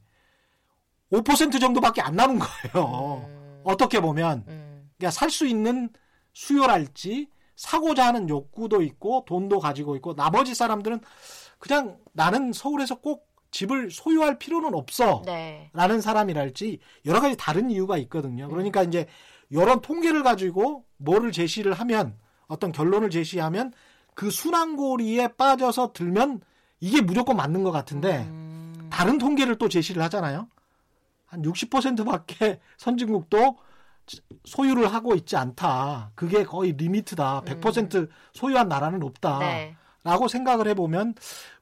5% 1.12 1.60
정도밖에 1.60 2.02
안 2.02 2.16
남은 2.16 2.40
거예요. 2.40 3.26
음. 3.28 3.39
어떻게 3.64 4.00
보면 4.00 4.44
음. 4.48 4.90
그러니까 4.98 5.12
살 5.12 5.30
수 5.30 5.46
있는 5.48 5.90
수요랄지 6.34 7.28
사고자 7.56 8.08
하는 8.08 8.30
욕구도 8.30 8.82
있고 8.82 9.26
돈도 9.28 9.60
가지고 9.60 9.96
있고 9.98 10.16
나머지 10.16 10.56
사람들은 10.56 11.02
그냥 11.58 11.98
나는 12.14 12.54
서울에서 12.54 12.96
꼭 12.96 13.28
집을 13.52 13.92
소유할 13.92 14.38
필요는 14.40 14.74
없어. 14.74 15.24
네. 15.26 15.70
라는 15.74 16.02
사람이랄지 16.02 16.80
여러 17.06 17.20
가지 17.20 17.36
다른 17.36 17.70
이유가 17.70 17.98
있거든요. 17.98 18.48
그러니까 18.48 18.84
이제 18.84 19.08
이런 19.50 19.82
통계를 19.82 20.24
가지고 20.24 20.86
뭐를 20.98 21.32
제시를 21.32 21.74
하면 21.74 22.16
어떤 22.48 22.72
결론을 22.72 23.10
제시하면 23.10 23.74
그 24.14 24.30
순환고리에 24.30 25.30
빠져서 25.30 25.94
들면 25.94 26.42
이게 26.80 27.02
무조건 27.02 27.38
맞는 27.38 27.64
것 27.64 27.72
같은데 27.72 28.20
음. 28.20 28.88
다른 28.92 29.18
통계를 29.18 29.58
또 29.58 29.68
제시를 29.68 30.02
하잖아요. 30.04 30.48
한 31.30 31.42
60%밖에 31.44 32.60
선진국도 32.78 33.58
소유를 34.46 34.92
하고 34.92 35.16
있지 35.16 35.38
않다. 35.38 36.12
그게 36.16 36.44
거의 36.44 36.74
리미트다. 36.74 37.42
100% 37.42 38.10
소유한 38.34 38.68
나라는 38.68 39.04
없다. 39.04 39.40
네. 39.40 39.76
라고 40.04 40.28
생각을 40.28 40.68
해보면 40.70 41.14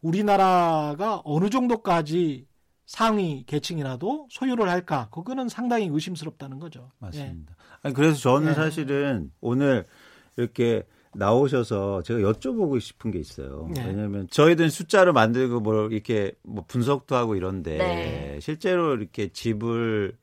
우리나라가 0.01 1.22
어느 1.26 1.49
정도까지 1.49 2.47
상위 2.86 3.43
계층이라도 3.45 4.28
소유를 4.32 4.70
할까? 4.70 5.09
그거는 5.11 5.49
상당히 5.49 5.89
의심스럽다는 5.91 6.59
거죠. 6.59 6.91
맞습니다. 6.99 7.55
아니, 7.82 7.93
그래서 7.93 8.18
저는 8.18 8.51
예. 8.51 8.53
사실은 8.53 9.32
오늘 9.41 9.86
이렇게 10.38 10.84
나오셔서 11.18 12.03
제가 12.03 12.20
여쭤보고 12.20 12.80
싶은 12.80 13.11
게 13.11 13.20
있어요. 13.20 13.70
네. 13.74 13.86
왜냐하면 13.88 14.28
저희들은 14.30 14.70
숫자를 14.70 15.13
만들고 15.13 15.59
뭐 15.59 15.88
이렇게 15.88 16.34
뭐 16.43 16.63
분석도 16.68 17.15
하고 17.15 17.36
이런데 17.36 17.78
네. 17.78 18.39
실제로 18.41 18.95
이렇게 18.95 19.30
집을 19.30 20.15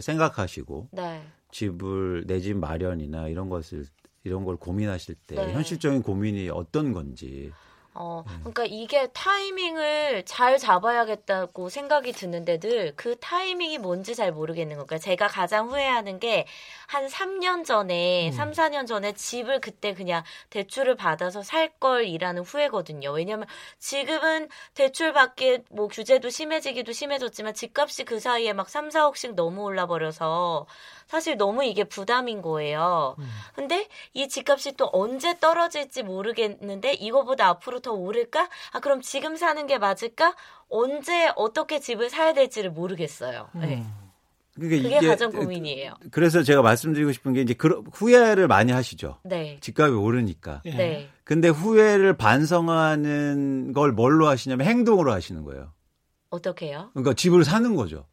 생각하시고 0.00 0.88
네. 0.92 1.22
집을 1.50 2.24
내 2.26 2.40
집 2.40 2.56
마련이나 2.58 3.28
이런 3.28 3.48
것을 3.48 3.84
이런 4.24 4.44
걸 4.44 4.56
고민하실 4.56 5.14
때 5.26 5.36
네. 5.36 5.52
현실적인 5.52 6.02
고민이 6.02 6.50
어떤 6.50 6.92
건지 6.92 7.50
어, 7.94 8.22
음. 8.28 8.38
그러니까 8.40 8.64
이게 8.66 9.08
타이밍을 9.12 10.24
잘 10.24 10.56
잡아야겠다고 10.58 11.68
생각이 11.68 12.12
드는데 12.12 12.58
늘 12.60 12.94
그 12.96 13.16
타이밍이 13.18 13.78
뭔지 13.78 14.14
잘 14.14 14.32
모르겠는 14.32 14.76
거예요. 14.76 14.86
그러니까 14.86 15.04
제가 15.04 15.26
가장 15.28 15.68
후회하는 15.70 16.20
게 16.20 16.46
한 16.86 17.06
3년 17.06 17.64
전에, 17.64 18.28
음. 18.28 18.32
3, 18.32 18.52
4년 18.52 18.86
전에 18.86 19.12
집을 19.12 19.60
그때 19.60 19.92
그냥 19.94 20.22
대출을 20.50 20.96
받아서 20.96 21.42
살 21.42 21.68
걸이라는 21.80 22.42
후회거든요. 22.44 23.10
왜냐면 23.12 23.46
지금은 23.78 24.48
대출 24.74 25.12
받기에 25.12 25.64
뭐 25.70 25.88
규제도 25.88 26.30
심해지기도 26.30 26.92
심해졌지만 26.92 27.52
집값이 27.54 28.04
그 28.04 28.20
사이에 28.20 28.54
막 28.54 28.68
3, 28.70 28.88
4억씩 28.88 29.34
너무 29.34 29.62
올라 29.64 29.86
버려서 29.86 30.66
사실 31.08 31.36
너무 31.38 31.64
이게 31.64 31.84
부담인 31.84 32.42
거예요. 32.42 33.16
음. 33.18 33.24
근데 33.54 33.88
이 34.12 34.28
집값이 34.28 34.74
또 34.76 34.90
언제 34.92 35.38
떨어질지 35.40 36.02
모르겠는데 36.02 36.92
이거보다 36.92 37.48
앞으로 37.48 37.80
더 37.80 37.92
오를까? 37.92 38.48
아 38.72 38.80
그럼 38.80 39.00
지금 39.00 39.34
사는 39.36 39.66
게 39.66 39.78
맞을까? 39.78 40.36
언제 40.68 41.32
어떻게 41.34 41.80
집을 41.80 42.10
사야 42.10 42.34
될지를 42.34 42.70
모르겠어요. 42.70 43.48
음. 43.54 43.60
네. 43.60 43.84
그러니까 44.54 44.88
그게 44.88 45.06
가장 45.06 45.30
고민이에요. 45.32 45.94
그래서 46.10 46.42
제가 46.42 46.62
말씀드리고 46.62 47.12
싶은 47.12 47.32
게 47.32 47.40
이제 47.40 47.54
그런 47.54 47.84
후회를 47.92 48.48
많이 48.48 48.72
하시죠. 48.72 49.18
네. 49.22 49.56
집값이 49.60 49.94
오르니까. 49.94 50.62
예. 50.66 50.70
네. 50.72 51.08
근데 51.24 51.48
후회를 51.48 52.16
반성하는 52.16 53.72
걸 53.72 53.92
뭘로 53.92 54.26
하시냐면 54.26 54.66
행동으로 54.66 55.12
하시는 55.12 55.42
거예요. 55.44 55.72
어떻게요? 56.30 56.90
그러니까 56.92 57.14
집을 57.14 57.44
사는 57.44 57.74
거죠. 57.76 58.04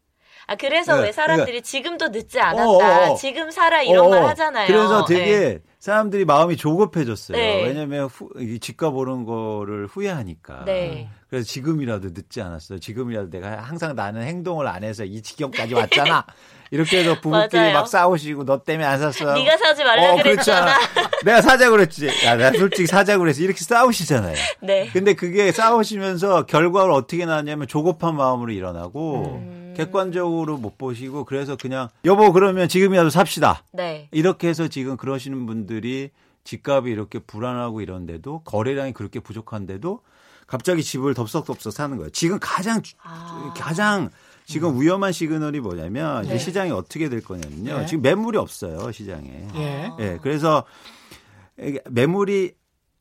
아 0.47 0.55
그래서 0.55 0.97
네, 0.97 1.03
왜 1.03 1.11
사람들이 1.11 1.61
지금도 1.61 2.09
늦지 2.09 2.39
않았다. 2.39 2.67
어, 2.67 3.11
어. 3.11 3.15
지금 3.15 3.49
살아 3.49 3.81
이런 3.81 4.05
어, 4.05 4.09
말 4.09 4.23
하잖아요. 4.25 4.67
그래서 4.67 5.05
되게 5.05 5.39
네. 5.39 5.59
사람들이 5.79 6.25
마음이 6.25 6.57
조급해졌어요. 6.57 7.37
네. 7.37 7.63
왜냐하면 7.63 8.05
후, 8.05 8.29
이 8.37 8.59
집값 8.59 8.95
오른 8.95 9.25
거를 9.25 9.87
후회하니까. 9.87 10.65
네. 10.65 11.09
그래서 11.29 11.47
지금이라도 11.47 12.09
늦지 12.13 12.41
않았어요. 12.41 12.79
지금이라도 12.79 13.29
내가 13.29 13.57
항상 13.57 13.95
나는 13.95 14.23
행동을 14.23 14.67
안 14.67 14.83
해서 14.83 15.03
이 15.03 15.21
지경까지 15.21 15.73
왔잖아. 15.73 16.25
이렇게 16.71 16.99
해서 16.99 17.19
부부끼리. 17.19 17.73
막 17.73 17.87
싸우시고 17.87 18.45
너 18.45 18.63
때문에 18.63 18.85
안 18.85 18.99
샀어. 18.99 19.33
네가 19.33 19.57
사지 19.57 19.83
말라 19.83 20.13
어, 20.13 20.15
그랬잖아. 20.17 20.73
내가 21.23 21.41
사자 21.41 21.69
그랬지. 21.69 22.07
야, 22.25 22.35
나 22.35 22.51
솔직히 22.51 22.87
사자 22.87 23.17
그랬어. 23.17 23.41
이렇게 23.41 23.59
싸우시잖아요. 23.59 24.35
네. 24.61 24.89
근데 24.91 25.13
그게 25.13 25.51
싸우시면서 25.51 26.45
결과를 26.45 26.91
어떻게 26.93 27.25
나왔냐면 27.25 27.67
조급한 27.67 28.15
마음으로 28.15 28.51
일어나고 28.51 29.39
음. 29.39 29.64
객관적으로 29.75 30.57
못 30.57 30.77
보시고 30.77 31.25
그래서 31.25 31.55
그냥 31.55 31.89
여보 32.05 32.31
그러면 32.33 32.67
지금이라도 32.67 33.09
삽시다. 33.09 33.63
네. 33.71 34.07
이렇게 34.11 34.47
해서 34.47 34.67
지금 34.67 34.97
그러시는 34.97 35.45
분들이 35.45 36.09
집값이 36.43 36.89
이렇게 36.89 37.19
불안하고 37.19 37.81
이런데도 37.81 38.41
거래량이 38.43 38.93
그렇게 38.93 39.19
부족한데도 39.19 40.01
갑자기 40.47 40.83
집을 40.83 41.13
덥석덥석 41.15 41.73
사는 41.73 41.97
거예요. 41.97 42.09
지금 42.11 42.37
가장 42.39 42.81
주- 42.81 42.95
아. 43.03 43.53
가장 43.57 44.09
지금 44.45 44.79
위험한 44.79 45.11
시그널이 45.11 45.59
뭐냐면 45.59 46.23
이제 46.25 46.33
네. 46.33 46.39
시장이 46.39 46.69
어떻게 46.71 47.09
될 47.09 47.21
거냐면요. 47.23 47.79
네. 47.79 47.85
지금 47.87 48.03
매물이 48.03 48.37
없어요 48.37 48.91
시장에. 48.91 49.47
예. 49.55 49.91
예, 49.99 50.19
그래서 50.21 50.65
매물이 51.89 52.53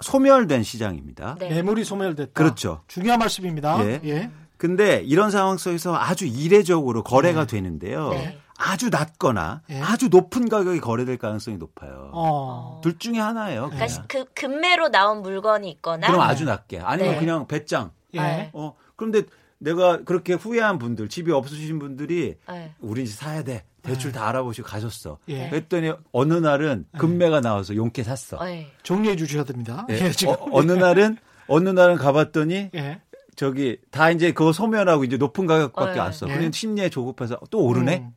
소멸된 0.02 0.62
시장입니다. 0.62 1.36
네. 1.38 1.50
매물이 1.50 1.84
소멸됐다. 1.84 2.32
그렇죠. 2.32 2.82
중요한 2.88 3.18
말씀입니다. 3.18 3.84
예. 3.86 4.00
예. 4.04 4.30
근데 4.64 5.02
이런 5.04 5.30
상황 5.30 5.58
속에서 5.58 5.94
아주 5.94 6.24
이례적으로 6.24 7.02
거래가 7.02 7.44
되는데요. 7.44 8.08
네. 8.08 8.38
아주 8.56 8.88
낮거나 8.88 9.60
예. 9.68 9.78
아주 9.78 10.08
높은 10.08 10.48
가격이 10.48 10.80
거래될 10.80 11.18
가능성이 11.18 11.58
높아요. 11.58 12.08
어. 12.14 12.80
둘 12.82 12.98
중에 12.98 13.18
하나예요. 13.18 13.68
그냥. 13.68 13.86
그러니까 13.86 14.06
그 14.08 14.24
금매로 14.32 14.88
나온 14.88 15.20
물건이 15.20 15.70
있거나 15.72 16.06
그럼 16.06 16.22
아주 16.22 16.46
낮게. 16.46 16.78
아니면 16.78 17.12
네. 17.12 17.20
그냥 17.20 17.46
배짱. 17.46 17.90
예. 18.14 18.20
네. 18.20 18.50
어, 18.54 18.74
그런데 18.96 19.24
내가 19.58 20.02
그렇게 20.02 20.32
후회한 20.32 20.78
분들, 20.78 21.10
집이 21.10 21.30
없으신 21.30 21.78
분들이 21.78 22.36
네. 22.48 22.72
우리 22.80 23.06
집 23.06 23.18
사야 23.18 23.42
돼. 23.42 23.64
대출 23.82 24.12
다 24.12 24.26
알아보시고 24.30 24.66
가셨어. 24.66 25.18
예. 25.28 25.50
그랬더니 25.50 25.92
어느 26.10 26.32
날은 26.32 26.86
금매가 26.96 27.42
나와서 27.42 27.76
용케 27.76 28.02
샀어. 28.02 28.42
네. 28.42 28.72
정리해 28.82 29.16
주셔야 29.16 29.44
됩니다. 29.44 29.86
예. 29.90 30.00
예, 30.08 30.10
지금. 30.10 30.36
어, 30.38 30.62
느 30.62 30.72
날은 30.72 31.18
어느 31.48 31.68
날은 31.68 31.96
가봤더니 31.96 32.70
예. 32.74 33.00
저기 33.36 33.78
다 33.90 34.10
이제 34.10 34.32
그거 34.32 34.52
소멸하고 34.52 35.04
이제 35.04 35.16
높은 35.16 35.46
가격밖에 35.46 35.94
네. 35.94 36.00
안 36.00 36.12
써. 36.12 36.26
네. 36.26 36.36
그냥 36.36 36.52
심리에 36.52 36.88
조급해서 36.88 37.38
또 37.50 37.64
오르네? 37.64 37.98
음. 37.98 38.10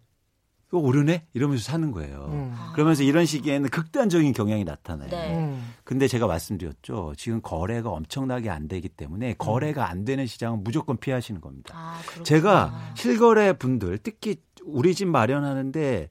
또 0.70 0.82
오르네? 0.82 1.26
이러면서 1.34 1.63
사는 1.63 1.91
거예요. 1.91 2.28
음. 2.30 2.53
그러면서 2.74 3.01
이런 3.03 3.26
시기에는 3.26 3.70
극단적인 3.70 4.34
경향이 4.34 4.65
나타나요. 4.65 5.09
네. 5.09 5.36
음. 5.38 5.74
근데 5.86 6.07
제가 6.09 6.28
말씀드렸죠. 6.28 7.13
지금 7.18 7.41
거래가 7.41 7.89
엄청나게 7.89 8.49
안 8.49 8.68
되기 8.68 8.89
때문에 8.89 9.36
거래가 9.38 9.89
안 9.89 10.03
되는 10.03 10.26
시장은 10.28 10.63
무조건 10.63 10.97
피하시는 10.97 11.39
겁니다. 11.39 11.74
아. 11.76 11.99
제가 12.24 12.91
실거래 12.95 13.53
분들 13.53 13.99
특히 13.99 14.41
우리 14.65 14.93
집 14.93 15.07
마련하는데 15.07 16.09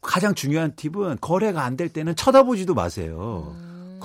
가장 0.00 0.34
중요한 0.34 0.74
팁은 0.74 1.18
거래가 1.20 1.64
안 1.64 1.76
될 1.76 1.90
때는 1.90 2.16
쳐다보지도 2.16 2.72
마세요. 2.74 3.54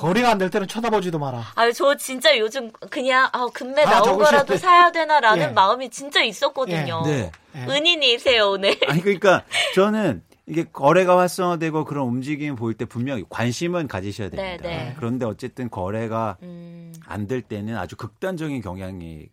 거래가 0.08 0.32
안 0.32 0.38
될 0.38 0.49
때는 0.49 0.68
쳐다보지도 0.68 1.20
마라. 1.20 1.43
아, 1.56 1.72
저 1.72 1.95
진짜 1.95 2.38
요즘 2.38 2.72
그냥 2.89 3.30
아, 3.32 3.47
금매 3.54 3.84
다 3.84 4.01
나온 4.01 4.18
거라도 4.18 4.54
돼. 4.54 4.58
사야 4.58 4.91
되나라는 4.91 5.49
예. 5.49 5.51
마음이 5.51 5.89
진짜 5.89 6.22
있었거든요. 6.22 7.04
네. 7.06 7.32
예. 7.56 7.60
은인이세요 7.68 8.49
오늘. 8.51 8.76
아니 8.88 9.01
그러니까 9.01 9.43
저는 9.76 10.24
이게 10.45 10.66
거래가 10.66 11.18
활성화되고 11.18 11.86
그런 11.86 12.06
움직임이 12.08 12.56
보일 12.56 12.76
때 12.78 12.84
분명히 12.86 13.24
관심은 13.30 13.88
가지셔야 13.88 14.30
됩니다. 14.30 14.68
네, 14.68 14.78
네. 14.78 14.93
그런데 14.97 15.26
어쨌든 15.26 15.70
거래가 15.70 16.36
음, 16.43 16.93
안될 17.08 17.43
때는 17.43 17.78
아주 17.78 17.95
극단적인 17.95 18.62
경향이 18.62 19.28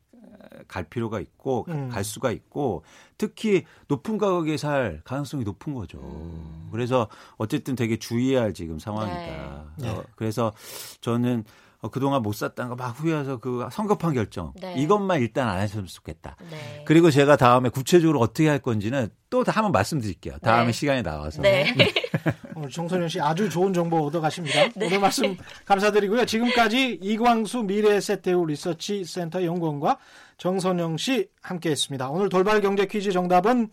갈 0.68 0.84
필요가 0.84 1.20
있고 1.20 1.66
음. 1.68 1.88
갈 1.88 2.04
수가 2.04 2.30
있고 2.32 2.84
특히 3.18 3.64
높은 3.88 4.18
가격에 4.18 4.56
살 4.56 5.00
가능성이 5.04 5.44
높은 5.44 5.74
거죠. 5.74 5.98
음. 5.98 6.68
그래서 6.72 7.08
어쨌든 7.36 7.74
되게 7.76 7.98
주의해야 7.98 8.42
할 8.42 8.54
지금 8.54 8.78
상황이다. 8.78 9.64
네. 9.78 9.88
어, 9.88 10.04
그래서 10.16 10.52
저는 11.00 11.44
어, 11.82 11.88
그동안 11.88 12.20
못 12.20 12.34
샀다는 12.34 12.68
거 12.68 12.76
막 12.76 12.90
후회해서 12.90 13.38
그 13.38 13.66
성급한 13.72 14.12
결정 14.12 14.52
네. 14.60 14.74
이것만 14.76 15.20
일단 15.20 15.48
안 15.48 15.58
하셨으면 15.60 15.86
좋겠다. 15.86 16.36
네. 16.50 16.82
그리고 16.86 17.10
제가 17.10 17.36
다음에 17.36 17.68
구체적으로 17.70 18.20
어떻게 18.20 18.48
할 18.48 18.58
건지는 18.58 19.08
또다 19.30 19.52
한번 19.52 19.72
말씀드릴게요. 19.72 20.36
다음에 20.42 20.66
네. 20.66 20.72
시간이 20.72 21.02
나와서. 21.02 21.40
네. 21.40 21.74
오늘 22.54 22.68
정선영 22.68 23.08
씨 23.08 23.20
아주 23.20 23.48
좋은 23.48 23.72
정보 23.72 24.04
얻어 24.06 24.20
가십니다. 24.20 24.68
오늘 24.76 24.98
말씀 25.00 25.34
감사드리고요. 25.64 26.26
지금까지 26.26 26.98
이광수 27.00 27.62
미래세태우 27.62 28.44
리서치 28.46 29.04
센터 29.04 29.42
연구원과 29.42 29.96
정선영 30.40 30.96
씨 30.96 31.28
함께했습니다. 31.42 32.08
오늘 32.08 32.30
돌발 32.30 32.62
경제 32.62 32.86
퀴즈 32.86 33.12
정답은 33.12 33.68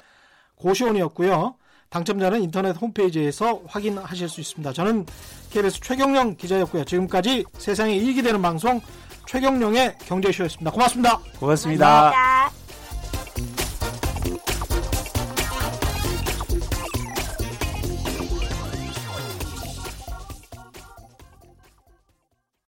고시원이었고요. 0.55 1.55
당첨자는 1.89 2.41
인터넷 2.41 2.75
홈페이지에서 2.75 3.61
확인하실 3.65 4.27
수 4.27 4.41
있습니다. 4.41 4.73
저는 4.73 5.05
KBS 5.49 5.79
최경령 5.79 6.35
기자였고요. 6.35 6.83
지금까지 6.83 7.45
세상에 7.57 7.95
이익이 7.95 8.21
되는 8.21 8.41
방송 8.41 8.81
최경령의 9.27 9.97
경제쇼였습니다. 9.99 10.71
고맙습니다. 10.71 11.19
고맙습니다. 11.39 11.85
감사합니다. 11.85 12.66